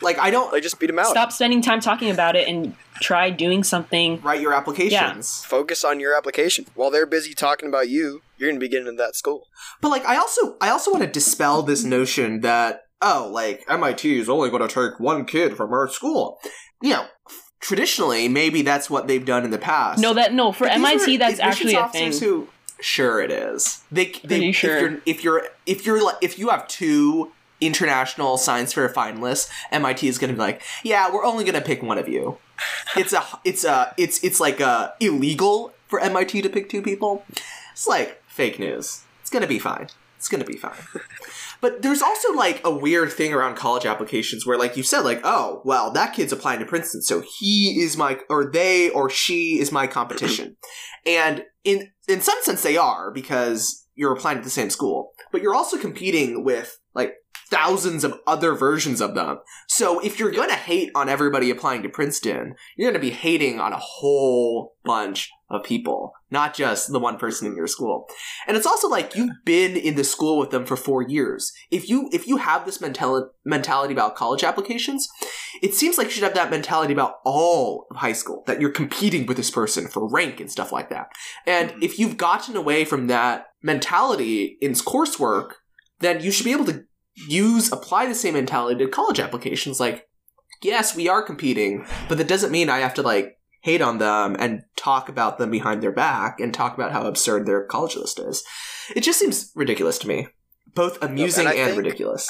Like 0.00 0.18
I 0.18 0.30
don't 0.30 0.52
Like 0.52 0.62
just 0.62 0.78
beat 0.78 0.86
them 0.88 0.98
out. 0.98 1.06
stop 1.06 1.32
spending 1.32 1.62
time 1.62 1.80
talking 1.80 2.10
about 2.10 2.36
it 2.36 2.48
and 2.48 2.74
try 3.00 3.30
doing 3.30 3.62
something 3.64 4.20
write 4.22 4.40
your 4.40 4.52
applications. 4.54 5.44
Focus 5.44 5.84
on 5.84 6.00
your 6.00 6.16
application. 6.16 6.66
While 6.74 6.90
they're 6.90 7.06
busy 7.06 7.34
talking 7.34 7.68
about 7.68 7.88
you, 7.88 8.22
you're 8.38 8.50
gonna 8.50 8.60
be 8.60 8.68
getting 8.68 8.86
into 8.88 9.02
that 9.02 9.16
school. 9.16 9.46
But 9.80 9.88
like 9.90 10.04
I 10.04 10.16
also 10.16 10.56
I 10.60 10.70
also 10.70 10.90
want 10.90 11.04
to 11.04 11.10
dispel 11.10 11.62
this 11.62 11.84
notion 11.84 12.40
that 12.40 12.86
oh 13.02 13.28
like 13.32 13.64
MIT 13.68 14.18
is 14.18 14.28
only 14.28 14.50
going 14.50 14.66
to 14.66 14.72
take 14.90 14.98
one 15.00 15.24
kid 15.24 15.56
from 15.56 15.72
our 15.72 15.88
school. 15.88 16.38
You 16.82 16.90
know, 16.90 17.06
traditionally 17.60 18.28
maybe 18.28 18.62
that's 18.62 18.88
what 18.90 19.06
they've 19.06 19.24
done 19.24 19.44
in 19.44 19.50
the 19.50 19.58
past. 19.58 20.00
no 20.00 20.14
that 20.14 20.32
no 20.32 20.52
for 20.52 20.66
But 20.66 20.78
mit 20.78 21.08
are 21.08 21.18
that's 21.18 21.40
actually 21.40 21.74
a 21.74 21.88
thing 21.88 22.08
officers 22.08 22.20
Who, 22.20 22.48
sure, 22.80 23.20
it 23.20 23.30
is. 23.30 23.82
They, 23.90 24.06
they 24.06 24.12
Pretty 24.20 24.48
if 24.50 24.56
sure. 24.56 24.78
you're 24.80 25.00
if 25.06 25.24
you're 25.24 25.48
if 25.66 25.86
you're 25.86 26.04
like 26.04 26.16
if 26.22 26.38
you 26.38 26.48
have 26.50 26.66
two 26.68 27.32
international 27.60 28.36
science 28.36 28.72
fair 28.72 28.88
finalists, 28.88 29.50
MIT 29.70 30.06
is 30.08 30.18
going 30.18 30.28
to 30.28 30.34
be 30.34 30.40
like, 30.40 30.62
yeah, 30.82 31.12
we're 31.12 31.24
only 31.24 31.44
going 31.44 31.54
to 31.54 31.60
pick 31.60 31.82
one 31.82 31.98
of 31.98 32.08
you. 32.08 32.38
It's 32.96 33.12
a 33.12 33.22
it's 33.44 33.64
a 33.64 33.92
it's 33.98 34.24
it's 34.24 34.40
like 34.40 34.62
uh 34.62 34.92
illegal 35.00 35.74
for 35.88 36.00
MIT 36.00 36.40
to 36.40 36.48
pick 36.48 36.70
two 36.70 36.80
people. 36.80 37.24
It's 37.72 37.86
like 37.86 38.22
fake 38.26 38.58
news. 38.58 39.02
It's 39.20 39.28
going 39.28 39.42
to 39.42 39.48
be 39.48 39.58
fine. 39.58 39.88
It's 40.16 40.28
going 40.28 40.42
to 40.42 40.50
be 40.50 40.56
fine. 40.56 40.78
But 41.60 41.82
there's 41.82 42.02
also 42.02 42.32
like 42.32 42.60
a 42.64 42.70
weird 42.70 43.12
thing 43.12 43.32
around 43.32 43.56
college 43.56 43.86
applications 43.86 44.46
where, 44.46 44.58
like 44.58 44.76
you 44.76 44.82
said, 44.82 45.00
like, 45.00 45.20
oh, 45.24 45.62
well, 45.64 45.90
that 45.92 46.12
kid's 46.12 46.32
applying 46.32 46.60
to 46.60 46.66
Princeton, 46.66 47.02
so 47.02 47.22
he 47.38 47.80
is 47.80 47.96
my, 47.96 48.18
or 48.28 48.50
they 48.50 48.90
or 48.90 49.08
she 49.08 49.58
is 49.58 49.72
my 49.72 49.86
competition. 49.86 50.56
and 51.06 51.44
in 51.64 51.90
in 52.08 52.20
some 52.20 52.38
sense, 52.42 52.62
they 52.62 52.76
are 52.76 53.10
because 53.10 53.86
you're 53.94 54.12
applying 54.12 54.38
to 54.38 54.44
the 54.44 54.50
same 54.50 54.70
school, 54.70 55.12
but 55.32 55.40
you're 55.40 55.54
also 55.54 55.78
competing 55.78 56.44
with 56.44 56.78
like 56.94 57.14
thousands 57.50 58.02
of 58.04 58.18
other 58.26 58.54
versions 58.54 59.00
of 59.00 59.14
them. 59.14 59.38
So 59.68 60.00
if 60.00 60.18
you're 60.18 60.32
going 60.32 60.48
to 60.48 60.56
hate 60.56 60.90
on 60.94 61.08
everybody 61.08 61.50
applying 61.50 61.82
to 61.82 61.88
Princeton, 61.88 62.54
you're 62.76 62.90
going 62.90 63.00
to 63.00 63.06
be 63.06 63.14
hating 63.14 63.60
on 63.60 63.72
a 63.72 63.78
whole 63.78 64.74
bunch 64.84 65.30
of 65.48 65.62
people, 65.62 66.12
not 66.30 66.54
just 66.54 66.90
the 66.90 66.98
one 66.98 67.18
person 67.18 67.46
in 67.46 67.56
your 67.56 67.68
school. 67.68 68.08
And 68.48 68.56
it's 68.56 68.66
also 68.66 68.88
like 68.88 69.14
you've 69.14 69.30
been 69.44 69.76
in 69.76 69.94
the 69.94 70.02
school 70.02 70.38
with 70.38 70.50
them 70.50 70.66
for 70.66 70.76
4 70.76 71.02
years. 71.02 71.52
If 71.70 71.88
you 71.88 72.08
if 72.12 72.26
you 72.26 72.38
have 72.38 72.64
this 72.64 72.80
mental- 72.80 73.30
mentality 73.44 73.92
about 73.92 74.16
college 74.16 74.42
applications, 74.42 75.08
it 75.62 75.72
seems 75.72 75.98
like 75.98 76.08
you 76.08 76.12
should 76.12 76.24
have 76.24 76.34
that 76.34 76.50
mentality 76.50 76.92
about 76.92 77.16
all 77.24 77.86
of 77.90 77.98
high 77.98 78.12
school 78.12 78.42
that 78.46 78.60
you're 78.60 78.70
competing 78.70 79.26
with 79.26 79.36
this 79.36 79.50
person 79.52 79.86
for 79.86 80.08
rank 80.08 80.40
and 80.40 80.50
stuff 80.50 80.72
like 80.72 80.90
that. 80.90 81.06
And 81.46 81.70
Mhm. 81.70 81.82
if 81.82 81.98
you've 81.98 82.16
gotten 82.16 82.56
away 82.56 82.84
from 82.84 83.06
that 83.06 83.46
mentality 83.62 84.58
in 84.60 84.72
coursework, 84.72 85.50
then 86.00 86.20
you 86.20 86.32
should 86.32 86.44
be 86.44 86.52
able 86.52 86.66
to 86.66 86.84
use 87.28 87.72
apply 87.72 88.06
the 88.06 88.14
same 88.14 88.34
mentality 88.34 88.78
to 88.84 88.90
college 88.90 89.18
applications 89.20 89.80
like 89.80 90.08
yes 90.62 90.94
we 90.94 91.08
are 91.08 91.22
competing 91.22 91.86
but 92.08 92.18
that 92.18 92.28
doesn't 92.28 92.52
mean 92.52 92.68
i 92.68 92.78
have 92.78 92.94
to 92.94 93.02
like 93.02 93.38
hate 93.62 93.80
on 93.82 93.98
them 93.98 94.36
and 94.38 94.62
talk 94.76 95.08
about 95.08 95.38
them 95.38 95.50
behind 95.50 95.82
their 95.82 95.92
back 95.92 96.38
and 96.40 96.52
talk 96.54 96.74
about 96.74 96.92
how 96.92 97.06
absurd 97.06 97.46
their 97.46 97.64
college 97.64 97.96
list 97.96 98.18
is 98.20 98.44
it 98.94 99.00
just 99.00 99.18
seems 99.18 99.50
ridiculous 99.54 99.98
to 99.98 100.06
me 100.08 100.28
both 100.74 101.02
amusing 101.02 101.46
I 101.46 101.54
and 101.54 101.66
think- 101.70 101.78
ridiculous 101.78 102.28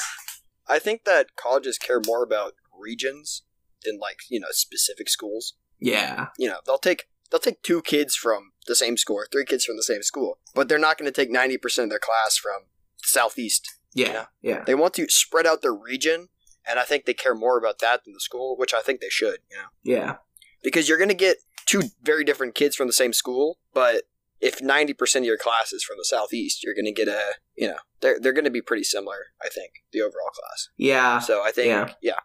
I 0.69 0.79
think 0.79 1.05
that 1.05 1.35
colleges 1.37 1.77
care 1.77 2.01
more 2.05 2.23
about 2.23 2.53
regions 2.77 3.43
than 3.83 3.99
like 3.99 4.17
you 4.29 4.39
know 4.39 4.47
specific 4.51 5.09
schools. 5.09 5.53
yeah 5.79 6.27
You 6.37 6.49
know, 6.49 6.57
they'll 6.65 6.77
take 6.77 7.05
they'll 7.29 7.39
take 7.39 7.61
two 7.61 7.81
kids 7.81 8.15
from 8.15 8.51
the 8.67 8.75
same 8.75 8.97
school 8.97 9.15
or 9.17 9.27
three 9.31 9.45
kids 9.45 9.63
from 9.63 9.77
the 9.77 9.83
same 9.83 10.03
school, 10.03 10.39
but 10.53 10.67
they're 10.67 10.77
not 10.77 10.97
going 10.97 11.09
to 11.09 11.15
take 11.15 11.31
ninety 11.31 11.57
percent 11.57 11.85
of 11.85 11.89
their 11.91 11.99
class 11.99 12.35
from 12.37 12.63
southeast. 12.97 13.76
Yeah 13.97 14.25
yeah. 14.41 14.63
They 14.65 14.75
want 14.75 14.93
to 14.95 15.07
spread 15.09 15.45
out 15.45 15.61
their 15.61 15.73
region, 15.73 16.29
and 16.67 16.79
I 16.79 16.83
think 16.83 17.05
they 17.05 17.13
care 17.13 17.35
more 17.35 17.57
about 17.57 17.79
that 17.79 18.03
than 18.03 18.13
the 18.13 18.19
school, 18.19 18.55
which 18.57 18.73
I 18.73 18.81
think 18.81 19.01
they 19.01 19.09
should. 19.09 19.39
You 19.51 19.57
know, 19.57 19.69
yeah. 19.83 20.15
Because 20.63 20.87
you're 20.87 20.97
going 20.97 21.15
to 21.17 21.25
get 21.27 21.37
two 21.65 21.83
very 22.01 22.23
different 22.23 22.55
kids 22.55 22.75
from 22.75 22.87
the 22.87 22.93
same 22.93 23.13
school, 23.13 23.57
but 23.73 24.03
if 24.39 24.59
90% 24.59 25.17
of 25.17 25.23
your 25.25 25.37
class 25.37 25.73
is 25.73 25.83
from 25.83 25.97
the 25.97 26.05
southeast 26.05 26.63
you're 26.63 26.75
going 26.75 26.85
to 26.85 26.91
get 26.91 27.07
a 27.07 27.21
you 27.55 27.67
know 27.67 27.77
they're, 28.01 28.19
they're 28.19 28.33
going 28.33 28.45
to 28.45 28.51
be 28.51 28.61
pretty 28.61 28.83
similar 28.83 29.17
i 29.43 29.49
think 29.49 29.71
the 29.91 30.01
overall 30.01 30.29
class. 30.31 30.69
Yeah. 30.77 31.17
So 31.19 31.43
i 31.43 31.51
think 31.51 31.67
Yeah. 31.69 31.89
yeah. 32.01 32.19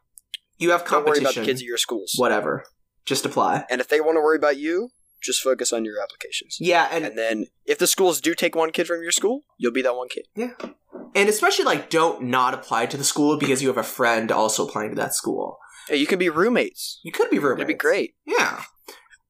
You 0.59 0.71
have 0.73 0.85
competition 0.85 1.25
don't 1.25 1.31
worry 1.31 1.33
about 1.33 1.41
the 1.41 1.47
kids 1.47 1.61
at 1.63 1.67
your 1.67 1.79
schools. 1.79 2.13
Whatever. 2.17 2.65
Just 3.05 3.25
apply. 3.27 3.65
And 3.69 3.81
if 3.81 3.89
they 3.89 4.01
want 4.01 4.17
to 4.17 4.21
worry 4.21 4.37
about 4.37 4.59
you 4.59 4.91
just 5.23 5.41
focus 5.41 5.73
on 5.73 5.85
your 5.85 6.01
applications. 6.03 6.59
Yeah 6.61 6.89
and 6.93 7.07
and 7.07 7.17
then 7.19 7.47
if 7.65 7.79
the 7.79 7.87
schools 7.87 8.21
do 8.21 8.35
take 8.35 8.55
one 8.55 8.73
kid 8.73 8.87
from 8.87 9.03
your 9.03 9.13
school 9.13 9.41
you'll 9.57 9.73
be 9.73 9.83
that 9.83 9.97
one 9.97 10.09
kid 10.09 10.27
and 11.15 11.29
especially 11.29 11.65
like 11.65 11.91
don't 11.91 12.23
not 12.23 12.55
apply 12.55 12.87
to 12.87 12.97
the 12.97 13.05
school 13.05 13.39
because 13.39 13.63
you 13.63 13.69
have 13.69 13.79
a 13.79 13.83
friend 13.83 14.31
also 14.31 14.67
applying 14.67 14.91
to 14.91 14.97
that 14.97 15.15
school 15.15 15.59
hey 15.89 15.97
you 15.97 16.07
can 16.07 16.19
be 16.19 16.29
roommates 16.29 17.01
you 17.05 17.13
could 17.13 17.31
be 17.31 17.39
roommates 17.39 17.61
it'd 17.65 17.69
be 17.69 17.75
great 17.89 18.15
Yeah. 18.27 18.63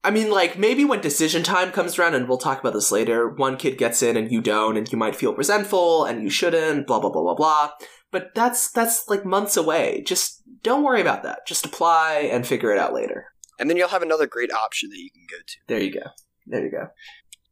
I 0.05 0.11
mean, 0.11 0.33
like, 0.33 0.59
maybe 0.59 0.85
when 0.85 1.01
decision 1.01 1.45
time 1.45 1.71
comes 1.71 1.97
around, 1.97 2.15
and 2.15 2.29
we'll 2.29 2.37
talk 2.37 2.59
about 2.59 2.73
this 2.73 2.91
later, 2.91 3.29
one 3.29 3.57
kid 3.57 3.79
gets 3.79 4.03
in 4.03 4.17
and 4.17 4.33
you 4.33 4.41
don't, 4.41 4.77
and 4.77 4.91
you 4.91 4.99
might 4.99 5.15
feel 5.15 5.33
resentful, 5.33 6.05
and 6.05 6.25
you 6.25 6.29
shouldn't, 6.29 6.89
blah, 6.89 6.99
blah, 6.99 7.09
blah, 7.11 7.23
blah, 7.23 7.37
blah. 7.37 7.71
But 8.11 8.35
that's, 8.35 8.69
that's 8.73 9.09
like 9.09 9.25
months 9.25 9.57
away. 9.57 10.03
Just 10.05 10.43
don't 10.65 10.83
worry 10.83 11.01
about 11.01 11.23
that. 11.23 11.47
Just 11.47 11.65
apply 11.65 12.29
and 12.33 12.45
figure 12.45 12.73
it 12.73 12.81
out 12.81 12.93
later. 12.93 13.27
and 13.61 13.71
then 13.71 13.77
you'll 13.77 13.91
have 13.91 14.03
another 14.03 14.27
great 14.27 14.51
option 14.53 14.91
that 14.91 14.99
you 14.99 15.09
can 15.13 15.23
go 15.31 15.37
to 15.47 15.55
There 15.69 15.81
you 15.81 15.93
go. 15.93 16.11
There 16.49 16.65
you 16.65 16.71
go. 16.73 16.89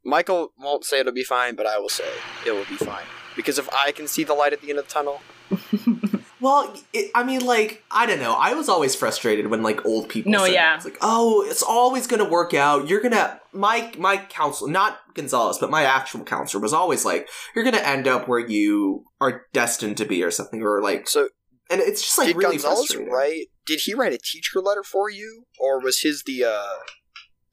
michael 0.05 0.53
won't 0.59 0.85
say 0.85 0.99
it'll 0.99 1.13
be 1.13 1.23
fine 1.23 1.55
but 1.55 1.67
i 1.67 1.79
will 1.79 1.89
say 1.89 2.09
it 2.45 2.51
will 2.51 2.65
be 2.65 2.75
fine 2.85 3.05
because 3.37 3.59
if 3.59 3.69
i 3.73 3.93
can 3.93 4.07
see 4.07 4.25
the 4.25 4.35
light 4.35 4.53
at 4.53 4.61
the 4.61 4.71
end 4.71 4.79
of 4.79 4.87
the 4.87 4.93
tunnel 4.93 5.21
Well, 6.41 6.75
it, 6.95 7.11
I 7.15 7.23
mean, 7.23 7.45
like, 7.45 7.85
I 7.91 8.07
don't 8.07 8.19
know. 8.19 8.33
I 8.33 8.55
was 8.55 8.69
always 8.69 8.95
frustrated 8.95 9.49
when, 9.49 9.63
like, 9.63 9.85
old 9.85 10.09
people 10.09 10.33
No, 10.33 10.47
said, 10.47 10.55
yeah. 10.55 10.75
It's 10.75 10.87
like, 10.87 10.97
oh, 11.03 11.45
it's 11.47 11.63
always 11.63 12.07
going 12.07 12.25
to 12.25 12.31
work 12.31 12.55
out. 12.55 12.89
You're 12.89 13.03
going 13.03 13.13
to, 13.13 13.39
my, 13.53 13.93
my 13.99 14.17
counselor, 14.17 14.71
not 14.71 14.99
Gonzalez, 15.15 15.59
but 15.59 15.71
my 15.71 15.83
actual 15.83 16.25
counselor 16.25 16.63
was 16.63 16.73
always 16.73 17.05
like, 17.05 17.29
you're 17.55 17.65
going 17.65 17.77
to 17.77 17.87
end 17.87 18.09
up 18.09 18.27
where 18.27 18.39
you 18.39 19.05
are 19.21 19.43
destined 19.53 19.99
to 19.99 20.07
be 20.07 20.23
or 20.23 20.31
something, 20.31 20.63
or 20.63 20.83
like, 20.83 21.09
so 21.09 21.29
and 21.71 21.81
it's 21.81 22.03
just 22.03 22.19
like 22.19 22.29
did 22.29 22.37
really 22.37 22.57
gonzalez 22.57 22.79
frustrating. 22.79 23.13
write 23.13 23.47
did 23.65 23.81
he 23.81 23.95
write 23.95 24.13
a 24.13 24.19
teacher 24.19 24.61
letter 24.61 24.83
for 24.83 25.09
you 25.09 25.45
or 25.59 25.81
was 25.81 26.01
his 26.01 26.25
the 26.25 26.43
uh 26.45 26.79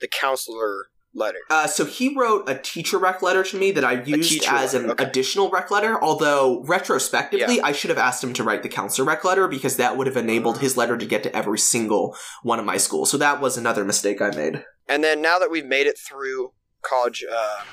the 0.02 0.08
counselor 0.08 0.88
letter 1.18 1.40
Uh, 1.50 1.68
so 1.68 1.86
he 1.86 2.16
wrote 2.16 2.48
a 2.48 2.58
teacher 2.58 2.98
rec 2.98 3.22
letter 3.22 3.44
to 3.44 3.58
me 3.58 3.72
that 3.72 3.84
I 3.84 4.02
used 4.04 4.46
as 4.46 4.74
an 4.74 4.92
okay. 4.92 5.04
additional 5.04 5.50
rec 5.50 5.72
letter. 5.72 6.02
Although 6.02 6.64
retrospectively, 6.66 7.60
I 7.62 7.72
should 7.72 7.90
have 7.90 7.98
asked 7.98 8.24
him 8.24 8.34
to 8.34 8.44
write 8.44 8.64
the 8.64 8.70
counselor 8.70 9.08
rec 9.08 9.24
letter 9.24 9.48
because 9.48 9.78
that 9.78 9.98
would 9.98 10.08
have 10.08 10.18
enabled 10.18 10.60
his 10.60 10.78
letter 10.78 10.98
to 10.98 11.06
get 11.06 11.24
to 11.24 11.36
every 11.36 11.60
single 11.60 12.16
one 12.44 12.60
of 12.60 12.66
my 12.66 12.78
schools. 12.78 13.10
So 13.10 13.18
that 13.18 13.42
was 13.42 13.58
another 13.58 13.84
mistake 13.84 14.22
I 14.22 14.30
made. 14.30 14.64
And 14.88 15.04
then 15.04 15.22
now 15.22 15.40
that 15.40 15.52
we've 15.52 15.66
made 15.66 15.88
it 15.88 15.98
through 15.98 16.52
college 16.82 17.26
uh, 17.30 17.64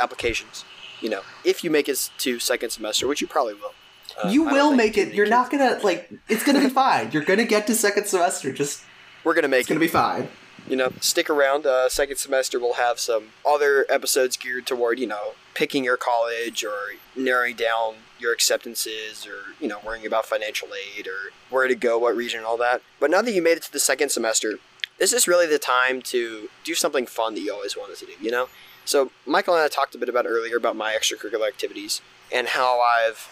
applications, 0.00 0.64
you 1.00 1.08
know, 1.08 1.22
if 1.44 1.62
you 1.62 1.70
make 1.70 1.88
it 1.88 2.10
to 2.18 2.38
second 2.38 2.70
semester, 2.70 3.06
which 3.06 3.20
you 3.20 3.26
probably 3.26 3.54
will, 3.54 3.74
uh, 4.22 4.28
you 4.28 4.48
I 4.48 4.52
will 4.52 4.74
make 4.74 4.96
it. 4.96 5.14
You're 5.14 5.26
not 5.26 5.50
gonna 5.50 5.78
like. 5.82 6.10
It's 6.28 6.44
gonna 6.44 6.60
be 6.60 6.68
fine. 6.84 7.12
You're 7.12 7.24
gonna 7.24 7.44
get 7.44 7.66
to 7.66 7.74
second 7.74 8.06
semester. 8.06 8.52
Just 8.52 8.82
We're 9.24 9.34
gonna 9.34 9.48
make 9.48 9.60
it's 9.60 9.68
gonna 9.68 9.80
be 9.80 9.88
fine. 9.88 10.28
You 10.68 10.76
know, 10.76 10.92
stick 11.00 11.28
around. 11.28 11.66
Uh, 11.66 11.88
second 11.88 12.16
semester, 12.16 12.58
we'll 12.58 12.74
have 12.74 12.98
some 12.98 13.30
other 13.46 13.84
episodes 13.90 14.36
geared 14.36 14.66
toward 14.66 14.98
you 14.98 15.06
know 15.06 15.32
picking 15.54 15.84
your 15.84 15.96
college 15.96 16.64
or 16.64 16.94
narrowing 17.16 17.56
down 17.56 17.96
your 18.18 18.32
acceptances 18.32 19.26
or 19.26 19.54
you 19.60 19.68
know 19.68 19.78
worrying 19.84 20.06
about 20.06 20.26
financial 20.26 20.68
aid 20.96 21.06
or 21.06 21.32
where 21.50 21.68
to 21.68 21.74
go, 21.74 21.98
what 21.98 22.16
region, 22.16 22.38
and 22.38 22.46
all 22.46 22.56
that. 22.56 22.82
But 22.98 23.10
now 23.10 23.22
that 23.22 23.32
you 23.32 23.42
made 23.42 23.58
it 23.58 23.62
to 23.64 23.72
the 23.72 23.80
second 23.80 24.10
semester, 24.10 24.54
this 24.98 25.12
is 25.12 25.28
really 25.28 25.46
the 25.46 25.58
time 25.58 26.00
to 26.02 26.48
do 26.64 26.74
something 26.74 27.06
fun 27.06 27.34
that 27.34 27.40
you 27.40 27.52
always 27.52 27.76
wanted 27.76 27.96
to 27.98 28.06
do. 28.06 28.12
You 28.20 28.30
know. 28.30 28.48
So 28.86 29.10
Michael 29.26 29.54
and 29.54 29.62
I 29.62 29.68
talked 29.68 29.94
a 29.94 29.98
bit 29.98 30.08
about 30.10 30.26
earlier 30.26 30.56
about 30.56 30.76
my 30.76 30.92
extracurricular 30.92 31.48
activities 31.48 32.02
and 32.30 32.48
how 32.48 32.80
I've 32.80 33.30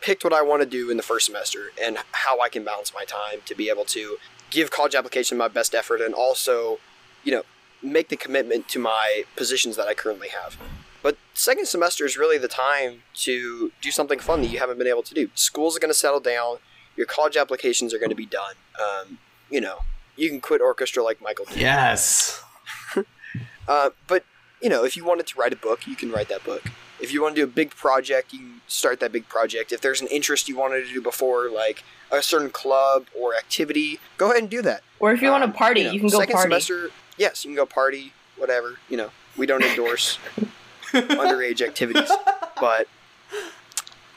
picked 0.00 0.24
what 0.24 0.32
I 0.32 0.42
want 0.42 0.62
to 0.62 0.68
do 0.68 0.90
in 0.90 0.96
the 0.96 1.02
first 1.02 1.26
semester 1.26 1.70
and 1.82 1.98
how 2.12 2.40
I 2.40 2.48
can 2.48 2.64
balance 2.64 2.92
my 2.94 3.04
time 3.04 3.40
to 3.46 3.54
be 3.54 3.68
able 3.68 3.84
to 3.86 4.18
give 4.56 4.70
college 4.70 4.94
application 4.94 5.36
my 5.36 5.48
best 5.48 5.74
effort 5.74 6.00
and 6.00 6.14
also, 6.14 6.78
you 7.22 7.30
know, 7.30 7.42
make 7.82 8.08
the 8.08 8.16
commitment 8.16 8.66
to 8.68 8.78
my 8.78 9.24
positions 9.36 9.76
that 9.76 9.86
I 9.86 9.92
currently 9.92 10.28
have. 10.28 10.56
But 11.02 11.18
second 11.34 11.66
semester 11.66 12.06
is 12.06 12.16
really 12.16 12.38
the 12.38 12.48
time 12.48 13.02
to 13.26 13.70
do 13.82 13.90
something 13.90 14.18
fun 14.18 14.40
that 14.40 14.46
you 14.48 14.58
haven't 14.58 14.78
been 14.78 14.86
able 14.86 15.02
to 15.02 15.12
do. 15.12 15.28
Schools 15.34 15.76
are 15.76 15.78
going 15.78 15.92
to 15.92 15.98
settle 15.98 16.20
down. 16.20 16.56
Your 16.96 17.06
college 17.06 17.36
applications 17.36 17.92
are 17.92 17.98
going 17.98 18.08
to 18.08 18.16
be 18.16 18.24
done. 18.24 18.54
Um, 18.80 19.18
you 19.50 19.60
know, 19.60 19.80
you 20.16 20.30
can 20.30 20.40
quit 20.40 20.62
orchestra 20.62 21.04
like 21.04 21.20
Michael 21.20 21.44
did. 21.44 21.58
Yes. 21.58 22.42
Uh, 23.68 23.90
but 24.06 24.24
you 24.62 24.68
know, 24.68 24.84
if 24.84 24.96
you 24.96 25.04
wanted 25.04 25.26
to 25.26 25.36
write 25.36 25.52
a 25.52 25.56
book, 25.56 25.88
you 25.88 25.96
can 25.96 26.12
write 26.12 26.28
that 26.28 26.44
book. 26.44 26.62
If 27.00 27.12
you 27.12 27.20
want 27.20 27.34
to 27.34 27.40
do 27.40 27.44
a 27.44 27.52
big 27.52 27.70
project, 27.70 28.32
you 28.32 28.38
can 28.38 28.60
start 28.68 29.00
that 29.00 29.10
big 29.10 29.28
project. 29.28 29.72
If 29.72 29.80
there's 29.80 30.00
an 30.00 30.06
interest 30.06 30.48
you 30.48 30.56
wanted 30.56 30.86
to 30.86 30.92
do 30.92 31.02
before, 31.02 31.50
like 31.50 31.82
a 32.10 32.22
certain 32.22 32.50
club 32.50 33.06
or 33.18 33.34
activity, 33.34 33.98
go 34.18 34.26
ahead 34.30 34.40
and 34.42 34.50
do 34.50 34.62
that. 34.62 34.82
Or 35.00 35.12
if 35.12 35.20
you 35.22 35.30
want 35.30 35.44
Um, 35.44 35.52
to 35.52 35.58
party, 35.58 35.84
know, 35.84 35.90
you 35.90 36.00
can 36.00 36.08
go 36.08 36.18
second 36.20 36.34
party. 36.34 36.46
semester. 36.60 36.90
Yes, 37.16 37.44
you 37.44 37.50
can 37.50 37.56
go 37.56 37.66
party, 37.66 38.12
whatever. 38.36 38.78
You 38.88 38.96
know, 38.96 39.10
we 39.36 39.46
don't 39.46 39.62
endorse 39.62 40.18
underage 40.92 41.60
activities, 41.62 42.10
but 42.60 42.88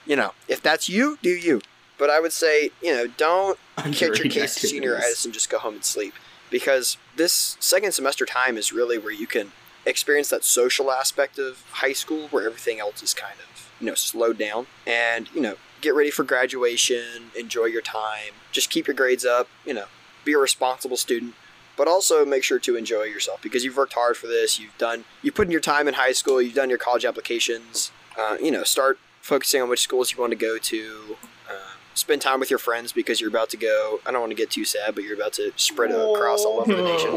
you 0.06 0.16
know, 0.16 0.34
if 0.48 0.62
that's 0.62 0.90
you, 0.90 1.18
do 1.22 1.30
you. 1.30 1.62
But 1.98 2.10
I 2.10 2.20
would 2.20 2.32
say, 2.34 2.72
you 2.82 2.94
know, 2.94 3.08
don't 3.08 3.60
catch 3.78 4.02
your 4.02 4.30
case 4.30 4.56
to 4.56 4.68
senior 4.68 4.96
activities. 4.96 5.26
and 5.26 5.34
just 5.34 5.50
go 5.50 5.60
home 5.60 5.76
and 5.76 5.84
sleep 5.86 6.14
because 6.50 6.98
this 7.16 7.58
second 7.60 7.92
semester 7.92 8.26
time 8.26 8.58
is 8.58 8.72
really 8.72 8.98
where 8.98 9.12
you 9.12 9.28
can 9.28 9.52
experience 9.86 10.30
that 10.30 10.44
social 10.44 10.92
aspect 10.92 11.38
of 11.38 11.64
high 11.72 11.94
school 11.94 12.28
where 12.30 12.46
everything 12.46 12.80
else 12.80 13.02
is 13.04 13.14
kind 13.14 13.36
of 13.40 13.70
you 13.80 13.88
know 13.88 13.96
slowed 13.96 14.38
down 14.38 14.68
and 14.86 15.30
you 15.34 15.42
know 15.42 15.56
get 15.82 15.94
ready 15.96 16.12
for 16.12 16.24
graduation 16.24 17.32
enjoy 17.38 17.66
your 17.66 17.82
time 17.82 18.34
just 18.52 18.70
keep 18.70 18.88
your 18.88 18.96
grades 18.96 19.26
up 19.26 19.48
you 19.66 19.74
know 19.74 19.86
be 20.26 20.34
a 20.34 20.38
responsible 20.38 20.98
student 20.98 21.34
but 21.78 21.88
also 21.88 22.26
make 22.26 22.44
sure 22.44 22.60
to 22.60 22.76
enjoy 22.76 23.04
yourself 23.04 23.42
because 23.42 23.64
you've 23.64 23.78
worked 23.78 23.94
hard 23.94 24.18
for 24.18 24.28
this 24.28 24.60
you've 24.60 24.78
done 24.78 25.06
you 25.22 25.32
put 25.32 25.46
in 25.48 25.52
your 25.52 25.62
time 25.62 25.88
in 25.88 25.94
high 25.94 26.12
school 26.12 26.42
you've 26.42 26.54
done 26.56 26.70
your 26.70 26.78
college 26.80 27.06
applications 27.06 27.92
uh, 28.18 28.36
you 28.42 28.52
know 28.52 28.64
start 28.64 29.00
focusing 29.22 29.62
on 29.62 29.70
which 29.70 29.80
schools 29.82 30.12
you 30.12 30.18
want 30.18 30.32
to 30.32 30.36
go 30.38 30.58
to 30.58 31.16
uh, 31.50 31.54
spend 31.94 32.22
time 32.22 32.40
with 32.40 32.50
your 32.50 32.60
friends 32.60 32.92
because 32.92 33.22
you're 33.22 33.30
about 33.30 33.50
to 33.50 33.58
go 33.58 34.00
i 34.06 34.12
don't 34.12 34.20
want 34.22 34.32
to 34.32 34.36
get 34.36 34.50
too 34.50 34.66
sad 34.66 34.94
but 34.96 35.04
you're 35.04 35.16
about 35.16 35.34
to 35.34 35.52
spread 35.56 35.92
across 35.92 36.44
all 36.44 36.60
over 36.60 36.76
the 36.76 36.82
nation. 36.84 37.12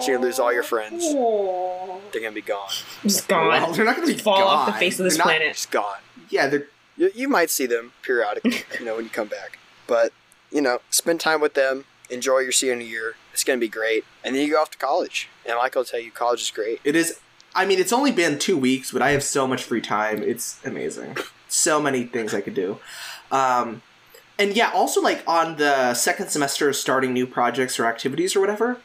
So 0.00 0.06
you're 0.06 0.16
gonna 0.18 0.26
lose 0.26 0.38
all 0.38 0.52
your 0.52 0.62
friends. 0.62 1.02
They're 2.12 2.22
gonna 2.22 2.32
be 2.32 2.40
gone. 2.40 2.68
Just 3.02 3.26
gone. 3.26 3.48
Well, 3.48 3.72
they're 3.72 3.84
not 3.84 3.96
going 3.96 4.06
to 4.08 4.14
be 4.14 4.20
Fall 4.20 4.42
off 4.46 4.66
the 4.66 4.72
face 4.74 5.00
of 5.00 5.04
this 5.04 5.14
They're 5.16 5.18
not- 5.26 5.36
planet. 5.36 5.54
just 5.54 5.70
gone. 5.72 5.96
Yeah, 6.30 6.46
they're 6.46 6.68
you, 6.98 7.10
you 7.14 7.28
might 7.28 7.48
see 7.48 7.64
them 7.64 7.92
periodically 8.02 8.64
you 8.78 8.84
know 8.84 8.96
when 8.96 9.04
you 9.04 9.10
come 9.10 9.28
back 9.28 9.58
but 9.86 10.12
you 10.52 10.60
know 10.60 10.80
spend 10.90 11.20
time 11.20 11.40
with 11.40 11.54
them 11.54 11.84
enjoy 12.10 12.38
your 12.40 12.52
senior 12.52 12.86
year 12.86 13.14
it's 13.32 13.44
gonna 13.44 13.58
be 13.58 13.68
great 13.68 14.04
and 14.24 14.34
then 14.34 14.46
you 14.46 14.52
go 14.52 14.60
off 14.60 14.70
to 14.70 14.78
college 14.78 15.28
and 15.46 15.56
like 15.56 15.76
I'll 15.76 15.84
tell 15.84 16.00
you 16.00 16.10
college 16.10 16.42
is 16.42 16.50
great 16.50 16.80
It 16.84 16.94
is. 16.96 17.20
I 17.54 17.64
mean, 17.64 17.78
it's 17.80 17.92
only 17.92 18.12
been 18.12 18.38
two 18.38 18.56
weeks, 18.58 18.92
but 18.92 19.02
I 19.02 19.10
have 19.10 19.22
so 19.22 19.46
much 19.46 19.64
free 19.64 19.80
time. 19.80 20.22
It's 20.22 20.60
amazing. 20.64 21.16
So 21.48 21.80
many 21.80 22.04
things 22.04 22.34
I 22.34 22.40
could 22.42 22.54
do. 22.54 22.78
Um, 23.32 23.82
and 24.38 24.54
yeah, 24.54 24.70
also 24.72 25.00
like 25.00 25.24
on 25.26 25.56
the 25.56 25.94
second 25.94 26.28
semester, 26.28 26.72
starting 26.72 27.12
new 27.12 27.26
projects 27.26 27.80
or 27.80 27.86
activities 27.86 28.36
or 28.36 28.40
whatever, 28.40 28.80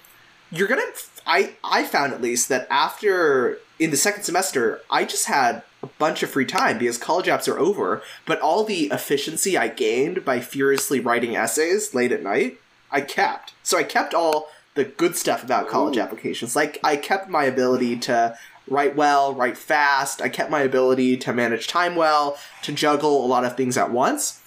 you're 0.50 0.68
gonna. 0.68 0.82
I 1.28 1.56
I 1.64 1.84
found 1.84 2.14
at 2.14 2.22
least 2.22 2.50
that 2.50 2.66
after 2.70 3.60
in 3.80 3.92
the 3.92 3.98
second 3.98 4.24
semester, 4.24 4.82
I 4.90 5.04
just 5.04 5.26
had 5.28 5.64
a 5.84 5.88
bunch 6.00 6.24
of 6.24 6.30
free 6.30 6.46
time 6.46 6.80
because 6.80 6.98
college 6.98 7.28
apps 7.28 7.48
are 7.48 7.60
over. 7.60 8.02
But 8.26 8.40
all 8.40 8.64
the 8.64 8.86
efficiency 8.86 9.58
I 9.58 9.68
gained 9.68 10.26
by 10.26 10.40
furiously 10.40 11.00
writing 11.00 11.36
essays 11.36 11.94
late 11.94 12.12
at 12.12 12.24
night, 12.24 12.60
I 12.90 13.02
kept. 13.02 13.54
So 13.62 13.78
I 13.78 13.84
kept 13.84 14.14
all 14.14 14.50
the 14.76 14.86
good 14.86 15.16
stuff 15.16 15.44
about 15.44 15.68
college 15.68 15.98
Ooh. 15.98 16.02
applications. 16.02 16.56
Like 16.56 16.80
I 16.84 16.96
kept 16.96 17.30
my 17.30 17.44
ability 17.44 17.98
to 17.98 18.38
write 18.68 18.96
well, 18.96 19.34
write 19.34 19.58
fast. 19.58 20.22
I 20.22 20.30
kept 20.30 20.50
my 20.50 20.62
ability 20.62 21.18
to 21.18 21.34
manage 21.34 21.68
time 21.68 21.96
well, 21.96 22.38
to 22.64 22.72
juggle 22.72 23.24
a 23.24 23.28
lot 23.28 23.46
of 23.46 23.58
things 23.58 23.78
at 23.78 23.92
once. 23.92 24.42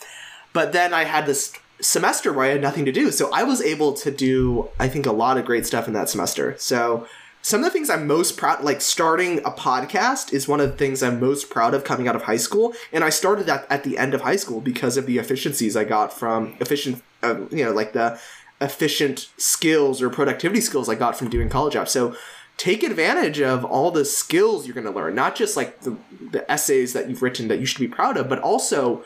But 0.53 0.72
then 0.72 0.95
I 0.95 1.05
had 1.05 1.26
this 1.26 1.53
semester 1.80 2.32
where 2.32 2.47
I 2.47 2.53
had 2.53 2.62
nothing 2.62 2.87
to 2.87 2.93
do. 2.93 3.11
So 3.11 3.30
I 3.32 3.43
was 3.43 3.61
able 3.61 3.93
to 3.93 4.11
do, 4.11 4.70
I 4.80 4.89
think, 4.89 5.05
a 5.05 5.12
lot 5.12 5.37
of 5.37 5.45
great 5.45 5.66
stuff 5.66 5.87
in 5.87 5.93
that 5.95 6.09
semester. 6.09 6.55
So 6.59 7.07
some 7.47 7.61
of 7.61 7.66
the 7.66 7.70
things 7.70 7.88
I'm 7.90 8.09
most 8.09 8.36
proud, 8.36 8.64
like 8.64 8.80
starting 8.80 9.38
a 9.44 9.53
podcast, 9.53 10.32
is 10.32 10.49
one 10.49 10.59
of 10.59 10.68
the 10.68 10.76
things 10.76 11.01
I'm 11.01 11.20
most 11.20 11.49
proud 11.49 11.74
of 11.74 11.84
coming 11.84 12.09
out 12.09 12.16
of 12.16 12.22
high 12.22 12.38
school. 12.38 12.74
And 12.92 13.05
I 13.05 13.11
started 13.11 13.47
that 13.47 13.68
at 13.70 13.84
the 13.84 13.99
end 13.99 14.14
of 14.14 14.22
high 14.22 14.34
school 14.34 14.61
because 14.61 14.97
of 14.97 15.07
the 15.07 15.18
efficiencies 15.18 15.76
I 15.76 15.84
got 15.84 16.12
from 16.12 16.57
efficient, 16.59 17.05
uh, 17.22 17.42
you 17.53 17.64
know, 17.64 17.70
like 17.70 17.92
the 17.92 18.18
efficient 18.61 19.28
skills 19.36 20.03
or 20.03 20.11
productivity 20.11 20.61
skills 20.61 20.88
I 20.88 20.97
got 20.97 21.16
from 21.16 21.30
doing 21.30 21.49
college 21.49 21.74
apps. 21.74 21.90
So 21.90 22.16
take 22.57 22.82
advantage 22.82 23.40
of 23.40 23.64
all 23.64 23.92
the 23.92 24.05
skills 24.05 24.66
you're 24.66 24.74
going 24.74 24.84
to 24.84 24.90
learn, 24.90 25.14
not 25.14 25.36
just 25.36 25.57
like 25.57 25.82
the, 25.82 25.97
the 26.32 26.51
essays 26.51 26.94
that 26.94 27.09
you've 27.09 27.22
written 27.22 27.47
that 27.47 27.61
you 27.61 27.66
should 27.66 27.78
be 27.78 27.86
proud 27.86 28.16
of, 28.16 28.28
but 28.28 28.40
also 28.40 29.05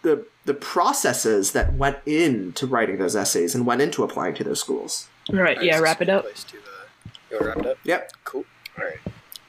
the 0.00 0.24
the 0.46 0.54
processes 0.54 1.52
that 1.52 1.74
went 1.74 1.98
into 2.06 2.66
writing 2.66 2.96
those 2.96 3.14
essays 3.14 3.54
and 3.54 3.66
went 3.66 3.82
into 3.82 4.02
applying 4.02 4.34
to 4.36 4.44
those 4.44 4.60
schools. 4.60 5.08
Right. 5.30 5.62
Yeah. 5.62 5.78
Wrap 5.78 6.00
it 6.00 6.08
it's 6.08 6.46
up. 7.34 7.40
place 7.40 7.40
to, 7.40 7.44
uh, 7.44 7.48
you 7.48 7.48
wrap 7.48 7.58
it 7.58 7.66
up? 7.66 7.78
Yep. 7.84 8.12
Cool. 8.24 8.44
All 8.78 8.84
right. 8.84 8.98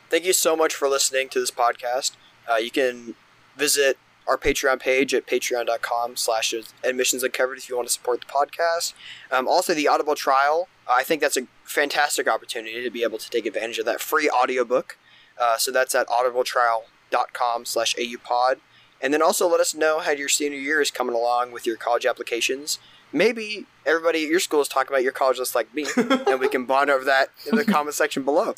Thank 0.09 0.25
you 0.25 0.33
so 0.33 0.55
much 0.55 0.75
for 0.75 0.87
listening 0.87 1.29
to 1.29 1.39
this 1.39 1.51
podcast. 1.51 2.11
Uh, 2.49 2.55
you 2.55 2.71
can 2.71 3.15
visit 3.57 3.97
our 4.27 4.37
Patreon 4.37 4.79
page 4.79 5.13
at 5.13 5.27
patreon.com 5.27 6.15
slash 6.15 6.53
admissions 6.83 7.23
uncovered 7.23 7.57
if 7.57 7.69
you 7.69 7.75
want 7.75 7.87
to 7.87 7.93
support 7.93 8.21
the 8.21 8.27
podcast. 8.27 8.93
Um, 9.31 9.47
also, 9.47 9.73
the 9.73 9.87
Audible 9.87 10.15
trial. 10.15 10.67
I 10.87 11.03
think 11.03 11.21
that's 11.21 11.37
a 11.37 11.47
fantastic 11.63 12.27
opportunity 12.27 12.83
to 12.83 12.89
be 12.89 13.03
able 13.03 13.17
to 13.17 13.29
take 13.29 13.45
advantage 13.45 13.79
of 13.79 13.85
that 13.85 14.01
free 14.01 14.29
audiobook. 14.29 14.97
Uh, 15.39 15.57
so 15.57 15.71
that's 15.71 15.95
at 15.95 16.07
audibletrial.com 16.07 17.65
slash 17.65 17.95
aupod. 17.95 18.55
And 19.01 19.13
then 19.13 19.21
also 19.21 19.49
let 19.49 19.59
us 19.59 19.75
know 19.75 19.99
how 19.99 20.11
your 20.11 20.29
senior 20.29 20.59
year 20.59 20.81
is 20.81 20.91
coming 20.91 21.15
along 21.15 21.51
with 21.51 21.65
your 21.65 21.75
college 21.75 22.05
applications. 22.05 22.79
Maybe 23.13 23.65
everybody 23.85 24.23
at 24.23 24.29
your 24.29 24.39
school 24.39 24.59
is 24.61 24.67
talking 24.67 24.91
about 24.91 25.03
your 25.03 25.11
college 25.11 25.37
just 25.37 25.53
like 25.55 25.73
me, 25.73 25.85
and 25.95 26.39
we 26.39 26.47
can 26.49 26.65
bond 26.65 26.89
over 26.89 27.05
that 27.05 27.29
in 27.49 27.55
the 27.55 27.63
comment 27.63 27.93
section 27.95 28.23
below. 28.23 28.55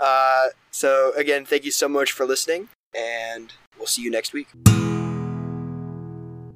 Uh, 0.00 0.46
so 0.70 1.12
again, 1.16 1.44
thank 1.44 1.64
you 1.64 1.70
so 1.70 1.88
much 1.88 2.10
for 2.12 2.24
listening, 2.24 2.68
and 2.94 3.52
we'll 3.76 3.86
see 3.86 4.00
you 4.02 4.10
next 4.10 4.32
week. 4.32 4.48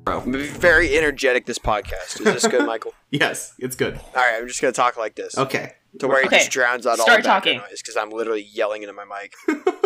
Bro. 0.04 0.20
Very 0.26 0.96
energetic 0.98 1.46
this 1.46 1.58
podcast. 1.58 2.18
Is 2.20 2.24
this 2.24 2.46
good, 2.48 2.66
Michael? 2.66 2.94
Yes, 3.10 3.52
it's 3.58 3.76
good. 3.76 3.96
All 3.96 4.22
right, 4.22 4.38
I'm 4.40 4.48
just 4.48 4.62
gonna 4.62 4.72
talk 4.72 4.96
like 4.96 5.14
this 5.14 5.36
Okay. 5.36 5.74
to 5.98 6.08
where 6.08 6.22
it 6.24 6.30
just 6.30 6.50
drowns 6.50 6.86
out 6.86 6.98
all 6.98 7.04
the 7.04 7.10
background 7.16 7.44
talking. 7.44 7.58
noise 7.58 7.82
because 7.82 7.94
I'm 7.94 8.08
literally 8.08 8.40
yelling 8.50 8.82
into 8.82 8.94
my 8.94 9.04
mic. 9.04 9.34